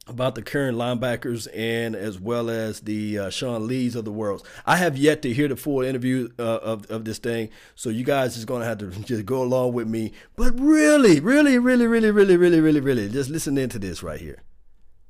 about 0.10 0.36
the 0.36 0.42
current 0.42 0.78
linebackers 0.78 1.48
and 1.56 1.96
as 1.96 2.20
well 2.20 2.50
as 2.50 2.82
the 2.82 3.18
uh, 3.18 3.30
Sean 3.30 3.68
Lees 3.68 3.96
of 3.96 4.06
the 4.06 4.12
world. 4.12 4.46
I 4.66 4.78
have 4.78 4.98
yet 4.98 5.22
to 5.22 5.34
hear 5.34 5.48
the 5.48 5.56
full 5.56 5.82
interview 5.82 6.30
uh, 6.40 6.60
of, 6.62 6.90
of 6.92 7.06
this 7.06 7.20
thing, 7.20 7.50
so 7.76 7.90
you 7.90 8.04
guys 8.04 8.36
is 8.38 8.46
going 8.46 8.62
to 8.62 8.68
have 8.68 8.80
to 8.80 8.90
just 9.04 9.26
go 9.26 9.42
along 9.44 9.74
with 9.74 9.88
me. 9.88 10.12
But 10.36 10.60
really, 10.60 11.20
really, 11.20 11.58
really, 11.60 11.88
really, 11.88 12.12
really, 12.12 12.38
really, 12.38 12.60
really, 12.60 12.80
really, 12.80 13.10
just 13.10 13.30
listen 13.30 13.58
into 13.58 13.80
this 13.80 14.04
right 14.04 14.20
here. 14.20 14.44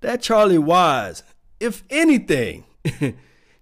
That 0.02 0.22
Charlie 0.22 0.58
Weis, 0.58 1.24
if 1.60 1.84
anything, 1.90 2.66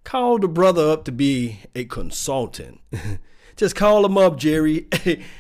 called 0.04 0.42
the 0.42 0.48
brother 0.48 0.90
up 0.90 1.04
to 1.06 1.12
be 1.12 1.60
a 1.76 1.86
consultant. 1.86 2.80
just 3.56 3.76
call 3.76 4.06
him 4.06 4.18
up, 4.18 4.38
Jerry. 4.38 4.88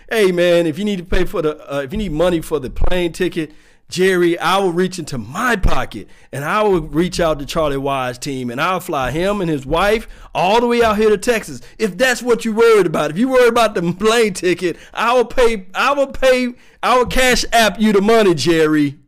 hey, 0.09 0.31
man, 0.31 0.65
if 0.65 0.79
you 0.79 0.85
need 0.85 0.97
to 0.97 1.05
pay 1.05 1.23
for 1.23 1.41
the, 1.41 1.73
uh, 1.73 1.81
if 1.81 1.91
you 1.91 1.97
need 1.97 2.11
money 2.11 2.41
for 2.41 2.59
the 2.59 2.69
plane 2.69 3.13
ticket, 3.13 3.53
Jerry, 3.89 4.37
I 4.37 4.57
will 4.57 4.73
reach 4.73 4.99
into 4.99 5.17
my 5.17 5.55
pocket 5.55 6.09
and 6.33 6.43
I 6.43 6.61
will 6.63 6.81
reach 6.81 7.21
out 7.21 7.39
to 7.39 7.45
Charlie 7.45 7.77
Weis' 7.77 8.19
team 8.19 8.49
and 8.49 8.59
I'll 8.59 8.81
fly 8.81 9.11
him 9.11 9.39
and 9.39 9.49
his 9.49 9.65
wife 9.65 10.09
all 10.35 10.59
the 10.59 10.67
way 10.67 10.83
out 10.83 10.97
here 10.97 11.09
to 11.09 11.17
Texas. 11.17 11.61
If 11.79 11.97
that's 11.97 12.21
what 12.21 12.43
you're 12.43 12.53
worried 12.53 12.85
about, 12.85 13.11
if 13.11 13.17
you 13.17 13.29
worry 13.29 13.47
about 13.47 13.75
the 13.75 13.93
plane 13.97 14.33
ticket, 14.33 14.75
I 14.93 15.13
will 15.13 15.25
pay, 15.25 15.67
I 15.73 15.93
will 15.93 16.07
pay, 16.07 16.53
I 16.83 16.97
will 16.97 17.05
cash 17.05 17.45
app 17.53 17.79
you 17.79 17.93
the 17.93 18.01
money, 18.01 18.33
Jerry. 18.33 18.99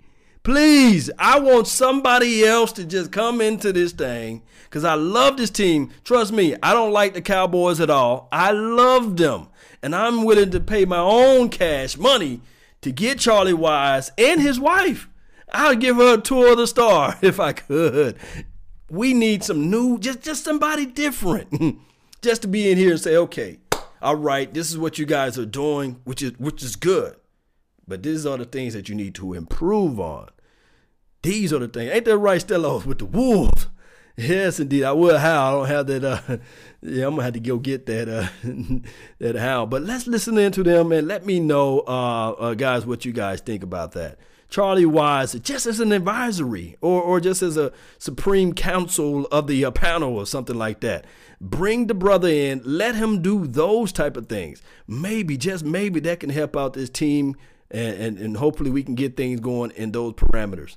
Please, 0.43 1.11
I 1.19 1.39
want 1.39 1.67
somebody 1.67 2.45
else 2.45 2.71
to 2.73 2.85
just 2.85 3.11
come 3.11 3.41
into 3.41 3.73
this 3.73 3.91
thing 3.91 4.43
because 4.63 4.85
I 4.85 4.93
love 4.93 5.35
this 5.35 5.49
team. 5.49 5.91
Trust 6.05 6.31
me, 6.31 6.55
I 6.63 6.73
don't 6.73 6.93
like 6.93 7.13
the 7.13 7.21
Cowboys 7.21 7.81
at 7.81 7.89
all. 7.89 8.29
I 8.31 8.51
love 8.51 9.17
them 9.17 9.49
and 9.83 9.93
I'm 9.93 10.23
willing 10.23 10.51
to 10.51 10.61
pay 10.61 10.85
my 10.85 10.99
own 10.99 11.49
cash 11.49 11.97
money 11.97 12.39
to 12.81 12.91
get 12.91 13.19
Charlie 13.19 13.53
Weis 13.53 14.11
and 14.17 14.41
his 14.41 14.59
wife. 14.59 15.09
I'd 15.51 15.79
give 15.79 15.97
her 15.97 16.15
a 16.15 16.21
tour 16.21 16.51
of 16.51 16.57
the 16.57 16.67
star 16.67 17.17
if 17.21 17.39
I 17.39 17.53
could. 17.53 18.17
We 18.89 19.13
need 19.13 19.43
some 19.43 19.69
new, 19.69 19.99
just 19.99 20.21
just 20.21 20.43
somebody 20.43 20.85
different, 20.85 21.79
just 22.21 22.41
to 22.43 22.47
be 22.47 22.71
in 22.71 22.77
here 22.77 22.91
and 22.91 22.99
say, 22.99 23.15
okay, 23.15 23.59
all 24.01 24.15
right, 24.15 24.51
this 24.53 24.71
is 24.71 24.77
what 24.77 24.97
you 24.97 25.05
guys 25.05 25.37
are 25.37 25.45
doing, 25.45 25.99
which 26.05 26.21
is 26.23 26.33
which 26.39 26.63
is 26.63 26.75
good, 26.75 27.15
but 27.87 28.01
these 28.03 28.25
are 28.25 28.37
the 28.37 28.45
things 28.45 28.73
that 28.73 28.89
you 28.89 28.95
need 28.95 29.15
to 29.15 29.33
improve 29.33 29.99
on. 29.99 30.29
These 31.21 31.51
are 31.53 31.59
the 31.59 31.67
things. 31.67 31.91
Ain't 31.91 32.05
that 32.05 32.17
right, 32.17 32.41
Stellos, 32.41 32.85
with 32.85 32.99
the 32.99 33.05
Wolves? 33.05 33.67
Yes, 34.19 34.59
indeed. 34.59 34.83
I 34.83 34.91
will 34.91 35.17
how. 35.17 35.47
I 35.47 35.51
don't 35.51 35.67
have 35.67 35.87
that. 35.87 36.03
Uh, 36.03 36.37
yeah, 36.81 37.05
I'm 37.05 37.11
gonna 37.11 37.23
have 37.23 37.33
to 37.33 37.39
go 37.39 37.57
get 37.57 37.85
that. 37.85 38.09
Uh, 38.09 38.27
that 39.19 39.37
how. 39.37 39.65
But 39.65 39.83
let's 39.83 40.07
listen 40.07 40.37
into 40.37 40.61
them 40.61 40.91
and 40.91 41.07
let 41.07 41.25
me 41.25 41.39
know, 41.39 41.81
uh, 41.87 42.31
uh, 42.31 42.53
guys, 42.53 42.85
what 42.85 43.05
you 43.05 43.13
guys 43.13 43.39
think 43.39 43.63
about 43.63 43.93
that. 43.93 44.19
Charlie 44.49 44.83
Weis, 44.83 45.41
just 45.41 45.67
as 45.67 45.79
an 45.79 45.91
advisory 45.93 46.75
or 46.81 47.01
or 47.01 47.21
just 47.21 47.41
as 47.41 47.55
a 47.55 47.71
supreme 47.97 48.53
council 48.53 49.25
of 49.27 49.47
the 49.47 49.63
uh, 49.63 49.71
panel 49.71 50.17
or 50.17 50.25
something 50.25 50.57
like 50.57 50.81
that. 50.81 51.05
Bring 51.39 51.87
the 51.87 51.93
brother 51.93 52.27
in. 52.27 52.61
Let 52.65 52.95
him 52.95 53.21
do 53.21 53.47
those 53.47 53.93
type 53.93 54.17
of 54.17 54.27
things. 54.27 54.61
Maybe, 54.85 55.37
just 55.37 55.63
maybe, 55.63 56.01
that 56.01 56.19
can 56.19 56.29
help 56.29 56.57
out 56.57 56.73
this 56.73 56.89
team, 56.89 57.37
and, 57.71 57.95
and, 57.95 58.17
and 58.17 58.37
hopefully 58.37 58.69
we 58.69 58.83
can 58.83 58.95
get 58.95 59.15
things 59.15 59.39
going 59.39 59.71
in 59.71 59.93
those 59.93 60.13
parameters. 60.13 60.75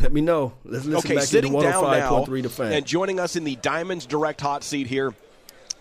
Let 0.00 0.12
me 0.12 0.20
know. 0.20 0.52
Let's 0.64 0.84
listen 0.84 1.10
okay, 1.10 1.16
back 1.16 1.24
sitting 1.24 1.52
to 1.52 1.60
down 1.60 1.82
now, 1.82 2.24
oh 2.24 2.24
the 2.24 2.48
fan. 2.48 2.72
and 2.72 2.86
joining 2.86 3.18
us 3.18 3.34
in 3.34 3.42
the 3.42 3.56
Diamonds 3.56 4.06
Direct 4.06 4.40
hot 4.40 4.62
seat 4.62 4.86
here 4.86 5.12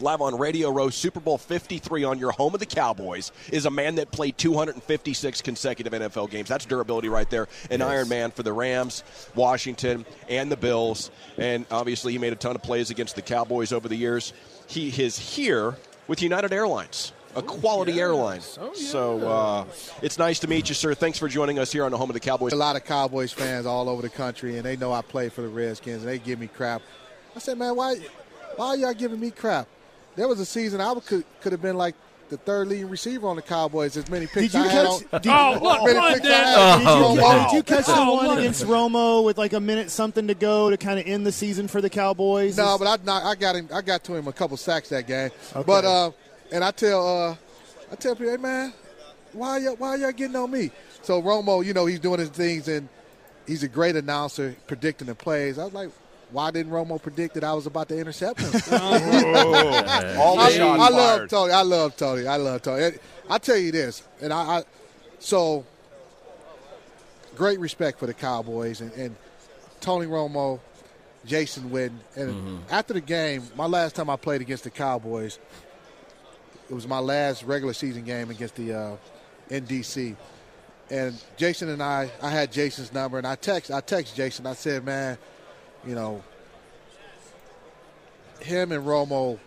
live 0.02 0.22
on 0.22 0.38
Radio 0.38 0.72
Row, 0.72 0.90
Super 0.90 1.20
Bowl 1.20 1.38
53 1.38 2.04
on 2.04 2.18
your 2.18 2.32
home 2.32 2.54
of 2.56 2.60
the 2.60 2.66
Cowboys, 2.66 3.32
is 3.52 3.68
a 3.68 3.72
man 3.72 3.96
that 3.96 4.12
played 4.12 4.38
256 4.38 5.42
consecutive 5.44 5.94
NFL 5.94 6.32
games. 6.32 6.50
That's 6.50 6.66
durability 6.66 7.10
right 7.10 7.30
there. 7.30 7.48
An 7.70 7.82
yes. 7.82 7.90
Iron 7.90 8.10
Man 8.10 8.32
for 8.32 8.42
the 8.42 8.54
Rams, 8.54 9.04
Washington, 9.36 10.06
and 10.28 10.52
the 10.52 10.58
Bills. 10.58 11.12
And 11.38 11.66
obviously, 11.70 12.14
he 12.14 12.18
made 12.18 12.34
a 12.34 12.38
ton 12.38 12.56
of 12.56 12.64
plays 12.64 12.90
against 12.90 13.16
the 13.16 13.22
Cowboys 13.22 13.72
over 13.72 13.88
the 13.88 13.96
years. 13.96 14.34
He 14.68 14.90
is 14.90 15.20
here 15.20 15.78
with 16.08 16.22
United 16.22 16.52
Airlines 16.52 17.14
a 17.36 17.42
quality 17.42 17.94
oh, 17.94 17.96
yes. 17.96 18.02
airline. 18.02 18.42
Oh, 18.60 18.72
yes. 18.76 18.88
So 18.88 19.28
uh, 19.28 19.66
it's 20.02 20.18
nice 20.18 20.40
to 20.40 20.48
meet 20.48 20.70
you, 20.70 20.76
sir. 20.76 20.94
Thanks 20.94 21.18
for 21.18 21.28
joining 21.28 21.60
us 21.60 21.72
here 21.72 21.86
on 21.86 21.92
the 21.92 21.98
home 21.98 22.10
of 22.10 22.14
the 22.14 22.20
Cowboys. 22.20 22.54
A 22.54 22.56
lot 22.56 22.76
of 22.76 22.86
Cowboys 22.86 23.32
fans 23.32 23.66
all 23.66 23.90
over 23.90 24.02
the 24.02 24.10
country, 24.10 24.58
and 24.58 24.66
they 24.66 24.76
know 24.76 24.94
I 24.94 25.02
play 25.02 25.30
for 25.30 25.42
the 25.42 25.50
Redskins, 25.50 26.04
and 26.04 26.08
they 26.08 26.20
give 26.20 26.40
me 26.40 26.48
crap. 26.48 26.82
I 27.36 27.40
said, 27.40 27.58
man, 27.58 27.76
why, 27.76 27.96
why 28.56 28.68
are 28.68 28.78
y'all 28.78 28.94
giving 28.94 29.20
me 29.20 29.32
crap? 29.32 29.68
There 30.16 30.28
was 30.28 30.40
a 30.40 30.46
season 30.46 30.82
I 30.82 30.94
could 31.00 31.24
could 31.40 31.54
have 31.54 31.62
been 31.62 31.78
like 31.78 31.96
the 32.32 32.38
third 32.38 32.70
leading 32.70 32.90
receiver 32.90 33.28
on 33.28 33.36
the 33.36 33.42
Cowboys. 33.42 33.96
As 33.98 34.10
many 34.10 34.26
picks 34.26 34.54
did 34.54 34.54
you 34.54 34.60
I 34.62 34.68
catch, 34.68 35.02
had 35.12 35.22
Did, 35.22 35.32
oh, 35.36 35.60
look, 35.62 35.84
many 35.84 36.00
oh, 36.00 36.14
did, 36.14 36.24
you, 36.24 37.44
did 37.44 37.52
you 37.54 37.64
catch 37.64 37.86
the 37.86 37.94
oh, 37.96 38.14
one 38.16 38.38
against 38.38 38.64
Romo 38.66 39.24
with 39.24 39.38
like 39.38 39.54
a 39.54 39.60
minute 39.60 39.92
something 39.92 40.28
to 40.28 40.34
go 40.34 40.70
to 40.70 40.78
kind 40.78 41.00
of 41.00 41.06
end 41.06 41.26
the 41.26 41.32
season 41.32 41.68
for 41.68 41.82
the 41.82 41.90
Cowboys? 41.90 42.58
No, 42.58 42.78
but 42.80 42.88
I, 43.08 43.32
I 43.32 43.36
got 43.36 43.56
him. 43.56 43.70
I 43.74 43.82
got 43.82 44.04
to 44.06 44.16
him 44.16 44.28
a 44.28 44.34
couple 44.34 44.58
sacks 44.58 44.90
that 44.90 45.08
game. 45.08 45.30
Okay. 45.54 45.64
But 45.66 45.86
uh, 45.86 46.12
and 46.52 46.64
I 46.64 46.72
tell 46.72 47.08
uh, 47.08 47.36
I 47.92 47.96
tell 47.96 48.16
people, 48.16 48.32
hey 48.32 48.38
man, 48.38 48.74
why 49.34 49.58
y'all, 49.60 49.76
why 49.76 49.96
y'all 49.96 50.12
getting 50.12 50.36
on 50.36 50.52
me? 50.52 50.72
So 51.02 51.22
Romo, 51.22 51.66
you 51.66 51.74
know, 51.74 51.86
he's 51.86 52.00
doing 52.00 52.20
his 52.20 52.30
things 52.30 52.68
and 52.68 52.88
he's 53.48 53.64
a 53.64 53.68
great 53.68 53.96
announcer, 53.96 54.56
predicting 54.68 55.08
the 55.08 55.16
plays. 55.16 55.58
I 55.58 55.66
was 55.66 55.74
like, 55.74 55.90
why 56.32 56.52
didn't 56.52 56.72
Romo 56.72 57.02
predict 57.02 57.34
that 57.36 57.44
I 57.44 57.54
was 57.54 57.66
about 57.66 57.90
to 57.90 57.98
intercept 57.98 58.40
him? 58.40 58.52
oh, 58.72 60.16
all 60.20 60.40
I, 60.40 60.52
I 60.58 60.90
love 60.90 61.30
Tony. 61.30 61.52
I 61.52 61.62
love 61.62 61.98
Tony. 61.98 62.28
I 62.28 62.38
love 62.38 62.62
Tony. 62.62 62.98
I 63.30 63.38
tell 63.38 63.58
you 63.58 63.72
this, 63.72 64.04
and 64.22 64.32
I, 64.32 64.60
I 64.60 64.64
so 65.20 65.66
great 67.36 67.60
respect 67.60 68.00
for 68.00 68.08
the 68.08 68.14
Cowboys 68.14 68.82
and, 68.82 68.92
and 68.94 69.16
Tony 69.82 70.06
Romo, 70.06 70.60
Jason 71.26 71.70
Witten, 71.70 71.98
and 72.16 72.30
mm-hmm. 72.30 72.58
after 72.70 72.94
the 72.94 73.02
game, 73.02 73.44
my 73.56 73.66
last 73.66 73.96
time 73.96 74.10
I 74.10 74.16
played 74.16 74.42
against 74.42 74.64
the 74.64 74.70
Cowboys, 74.70 75.40
it 76.72 76.74
was 76.74 76.88
my 76.88 77.00
last 77.00 77.44
regular 77.44 77.74
season 77.74 78.06
game 78.06 78.30
against 78.30 78.56
the 78.56 78.74
uh, 78.74 78.96
NFC. 79.50 80.16
And 80.90 81.22
Jason 81.36 81.68
and 81.68 81.84
I, 81.84 82.10
I 82.22 82.30
had 82.30 82.50
Jason's 82.50 82.94
number, 82.94 83.18
and 83.18 83.28
I 83.28 83.36
text, 83.36 83.72
I 83.72 83.82
text 83.82 84.16
Jason. 84.16 84.48
I 84.48 84.54
said, 84.54 84.86
man, 84.86 85.18
you 85.86 85.96
know, 85.96 86.24
him 88.40 88.72
and 88.72 88.86
Romo 88.86 89.38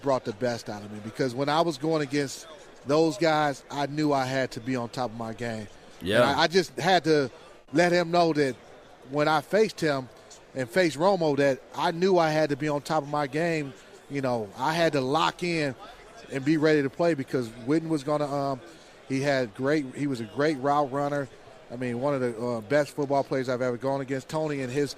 brought 0.00 0.24
the 0.24 0.32
best 0.32 0.70
out 0.70 0.82
of 0.82 0.90
me 0.90 1.00
because 1.04 1.34
when 1.34 1.50
I 1.50 1.60
was 1.60 1.76
going 1.76 2.00
against 2.00 2.46
those 2.86 3.18
guys, 3.18 3.62
I 3.70 3.84
knew 3.84 4.14
I 4.14 4.24
had 4.24 4.50
to 4.52 4.60
be 4.60 4.74
on 4.74 4.88
top 4.88 5.10
of 5.10 5.18
my 5.18 5.34
game. 5.34 5.68
Yeah, 6.00 6.22
I, 6.22 6.44
I 6.44 6.46
just 6.46 6.78
had 6.78 7.04
to 7.04 7.30
let 7.74 7.92
him 7.92 8.10
know 8.10 8.32
that 8.32 8.56
when 9.10 9.28
I 9.28 9.42
faced 9.42 9.80
him 9.80 10.08
and 10.54 10.68
faced 10.68 10.98
Romo, 10.98 11.36
that 11.36 11.60
I 11.76 11.90
knew 11.90 12.16
I 12.16 12.30
had 12.30 12.48
to 12.50 12.56
be 12.56 12.68
on 12.68 12.80
top 12.80 13.02
of 13.02 13.10
my 13.10 13.26
game. 13.26 13.74
You 14.10 14.22
know, 14.22 14.48
I 14.58 14.72
had 14.72 14.94
to 14.94 15.02
lock 15.02 15.42
in 15.42 15.74
and 16.32 16.44
be 16.44 16.56
ready 16.56 16.82
to 16.82 16.90
play 16.90 17.14
because 17.14 17.48
Witten 17.66 17.88
was 17.88 18.04
going 18.04 18.20
to. 18.20 18.28
Um, 18.28 18.60
he 19.08 19.20
had 19.20 19.54
great. 19.54 19.84
He 19.94 20.06
was 20.06 20.20
a 20.20 20.24
great 20.24 20.58
route 20.58 20.90
runner. 20.90 21.28
I 21.72 21.76
mean, 21.76 22.00
one 22.00 22.14
of 22.14 22.20
the 22.20 22.38
uh, 22.38 22.60
best 22.62 22.94
football 22.94 23.24
players 23.24 23.48
I've 23.48 23.62
ever 23.62 23.76
gone 23.76 24.00
against. 24.00 24.28
Tony 24.28 24.62
and 24.62 24.72
his 24.72 24.96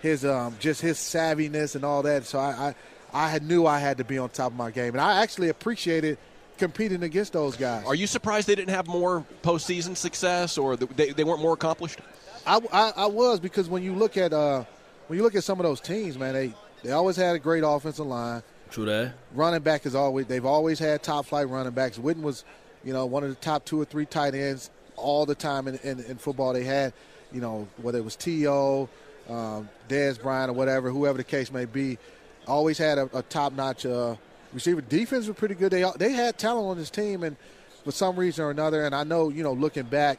his 0.00 0.24
um, 0.24 0.56
just 0.60 0.80
his 0.80 0.98
savviness 0.98 1.74
and 1.74 1.84
all 1.84 2.02
that. 2.02 2.24
So 2.24 2.38
I, 2.38 2.74
I 3.12 3.34
I 3.34 3.38
knew 3.40 3.66
I 3.66 3.78
had 3.78 3.98
to 3.98 4.04
be 4.04 4.18
on 4.18 4.28
top 4.30 4.52
of 4.52 4.58
my 4.58 4.70
game, 4.70 4.94
and 4.94 5.00
I 5.00 5.22
actually 5.22 5.48
appreciated 5.48 6.18
competing 6.58 7.02
against 7.02 7.32
those 7.32 7.56
guys. 7.56 7.84
Are 7.86 7.94
you 7.94 8.06
surprised 8.06 8.48
they 8.48 8.54
didn't 8.54 8.74
have 8.74 8.86
more 8.86 9.24
postseason 9.42 9.96
success, 9.96 10.58
or 10.58 10.76
they, 10.76 11.12
they 11.12 11.24
weren't 11.24 11.40
more 11.40 11.54
accomplished? 11.54 12.00
I, 12.46 12.60
I, 12.72 12.92
I 12.96 13.06
was 13.06 13.40
because 13.40 13.68
when 13.68 13.82
you 13.82 13.94
look 13.94 14.16
at 14.16 14.32
uh, 14.32 14.64
when 15.06 15.18
you 15.18 15.22
look 15.22 15.34
at 15.34 15.44
some 15.44 15.58
of 15.58 15.64
those 15.64 15.80
teams, 15.80 16.18
man, 16.18 16.34
they 16.34 16.54
they 16.82 16.92
always 16.92 17.16
had 17.16 17.34
a 17.36 17.38
great 17.38 17.64
offensive 17.66 18.06
line. 18.06 18.42
True 18.70 18.84
that. 18.86 19.14
Running 19.34 19.60
back 19.60 19.86
is 19.86 19.94
always 19.94 20.26
they've 20.26 20.44
always 20.44 20.78
had 20.78 21.02
top 21.02 21.26
flight 21.26 21.48
running 21.48 21.72
backs. 21.72 21.98
Witten 21.98 22.22
was, 22.22 22.44
you 22.84 22.92
know, 22.92 23.06
one 23.06 23.22
of 23.22 23.30
the 23.30 23.36
top 23.36 23.64
two 23.64 23.80
or 23.80 23.84
three 23.84 24.06
tight 24.06 24.34
ends 24.34 24.70
all 24.96 25.26
the 25.26 25.34
time 25.34 25.68
in, 25.68 25.76
in, 25.82 26.00
in 26.00 26.18
football. 26.18 26.52
They 26.52 26.64
had, 26.64 26.92
you 27.32 27.40
know, 27.40 27.68
whether 27.78 27.98
it 27.98 28.04
was 28.04 28.16
T.O., 28.16 28.88
um, 29.28 29.68
Dez 29.88 30.20
Bryant 30.20 30.50
or 30.50 30.54
whatever, 30.54 30.90
whoever 30.90 31.18
the 31.18 31.24
case 31.24 31.52
may 31.52 31.64
be, 31.64 31.98
always 32.46 32.78
had 32.78 32.98
a, 32.98 33.10
a 33.16 33.22
top 33.22 33.52
notch 33.52 33.86
uh, 33.86 34.16
receiver. 34.52 34.80
Defense 34.80 35.26
was 35.26 35.36
pretty 35.36 35.54
good. 35.54 35.70
They 35.70 35.84
they 35.96 36.12
had 36.12 36.38
talent 36.38 36.66
on 36.66 36.78
this 36.78 36.90
team, 36.90 37.22
and 37.22 37.36
for 37.84 37.92
some 37.92 38.16
reason 38.16 38.44
or 38.44 38.50
another, 38.50 38.84
and 38.84 38.94
I 38.94 39.04
know 39.04 39.28
you 39.28 39.42
know 39.42 39.52
looking 39.52 39.84
back, 39.84 40.18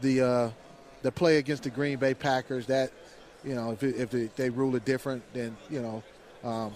the 0.00 0.22
uh, 0.22 0.50
the 1.02 1.12
play 1.12 1.38
against 1.38 1.62
the 1.62 1.70
Green 1.70 1.98
Bay 1.98 2.14
Packers 2.14 2.66
that 2.66 2.90
you 3.44 3.54
know 3.54 3.72
if 3.72 3.82
it, 3.82 3.96
if 3.96 4.14
it, 4.14 4.36
they 4.36 4.50
rule 4.50 4.74
it 4.76 4.84
different, 4.84 5.22
then 5.32 5.56
you 5.70 5.82
know 5.82 6.02
um, 6.42 6.72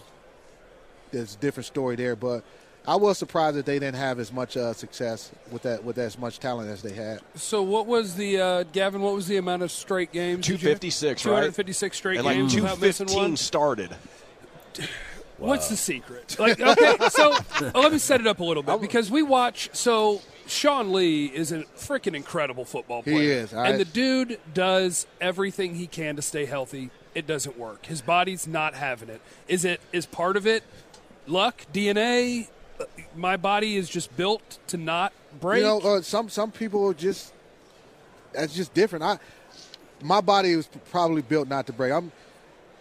there's 1.12 1.34
a 1.34 1.38
different 1.38 1.66
story 1.66 1.96
there. 1.96 2.16
But 2.16 2.42
I 2.86 2.96
was 2.96 3.16
surprised 3.16 3.56
that 3.56 3.66
they 3.66 3.78
didn't 3.78 3.96
have 3.96 4.18
as 4.18 4.32
much 4.32 4.56
uh, 4.56 4.72
success 4.72 5.30
with 5.50 5.62
that 5.62 5.84
with 5.84 5.98
as 5.98 6.18
much 6.18 6.40
talent 6.40 6.68
as 6.70 6.82
they 6.82 6.92
had. 6.92 7.20
So 7.36 7.62
what 7.62 7.86
was 7.86 8.16
the 8.16 8.40
uh, 8.40 8.62
Gavin? 8.64 9.02
What 9.02 9.14
was 9.14 9.28
the 9.28 9.36
amount 9.36 9.62
of 9.62 9.70
straight 9.70 10.12
games? 10.12 10.46
Two 10.46 10.58
fifty 10.58 10.90
six, 10.90 11.24
right? 11.24 11.30
Two 11.30 11.34
hundred 11.34 11.54
fifty 11.54 11.72
six 11.72 11.96
straight 11.96 12.20
games. 12.22 12.26
and 12.26 12.50
games. 12.50 12.62
Like 12.62 12.78
two 12.78 12.86
fifteen 12.86 13.36
started. 13.36 13.90
Wow. 14.78 14.86
What's 15.48 15.68
the 15.68 15.76
secret? 15.76 16.36
Like, 16.38 16.60
okay, 16.60 16.96
so 17.08 17.36
let 17.74 17.90
me 17.90 17.98
set 17.98 18.20
it 18.20 18.26
up 18.26 18.38
a 18.40 18.44
little 18.44 18.62
bit 18.62 18.80
because 18.80 19.10
we 19.10 19.22
watch. 19.22 19.70
So 19.72 20.20
Sean 20.46 20.92
Lee 20.92 21.26
is 21.26 21.52
a 21.52 21.62
freaking 21.76 22.14
incredible 22.14 22.64
football 22.64 23.02
player. 23.02 23.18
He 23.18 23.30
is, 23.30 23.52
and 23.52 23.78
the 23.78 23.84
dude 23.84 24.40
does 24.54 25.06
everything 25.20 25.76
he 25.76 25.86
can 25.86 26.16
to 26.16 26.22
stay 26.22 26.46
healthy. 26.46 26.90
It 27.14 27.26
doesn't 27.26 27.58
work. 27.58 27.86
His 27.86 28.00
body's 28.02 28.46
not 28.46 28.74
having 28.74 29.08
it. 29.08 29.20
Is 29.46 29.64
it? 29.64 29.80
Is 29.92 30.06
part 30.06 30.36
of 30.36 30.46
it 30.46 30.64
luck, 31.26 31.66
DNA? 31.72 32.48
my 33.14 33.36
body 33.36 33.76
is 33.76 33.88
just 33.88 34.14
built 34.16 34.58
to 34.68 34.76
not 34.76 35.12
break. 35.40 35.60
You 35.60 35.66
know, 35.66 35.78
uh, 35.80 36.02
some 36.02 36.28
some 36.28 36.50
people 36.50 36.92
just 36.92 37.32
that's 38.32 38.54
just 38.54 38.74
different. 38.74 39.04
I 39.04 39.18
my 40.02 40.20
body 40.20 40.56
was 40.56 40.68
probably 40.90 41.22
built 41.22 41.48
not 41.48 41.66
to 41.66 41.72
break. 41.72 41.92
I'm 41.92 42.12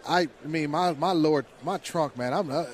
I, 0.06 0.28
I 0.44 0.46
mean 0.46 0.70
my 0.70 0.92
my 0.92 1.12
lower 1.12 1.44
my 1.62 1.78
trunk 1.78 2.16
man. 2.16 2.32
I'm 2.32 2.50
uh, 2.50 2.64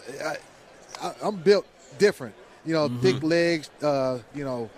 I, 1.03 1.15
am 1.23 1.37
built 1.37 1.67
different. 1.99 2.35
You 2.65 2.75
know, 2.75 2.89
mm-hmm. 2.89 3.01
thick 3.01 3.23
legs. 3.23 3.71
Uh, 3.83 4.19
you 4.35 4.45
know, 4.45 4.71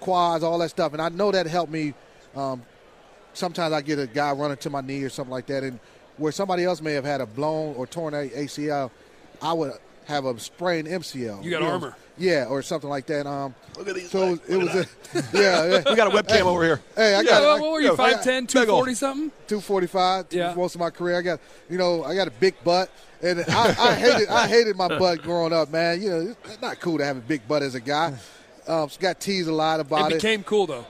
quads, 0.00 0.44
all 0.44 0.58
that 0.58 0.70
stuff, 0.70 0.92
and 0.92 1.02
I 1.02 1.08
know 1.08 1.30
that 1.32 1.46
helped 1.46 1.72
me. 1.72 1.94
Um, 2.34 2.62
sometimes 3.32 3.72
I 3.72 3.80
get 3.80 3.98
a 3.98 4.06
guy 4.06 4.32
running 4.32 4.56
to 4.58 4.70
my 4.70 4.80
knee 4.80 5.02
or 5.02 5.08
something 5.08 5.32
like 5.32 5.46
that, 5.46 5.62
and 5.62 5.78
where 6.16 6.32
somebody 6.32 6.64
else 6.64 6.80
may 6.80 6.92
have 6.92 7.04
had 7.04 7.20
a 7.20 7.26
blown 7.26 7.74
or 7.76 7.86
torn 7.86 8.12
ACL, 8.12 8.90
I 9.40 9.52
would 9.52 9.72
have 10.06 10.24
a 10.24 10.38
sprained 10.38 10.88
MCL. 10.88 11.44
You 11.44 11.50
got 11.50 11.62
you 11.62 11.68
armor. 11.68 11.88
Know, 11.88 11.94
yeah, 12.20 12.44
or 12.44 12.60
something 12.60 12.90
like 12.90 13.06
that. 13.06 13.26
Um, 13.26 13.54
Look 13.78 13.88
at 13.88 13.94
these. 13.94 14.10
So 14.10 14.30
legs. 14.30 14.40
it 14.48 14.56
was, 14.56 14.74
a, 14.74 14.86
yeah, 15.32 15.66
yeah. 15.66 15.82
we 15.90 15.96
got 15.96 16.14
a 16.14 16.22
webcam 16.22 16.30
hey, 16.30 16.42
over 16.42 16.62
here. 16.62 16.80
Hey, 16.94 17.14
I 17.14 17.22
yeah, 17.22 17.30
got. 17.30 17.42
Well, 17.42 17.60
what 17.60 17.72
were 17.72 17.80
you? 17.80 17.92
5'10", 17.92 18.46
240 18.46 18.94
something? 18.94 19.32
Two 19.48 19.60
forty 19.60 19.86
five. 19.86 20.26
Yeah. 20.30 20.54
Most 20.54 20.74
of 20.74 20.80
my 20.80 20.90
career, 20.90 21.18
I 21.18 21.22
got. 21.22 21.40
You 21.70 21.78
know, 21.78 22.04
I 22.04 22.14
got 22.14 22.28
a 22.28 22.32
big 22.32 22.54
butt, 22.62 22.90
and 23.22 23.42
I, 23.48 23.74
I 23.78 23.94
hated. 23.94 24.28
I 24.28 24.46
hated 24.46 24.76
my 24.76 24.88
butt 24.88 25.22
growing 25.22 25.52
up, 25.52 25.70
man. 25.70 26.02
You 26.02 26.10
know, 26.10 26.36
it's 26.44 26.60
not 26.60 26.78
cool 26.80 26.98
to 26.98 27.04
have 27.04 27.16
a 27.16 27.22
big 27.22 27.48
butt 27.48 27.62
as 27.62 27.74
a 27.74 27.80
guy. 27.80 28.14
Um, 28.68 28.88
so 28.88 29.00
got 29.00 29.18
teased 29.18 29.48
a 29.48 29.54
lot 29.54 29.80
about 29.80 30.12
it. 30.12 30.16
It 30.16 30.22
became 30.22 30.44
cool 30.44 30.66
though. 30.66 30.86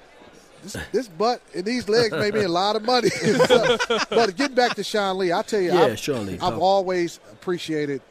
this, 0.62 0.76
this 0.92 1.08
butt 1.08 1.40
and 1.54 1.64
these 1.64 1.88
legs 1.88 2.12
made 2.12 2.34
me 2.34 2.42
a 2.42 2.48
lot 2.48 2.74
of 2.76 2.82
money. 2.82 3.08
but 4.11 4.36
getting 4.36 4.56
back 4.56 4.74
to 4.74 4.82
Sean 4.82 5.16
Lee, 5.16 5.32
I 5.32 5.42
tell 5.42 5.61
you, 5.61 5.72
yeah, 5.72 5.84
I've, 5.84 5.98
Sean 5.98 6.26
Lee, 6.26 6.38
I've 6.42 6.58
always 6.58 7.20
appreciated 7.32 8.02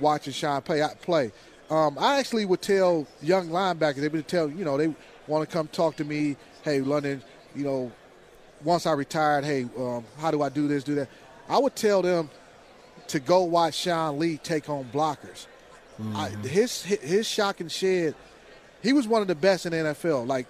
watching 0.00 0.32
Sean 0.32 0.62
play. 0.62 0.82
play. 1.02 1.32
Um, 1.70 1.98
I 1.98 2.18
actually 2.18 2.46
would 2.46 2.62
tell 2.62 3.06
young 3.20 3.48
linebackers, 3.48 3.96
they 3.96 4.08
would 4.08 4.26
tell, 4.26 4.48
you 4.50 4.64
know, 4.64 4.76
they 4.76 4.94
want 5.26 5.48
to 5.48 5.52
come 5.52 5.68
talk 5.68 5.96
to 5.96 6.04
me. 6.04 6.36
Hey, 6.62 6.80
London, 6.80 7.22
you 7.54 7.64
know, 7.64 7.92
once 8.64 8.86
I 8.86 8.92
retired, 8.92 9.44
hey, 9.44 9.66
um, 9.76 10.04
how 10.18 10.30
do 10.30 10.42
I 10.42 10.48
do 10.48 10.66
this, 10.66 10.82
do 10.82 10.94
that? 10.96 11.08
I 11.48 11.58
would 11.58 11.76
tell 11.76 12.02
them 12.02 12.30
to 13.08 13.20
go 13.20 13.44
watch 13.44 13.74
Sean 13.74 14.18
Lee 14.18 14.38
take 14.38 14.68
on 14.68 14.84
blockers. 14.92 15.46
Mm-hmm. 16.00 16.16
I, 16.16 16.28
his 16.46 16.82
his 16.82 17.26
shock 17.26 17.60
and 17.60 17.70
shed, 17.70 18.14
he 18.82 18.92
was 18.92 19.08
one 19.08 19.20
of 19.22 19.28
the 19.28 19.34
best 19.34 19.66
in 19.66 19.72
the 19.72 19.78
NFL. 19.78 20.26
Like 20.26 20.46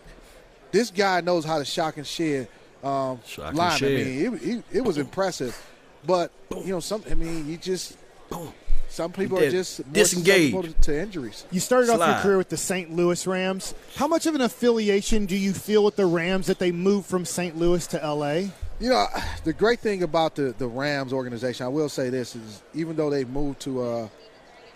this 0.72 0.90
guy 0.90 1.20
knows 1.20 1.44
how 1.44 1.58
to 1.58 1.64
shock 1.64 1.96
and 1.96 2.06
shed 2.06 2.48
um, 2.82 3.20
shock 3.26 3.54
line. 3.54 3.78
I 3.82 3.86
mean, 3.86 4.34
it, 4.34 4.42
it, 4.42 4.64
it, 4.72 4.80
was 4.82 4.98
impressive, 4.98 5.56
but 6.06 6.30
you 6.50 6.72
know, 6.72 6.80
some. 6.80 7.02
I 7.10 7.14
mean, 7.14 7.48
you 7.48 7.56
just 7.56 7.96
some 8.98 9.12
people 9.12 9.38
are 9.38 9.48
just 9.48 9.92
disengaged 9.92 10.82
to 10.82 11.00
injuries. 11.00 11.46
You 11.52 11.60
started 11.60 11.86
Slide. 11.86 12.00
off 12.00 12.08
your 12.08 12.22
career 12.24 12.36
with 12.36 12.48
the 12.48 12.56
St. 12.56 12.92
Louis 12.92 13.28
Rams. 13.28 13.72
How 13.94 14.08
much 14.08 14.26
of 14.26 14.34
an 14.34 14.40
affiliation 14.40 15.24
do 15.24 15.36
you 15.36 15.52
feel 15.52 15.84
with 15.84 15.94
the 15.94 16.04
Rams 16.04 16.48
that 16.48 16.58
they 16.58 16.72
moved 16.72 17.06
from 17.06 17.24
St. 17.24 17.56
Louis 17.56 17.86
to 17.86 18.02
L.A.? 18.02 18.50
You 18.80 18.90
know, 18.90 19.06
the 19.44 19.52
great 19.52 19.78
thing 19.78 20.02
about 20.02 20.34
the, 20.34 20.52
the 20.58 20.66
Rams 20.66 21.12
organization, 21.12 21.64
I 21.64 21.68
will 21.68 21.88
say 21.88 22.10
this 22.10 22.34
is 22.34 22.64
even 22.74 22.96
though 22.96 23.08
they've 23.08 23.28
moved 23.28 23.60
to 23.60 23.82
uh, 23.82 24.08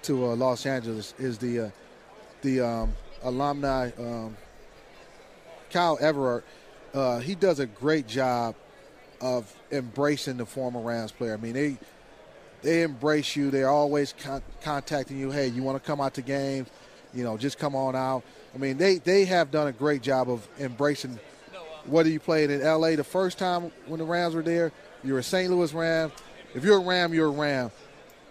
to 0.02 0.26
uh, 0.26 0.36
Los 0.36 0.66
Angeles, 0.66 1.14
is 1.18 1.38
the 1.38 1.58
uh, 1.58 1.70
the 2.42 2.60
um, 2.60 2.92
alumni 3.24 3.90
um, 3.98 4.36
Kyle 5.72 5.98
Everett. 6.00 6.44
Uh, 6.94 7.18
he 7.18 7.34
does 7.34 7.58
a 7.58 7.66
great 7.66 8.06
job 8.06 8.54
of 9.20 9.52
embracing 9.72 10.36
the 10.36 10.46
former 10.46 10.80
Rams 10.80 11.10
player. 11.10 11.34
I 11.34 11.38
mean, 11.38 11.54
they 11.54 11.78
they 12.62 12.82
embrace 12.82 13.36
you. 13.36 13.50
They're 13.50 13.68
always 13.68 14.14
con- 14.22 14.42
contacting 14.62 15.18
you. 15.18 15.30
Hey, 15.30 15.48
you 15.48 15.62
want 15.62 15.82
to 15.82 15.86
come 15.86 16.00
out 16.00 16.14
to 16.14 16.22
games? 16.22 16.68
You 17.12 17.24
know, 17.24 17.36
just 17.36 17.58
come 17.58 17.74
on 17.76 17.94
out. 17.94 18.22
I 18.54 18.58
mean, 18.58 18.76
they 18.78 18.96
they 18.98 19.24
have 19.26 19.50
done 19.50 19.66
a 19.66 19.72
great 19.72 20.02
job 20.02 20.30
of 20.30 20.46
embracing. 20.58 21.18
Whether 21.84 22.10
you 22.10 22.20
played 22.20 22.50
in 22.50 22.62
L.A. 22.62 22.94
the 22.94 23.02
first 23.04 23.38
time 23.38 23.72
when 23.86 23.98
the 23.98 24.04
Rams 24.04 24.36
were 24.36 24.42
there, 24.42 24.70
you're 25.02 25.18
a 25.18 25.22
St. 25.22 25.50
Louis 25.50 25.72
Ram. 25.74 26.12
If 26.54 26.64
you're 26.64 26.76
a 26.76 26.80
Ram, 26.84 27.12
you're 27.12 27.26
a 27.26 27.30
Ram. 27.30 27.72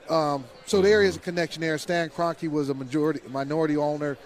Um, 0.09 0.45
so 0.65 0.81
there 0.81 1.03
is 1.03 1.17
a 1.17 1.19
connection 1.19 1.61
there. 1.61 1.77
Stan 1.77 2.09
Kroenke 2.09 2.49
was 2.49 2.69
a 2.69 2.73
majority 2.73 3.19
minority 3.29 3.75
owner 3.77 4.17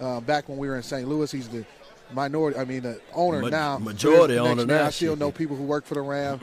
uh, 0.00 0.20
back 0.20 0.48
when 0.48 0.58
we 0.58 0.68
were 0.68 0.76
in 0.76 0.82
St. 0.82 1.08
Louis. 1.08 1.30
He's 1.30 1.48
the 1.48 1.64
minority. 2.12 2.58
I 2.58 2.64
mean, 2.64 2.82
the 2.82 3.00
owner 3.14 3.40
Ma- 3.42 3.48
now. 3.48 3.78
Majority 3.78 4.38
owner 4.38 4.66
now. 4.66 4.86
I 4.86 4.90
still 4.90 5.16
know 5.16 5.30
people 5.42 5.56
who 5.56 5.64
work 5.64 5.84
for 5.86 5.94
the 5.94 6.02
Ram. 6.02 6.40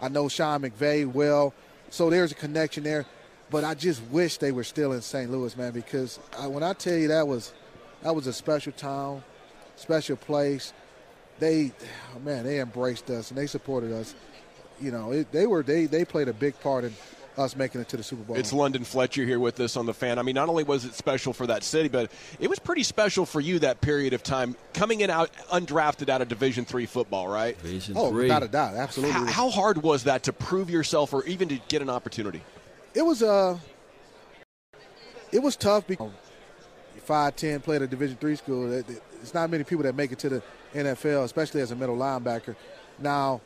I 0.00 0.08
know 0.08 0.28
Sean 0.28 0.62
McVay 0.62 1.06
well. 1.10 1.54
So 1.90 2.08
there's 2.08 2.32
a 2.32 2.36
connection 2.36 2.84
there. 2.84 3.04
But 3.50 3.64
I 3.64 3.74
just 3.74 4.00
wish 4.04 4.38
they 4.38 4.52
were 4.52 4.62
still 4.62 4.92
in 4.92 5.02
St. 5.02 5.28
Louis, 5.30 5.56
man, 5.56 5.72
because 5.72 6.20
I, 6.38 6.46
when 6.46 6.62
I 6.62 6.72
tell 6.72 6.96
you 6.96 7.08
that 7.08 7.26
was 7.26 7.52
that 8.02 8.14
was 8.14 8.26
a 8.28 8.32
special 8.32 8.72
town, 8.72 9.22
special 9.76 10.16
place. 10.16 10.72
They, 11.40 11.72
man, 12.22 12.44
they 12.44 12.60
embraced 12.60 13.10
us 13.10 13.30
and 13.30 13.38
they 13.38 13.46
supported 13.46 13.92
us. 13.92 14.14
You 14.80 14.92
know, 14.92 15.12
it, 15.12 15.32
they 15.32 15.46
were 15.46 15.62
they 15.62 15.86
they 15.86 16.04
played 16.04 16.28
a 16.28 16.32
big 16.32 16.58
part 16.60 16.84
in 16.84 16.94
us 17.36 17.56
making 17.56 17.80
it 17.80 17.88
to 17.88 17.96
the 17.96 18.02
Super 18.02 18.22
Bowl. 18.22 18.36
It's 18.36 18.52
London 18.52 18.84
Fletcher 18.84 19.24
here 19.24 19.38
with 19.38 19.58
us 19.60 19.76
on 19.76 19.86
the 19.86 19.94
fan. 19.94 20.18
I 20.18 20.22
mean, 20.22 20.34
not 20.34 20.48
only 20.48 20.64
was 20.64 20.84
it 20.84 20.94
special 20.94 21.32
for 21.32 21.46
that 21.46 21.62
city, 21.62 21.88
but 21.88 22.10
it 22.38 22.48
was 22.48 22.58
pretty 22.58 22.82
special 22.82 23.26
for 23.26 23.40
you 23.40 23.58
that 23.60 23.80
period 23.80 24.12
of 24.12 24.22
time 24.22 24.56
coming 24.74 25.00
in 25.00 25.10
out 25.10 25.30
undrafted 25.50 26.08
out 26.08 26.22
of 26.22 26.28
Division 26.28 26.64
three 26.64 26.86
football, 26.86 27.28
right? 27.28 27.56
Division 27.62 27.94
oh, 27.96 28.10
three. 28.10 28.24
without 28.24 28.42
a 28.42 28.48
doubt, 28.48 28.74
absolutely. 28.74 29.12
How, 29.12 29.26
how, 29.26 29.50
hard 29.50 29.82
was 29.82 30.04
that 30.04 30.24
to 30.24 30.32
prove 30.32 30.70
yourself, 30.70 31.12
or 31.12 31.24
even 31.24 31.48
to 31.48 31.58
get 31.68 31.82
an 31.82 31.90
opportunity? 31.90 32.42
It 32.94 33.02
was 33.02 33.22
uh, 33.22 33.58
it 35.32 35.42
was 35.42 35.56
tough 35.56 35.86
because 35.86 36.10
five 37.04 37.36
ten 37.36 37.60
played 37.60 37.76
at 37.76 37.82
a 37.82 37.86
Division 37.86 38.16
three 38.16 38.36
school. 38.36 38.72
It's 38.72 39.34
not 39.34 39.50
many 39.50 39.64
people 39.64 39.84
that 39.84 39.94
make 39.94 40.12
it 40.12 40.18
to 40.20 40.28
the 40.28 40.42
NFL, 40.74 41.24
especially 41.24 41.60
as 41.60 41.70
a 41.70 41.76
middle 41.76 41.96
linebacker. 41.96 42.56
Now 42.98 43.40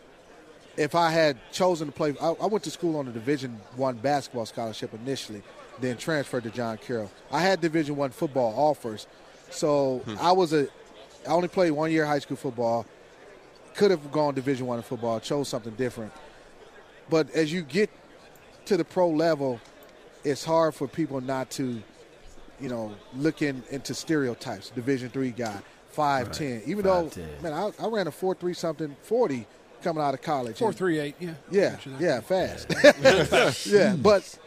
if 0.76 0.94
I 0.94 1.10
had 1.10 1.36
chosen 1.52 1.86
to 1.86 1.92
play, 1.92 2.14
I, 2.20 2.30
I 2.30 2.46
went 2.46 2.64
to 2.64 2.70
school 2.70 2.96
on 2.96 3.06
a 3.08 3.12
Division 3.12 3.60
One 3.76 3.96
basketball 3.96 4.46
scholarship 4.46 4.92
initially, 4.94 5.42
then 5.80 5.96
transferred 5.96 6.44
to 6.44 6.50
John 6.50 6.78
Carroll. 6.78 7.10
I 7.30 7.40
had 7.40 7.60
Division 7.60 7.96
One 7.96 8.10
football 8.10 8.54
offers, 8.56 9.06
so 9.50 9.98
hmm. 10.04 10.16
I 10.20 10.32
was 10.32 10.52
a. 10.52 10.68
I 11.26 11.30
only 11.30 11.48
played 11.48 11.70
one 11.70 11.90
year 11.90 12.04
high 12.04 12.18
school 12.18 12.36
football. 12.36 12.86
Could 13.74 13.90
have 13.90 14.12
gone 14.12 14.34
Division 14.34 14.66
One 14.66 14.78
in 14.78 14.82
football. 14.82 15.20
Chose 15.20 15.48
something 15.48 15.74
different. 15.74 16.12
But 17.08 17.30
as 17.30 17.52
you 17.52 17.62
get 17.62 17.90
to 18.66 18.76
the 18.76 18.84
pro 18.84 19.08
level, 19.08 19.60
it's 20.24 20.44
hard 20.44 20.74
for 20.74 20.88
people 20.88 21.20
not 21.20 21.50
to, 21.52 21.82
you 22.60 22.68
know, 22.68 22.94
looking 23.16 23.62
into 23.70 23.94
stereotypes. 23.94 24.70
Division 24.70 25.08
three 25.10 25.30
guy, 25.30 25.60
five 25.90 26.28
right. 26.28 26.36
ten. 26.36 26.62
Even 26.66 26.84
five, 26.84 27.14
though, 27.14 27.22
10. 27.22 27.42
man, 27.42 27.52
I, 27.52 27.70
I 27.84 27.88
ran 27.88 28.06
a 28.06 28.10
four 28.10 28.34
three 28.34 28.54
something 28.54 28.96
forty 29.02 29.46
coming 29.84 30.02
out 30.02 30.14
of 30.14 30.22
college. 30.22 30.58
Four 30.58 30.72
three 30.72 30.98
eight, 30.98 31.14
yeah. 31.20 31.34
Yeah, 31.50 31.76
yeah, 32.00 32.20
fast. 32.20 32.74
yeah, 33.66 33.94
but 33.94 34.38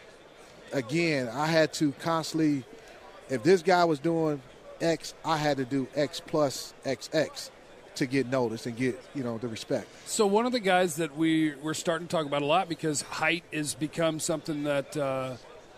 again, 0.73 1.29
I 1.29 1.45
had 1.45 1.71
to 1.73 1.93
constantly. 1.93 2.63
If 3.29 3.43
this 3.43 3.61
guy 3.61 3.83
was 3.83 3.99
doing 3.99 4.41
X, 4.81 5.13
I 5.23 5.37
had 5.37 5.57
to 5.57 5.65
do 5.65 5.87
X 5.95 6.21
plus 6.25 6.73
XX 6.85 7.51
to 7.95 8.05
get 8.05 8.27
noticed 8.27 8.65
and 8.65 8.75
get 8.75 8.99
you 9.13 9.23
know 9.23 9.37
the 9.37 9.47
respect. 9.47 9.87
So 10.07 10.25
one 10.25 10.45
of 10.45 10.51
the 10.51 10.59
guys 10.59 10.95
that 10.95 11.15
we 11.15 11.53
we're 11.55 11.73
starting 11.73 12.07
to 12.07 12.11
talk 12.11 12.25
about 12.25 12.41
a 12.41 12.45
lot 12.45 12.67
because 12.67 13.03
height 13.03 13.43
has 13.53 13.73
become 13.73 14.19
something 14.19 14.63
that. 14.63 14.97
Uh, 14.97 15.35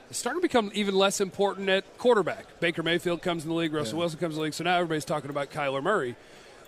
is 0.10 0.18
starting 0.18 0.42
to 0.42 0.48
become 0.48 0.72
even 0.74 0.96
less 0.96 1.22
important 1.22 1.70
at 1.70 1.98
quarterback. 2.00 2.60
Baker 2.60 2.82
Mayfield 2.82 3.22
comes 3.22 3.44
in 3.44 3.50
the 3.50 3.56
league, 3.56 3.72
Russell 3.72 3.98
yeah. 3.98 4.00
Wilson 4.00 4.20
comes 4.20 4.34
in 4.34 4.40
the 4.40 4.44
league, 4.44 4.56
so 4.56 4.64
now 4.64 4.76
everybody's 4.76 5.06
talking 5.06 5.30
about 5.30 5.52
Kyler 5.52 5.84
Murray 5.84 6.16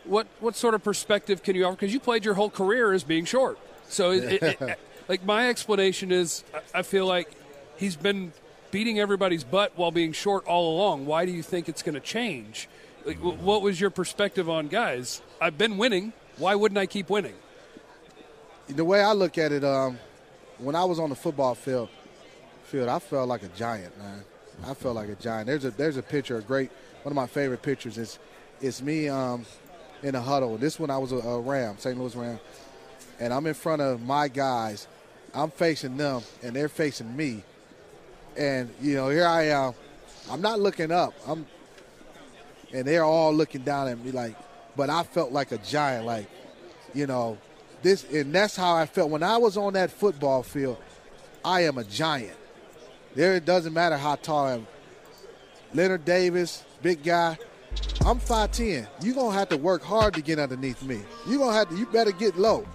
what 0.06 0.28
what 0.39 0.56
sort 0.56 0.74
of 0.74 0.84
perspective 0.84 1.43
can 1.43 1.56
you 1.56 1.66
offer? 1.66 1.76
Because 1.76 1.93
you 1.93 1.99
played 1.99 2.26
your 2.26 2.34
whole 2.34 2.49
career 2.49 2.93
as 2.93 3.04
being 3.04 3.26
short. 3.26 3.60
So, 3.88 4.12
it, 4.12 4.41
it, 4.41 4.80
like 5.08 5.24
my 5.26 5.49
explanation 5.49 6.12
is, 6.12 6.43
I 6.74 6.82
feel 6.82 7.06
like 7.06 7.30
he's 7.78 7.95
been 7.95 8.32
beating 8.72 8.99
everybody's 8.99 9.43
butt 9.43 9.74
while 9.76 9.91
being 9.91 10.14
short 10.14 10.45
all 10.45 10.76
along. 10.76 11.06
Why 11.06 11.26
do 11.26 11.32
you 11.32 11.43
think 11.43 11.68
it's 11.68 11.84
going 11.84 11.95
to 11.95 12.02
change? 12.02 12.70
Like, 13.06 13.18
what 13.18 13.62
was 13.62 13.82
your 13.82 13.89
perspective 13.89 14.49
on 14.49 14.68
guys? 14.68 15.22
I've 15.41 15.58
been 15.58 15.78
winning. 15.78 16.14
Why 16.38 16.56
wouldn't 16.56 16.78
I 16.78 16.86
keep 16.86 17.10
winning? 17.10 17.34
The 18.68 18.86
way 18.86 19.02
I 19.02 19.12
look 19.12 19.38
at 19.38 19.52
it, 19.52 19.64
um, 19.64 19.99
when 20.60 20.76
I 20.76 20.86
was 20.86 20.99
on 20.99 21.10
the 21.10 21.16
football 21.16 21.56
field, 21.56 21.89
field, 22.64 22.88
I 22.88 22.99
felt 22.99 23.28
like 23.28 23.43
a 23.43 23.49
giant, 23.49 23.97
man. 23.97 24.24
I 24.66 24.74
felt 24.74 24.95
like 24.95 25.10
a 25.10 25.16
giant. 25.16 25.47
There's 25.47 25.66
a 25.66 25.72
there's 25.72 25.97
a 25.97 26.04
picture, 26.04 26.38
a 26.38 26.41
great 26.41 26.72
one 27.04 27.12
of 27.12 27.16
my 27.16 27.28
favorite 27.28 27.62
pictures. 27.64 27.97
It's 27.97 28.20
it's 28.62 28.82
me 28.82 29.10
um, 29.10 29.45
in 30.04 30.16
a 30.16 30.22
huddle. 30.22 30.58
This 30.58 30.80
one 30.80 30.89
I 30.89 30.97
was 30.97 31.12
a, 31.12 31.18
a 31.18 31.39
Ram, 31.39 31.78
St. 31.78 31.97
Louis 31.97 32.16
Ram, 32.16 32.39
and 33.20 33.34
I'm 33.34 33.45
in 33.47 33.54
front 33.54 33.82
of 33.82 34.02
my 34.02 34.28
guys. 34.28 34.88
I'm 35.34 35.52
facing 35.52 35.97
them, 35.97 36.22
and 36.43 36.56
they're 36.56 36.70
facing 36.70 37.16
me. 37.16 37.43
And 38.38 38.74
you 38.82 38.95
know, 38.95 39.10
here 39.10 39.26
I 39.26 39.43
am. 39.47 39.74
I'm 40.30 40.41
not 40.41 40.60
looking 40.60 40.91
up. 40.91 41.14
I'm, 41.28 41.45
and 42.74 42.88
they're 42.88 43.04
all 43.04 43.34
looking 43.34 43.64
down 43.64 43.88
at 43.88 44.04
me 44.04 44.12
like. 44.12 44.36
But 44.76 44.89
I 44.89 45.04
felt 45.04 45.34
like 45.34 45.52
a 45.52 45.58
giant, 45.58 46.06
like, 46.06 46.28
you 46.93 47.06
know, 47.06 47.38
this, 47.82 48.06
and 48.10 48.34
that's 48.34 48.56
how 48.56 48.74
I 48.74 48.86
felt 48.86 49.10
when 49.10 49.22
I 49.22 49.38
was 49.38 49.58
on 49.58 49.74
that 49.74 49.91
football 49.91 50.43
field. 50.43 50.78
I 51.43 51.62
am 51.62 51.78
a 51.78 51.84
giant. 51.84 52.38
There, 53.16 53.36
it 53.36 53.45
doesn't 53.45 53.74
matter 53.74 53.97
how 53.97 54.16
tall 54.16 54.45
I 54.45 54.54
am. 54.54 54.68
Leonard 55.74 56.06
Davis, 56.06 56.64
big 56.82 57.04
guy. 57.04 57.38
I'm 58.05 58.19
5'10. 58.19 58.88
You're 59.01 59.15
gonna 59.15 59.38
have 59.38 59.49
to 59.49 59.57
work 59.57 59.84
hard 59.84 60.13
to 60.15 60.22
get 60.22 60.39
underneath 60.39 60.82
me. 60.84 61.01
You're 61.28 61.39
gonna 61.39 61.53
have 61.53 61.69
to 61.69 61.76
you 61.76 61.86
better 61.86 62.11
get 62.11 62.38
low. 62.38 62.65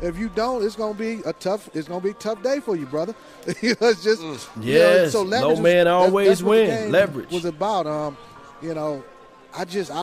If 0.00 0.18
you 0.18 0.28
don't, 0.30 0.64
it's 0.64 0.74
gonna 0.74 0.94
be 0.94 1.20
a 1.24 1.32
tough 1.32 1.68
it's 1.74 1.86
gonna 1.86 2.00
be 2.00 2.10
a 2.10 2.14
tough 2.14 2.42
day 2.42 2.60
for 2.60 2.76
you, 2.76 2.86
brother. 2.86 3.14
it's 3.46 4.02
just 4.02 4.22
mm. 4.22 4.48
yes, 4.60 4.60
you 4.60 4.78
know, 4.78 5.08
so 5.08 5.22
low 5.22 5.60
man 5.60 5.86
was, 5.86 5.92
always 5.92 6.28
that's, 6.28 6.40
that's 6.40 6.48
win. 6.48 6.92
Leverage 6.92 7.30
was 7.30 7.44
about 7.44 7.86
um, 7.86 8.16
you 8.60 8.74
know, 8.74 9.04
I 9.54 9.64
just 9.64 9.90
I, 9.92 10.02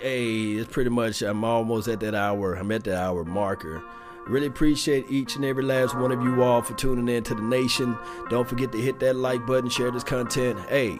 Hey, 0.00 0.52
it's 0.52 0.72
pretty 0.72 0.90
much 0.90 1.22
I'm 1.22 1.44
almost 1.44 1.88
at 1.88 2.00
that 2.00 2.14
hour. 2.14 2.54
I'm 2.54 2.72
at 2.72 2.84
the 2.84 2.98
hour 2.98 3.24
marker. 3.24 3.82
Really 4.26 4.46
appreciate 4.46 5.06
each 5.10 5.36
and 5.36 5.44
every 5.44 5.64
last 5.64 5.96
one 5.96 6.12
of 6.12 6.22
you 6.22 6.42
all 6.42 6.62
for 6.62 6.74
tuning 6.74 7.08
in 7.08 7.24
to 7.24 7.34
the 7.34 7.42
nation. 7.42 7.96
Don't 8.30 8.48
forget 8.48 8.70
to 8.72 8.78
hit 8.78 9.00
that 9.00 9.16
like 9.16 9.44
button, 9.46 9.68
share 9.68 9.90
this 9.90 10.04
content. 10.04 10.58
Hey, 10.68 10.98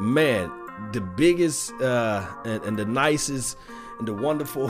man, 0.00 0.50
the 0.92 1.00
biggest 1.00 1.72
uh, 1.74 2.26
and, 2.44 2.62
and, 2.64 2.78
the 2.78 2.84
nicest 2.84 3.56
and 3.98 4.08
the 4.08 4.14
wonderful 4.14 4.68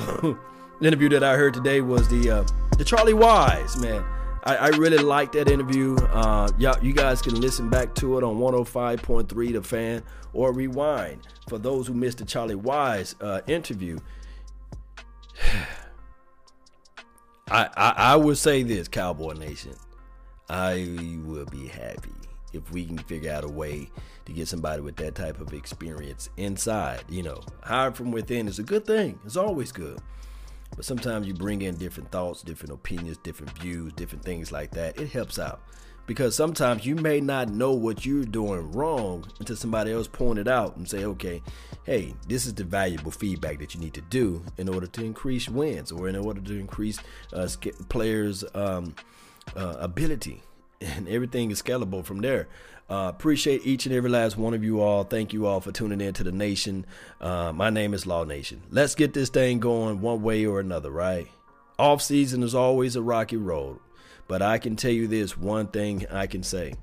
interview 0.80 1.08
that 1.10 1.24
I 1.24 1.36
heard 1.36 1.54
today 1.54 1.80
was 1.80 2.08
the 2.08 2.30
uh, 2.30 2.44
the 2.78 2.84
Charlie 2.84 3.12
Weis 3.12 3.80
man. 3.80 4.04
I, 4.44 4.56
I 4.56 4.68
really 4.68 4.98
liked 4.98 5.32
that 5.34 5.50
interview. 5.50 5.96
Uh, 5.96 6.50
y'all, 6.58 6.82
you 6.84 6.92
guys 6.92 7.22
can 7.22 7.40
listen 7.40 7.70
back 7.70 7.94
to 7.96 8.18
it 8.18 8.24
on 8.24 8.36
105.3 8.36 9.52
The 9.52 9.62
Fan 9.62 10.02
or 10.34 10.52
rewind 10.52 11.26
for 11.48 11.58
those 11.58 11.86
who 11.86 11.94
missed 11.94 12.18
the 12.18 12.26
Charlie 12.26 12.54
Weis 12.54 13.14
uh, 13.22 13.40
interview. 13.46 13.98
I, 17.50 17.68
I, 17.76 17.94
I 17.96 18.16
would 18.16 18.38
say 18.38 18.62
this, 18.62 18.88
Cowboy 18.88 19.32
Nation. 19.34 19.74
I 20.48 21.20
will 21.24 21.46
be 21.46 21.66
happy 21.66 22.12
if 22.52 22.70
we 22.70 22.84
can 22.84 22.98
figure 22.98 23.32
out 23.32 23.44
a 23.44 23.48
way 23.48 23.90
to 24.26 24.32
get 24.32 24.48
somebody 24.48 24.82
with 24.82 24.96
that 24.96 25.14
type 25.14 25.40
of 25.40 25.52
experience 25.52 26.30
inside. 26.36 27.02
You 27.08 27.22
know, 27.24 27.40
hired 27.62 27.96
from 27.96 28.10
within 28.10 28.48
is 28.48 28.58
a 28.58 28.62
good 28.62 28.86
thing. 28.86 29.18
It's 29.24 29.36
always 29.36 29.72
good. 29.72 29.98
But 30.76 30.84
sometimes 30.84 31.26
you 31.26 31.34
bring 31.34 31.62
in 31.62 31.76
different 31.76 32.10
thoughts, 32.10 32.42
different 32.42 32.72
opinions, 32.72 33.18
different 33.18 33.56
views, 33.58 33.92
different 33.92 34.24
things 34.24 34.50
like 34.50 34.72
that. 34.72 35.00
It 35.00 35.08
helps 35.08 35.38
out. 35.38 35.60
Because 36.06 36.34
sometimes 36.34 36.84
you 36.84 36.96
may 36.96 37.20
not 37.20 37.48
know 37.48 37.72
what 37.72 38.04
you're 38.04 38.24
doing 38.24 38.70
wrong 38.72 39.24
until 39.38 39.56
somebody 39.56 39.90
else 39.90 40.06
point 40.06 40.38
it 40.38 40.48
out 40.48 40.76
and 40.76 40.86
say, 40.86 41.04
okay, 41.06 41.42
hey, 41.84 42.14
this 42.28 42.44
is 42.44 42.52
the 42.52 42.64
valuable 42.64 43.10
feedback 43.10 43.58
that 43.60 43.74
you 43.74 43.80
need 43.80 43.94
to 43.94 44.02
do 44.02 44.42
in 44.58 44.68
order 44.68 44.86
to 44.86 45.02
increase 45.02 45.48
wins 45.48 45.90
or 45.90 46.08
in 46.08 46.16
order 46.16 46.42
to 46.42 46.58
increase 46.58 46.98
uh, 47.32 47.48
players' 47.88 48.44
um, 48.54 48.94
uh, 49.56 49.76
ability. 49.78 50.42
And 50.97 51.09
everything 51.09 51.51
is 51.51 51.62
scalable 51.62 52.05
from 52.05 52.20
there. 52.20 52.49
Uh, 52.89 53.11
appreciate 53.14 53.64
each 53.64 53.87
and 53.87 53.95
every 53.95 54.11
last 54.11 54.37
one 54.37 54.53
of 54.53 54.62
you 54.62 54.80
all. 54.80 55.05
Thank 55.05 55.32
you 55.32 55.47
all 55.47 55.61
for 55.61 55.72
tuning 55.72 56.01
in 56.01 56.12
to 56.14 56.24
the 56.24 56.32
nation. 56.32 56.85
Uh, 57.20 57.51
my 57.53 57.70
name 57.70 57.95
is 57.95 58.07
Law 58.07 58.24
Nation. 58.24 58.62
Let's 58.70 58.95
get 58.95 59.14
this 59.14 59.30
thing 59.30 59.59
going 59.59 60.03
one 60.03 60.22
way 60.22 60.45
or 60.45 60.61
another, 60.61 60.91
right? 60.91 61.26
Off 61.78 62.03
season 62.03 62.43
is 62.43 62.55
always 62.55 62.95
a 62.95 63.03
rocky 63.03 63.39
road, 63.39 63.78
but 64.28 64.43
I 64.43 64.59
can 64.59 64.76
tell 64.76 64.91
you 64.91 65.09
this 65.09 65.37
one 65.37 65.68
thing 65.68 66.07
I 66.11 66.26
can 66.26 66.43
say 66.43 66.74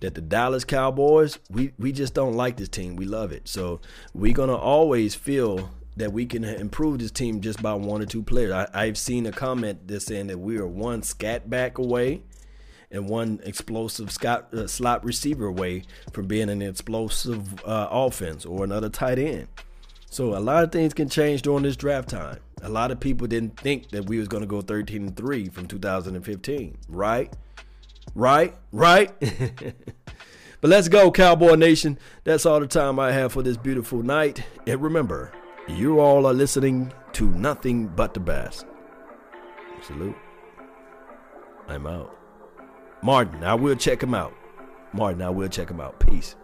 that 0.00 0.14
the 0.14 0.20
Dallas 0.22 0.64
Cowboys, 0.64 1.38
we, 1.50 1.72
we 1.78 1.92
just 1.92 2.14
don't 2.14 2.34
like 2.34 2.56
this 2.56 2.68
team. 2.68 2.96
We 2.96 3.04
love 3.04 3.30
it. 3.30 3.46
So 3.46 3.80
we're 4.14 4.32
going 4.32 4.48
to 4.48 4.56
always 4.56 5.14
feel 5.14 5.70
that 5.96 6.12
we 6.12 6.26
can 6.26 6.42
improve 6.44 6.98
this 6.98 7.10
team 7.10 7.40
just 7.40 7.62
by 7.62 7.74
one 7.74 8.02
or 8.02 8.06
two 8.06 8.22
players. 8.22 8.68
I, 8.72 8.86
have 8.86 8.98
seen 8.98 9.26
a 9.26 9.32
comment 9.32 9.86
that's 9.86 10.06
saying 10.06 10.26
that 10.28 10.38
we 10.38 10.58
are 10.58 10.66
one 10.66 11.02
scat 11.02 11.48
back 11.48 11.78
away 11.78 12.22
and 12.94 13.08
one 13.08 13.40
explosive 13.42 14.10
scot, 14.10 14.54
uh, 14.54 14.66
slot 14.66 15.04
receiver 15.04 15.46
away 15.46 15.82
from 16.12 16.26
being 16.26 16.48
an 16.48 16.62
explosive 16.62 17.62
uh, 17.64 17.88
offense 17.90 18.46
or 18.46 18.62
another 18.62 18.88
tight 18.88 19.18
end. 19.18 19.48
So 20.08 20.36
a 20.36 20.38
lot 20.38 20.62
of 20.62 20.70
things 20.70 20.94
can 20.94 21.08
change 21.08 21.42
during 21.42 21.64
this 21.64 21.76
draft 21.76 22.08
time. 22.08 22.38
A 22.62 22.68
lot 22.68 22.92
of 22.92 23.00
people 23.00 23.26
didn't 23.26 23.58
think 23.58 23.90
that 23.90 24.06
we 24.06 24.18
was 24.18 24.28
going 24.28 24.42
to 24.42 24.46
go 24.46 24.60
13 24.60 25.08
and 25.08 25.16
3 25.16 25.48
from 25.48 25.66
2015, 25.66 26.78
right? 26.88 27.32
Right? 28.14 28.56
Right? 28.70 29.12
but 30.60 30.70
let's 30.70 30.88
go 30.88 31.10
Cowboy 31.10 31.56
Nation. 31.56 31.98
That's 32.22 32.46
all 32.46 32.60
the 32.60 32.68
time 32.68 33.00
I 33.00 33.10
have 33.10 33.32
for 33.32 33.42
this 33.42 33.56
beautiful 33.56 34.02
night. 34.02 34.44
And 34.68 34.80
remember, 34.80 35.32
you 35.66 35.98
all 35.98 36.26
are 36.26 36.32
listening 36.32 36.92
to 37.14 37.28
nothing 37.28 37.88
but 37.88 38.14
the 38.14 38.20
best. 38.20 38.66
Salute. 39.82 40.16
I'm 41.66 41.86
out. 41.86 42.23
Martin, 43.04 43.44
I 43.44 43.52
will 43.52 43.76
check 43.76 44.02
him 44.02 44.14
out. 44.14 44.34
Martin, 44.94 45.20
I 45.20 45.28
will 45.28 45.48
check 45.48 45.68
him 45.68 45.78
out. 45.78 46.00
Peace. 46.00 46.36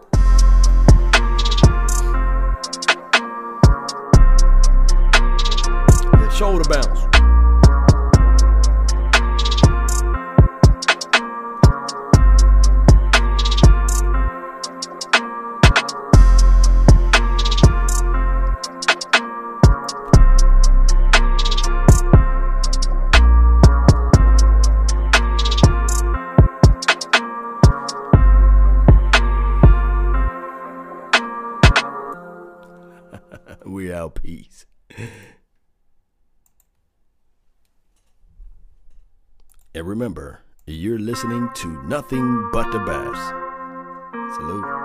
shoulder 6.36 6.64
bounce. 6.68 7.19
Peace. 34.10 34.66
And 39.74 39.86
remember, 39.86 40.40
you're 40.66 40.98
listening 40.98 41.48
to 41.54 41.82
nothing 41.84 42.50
but 42.52 42.70
the 42.72 42.80
best. 42.80 44.34
Salute. 44.34 44.79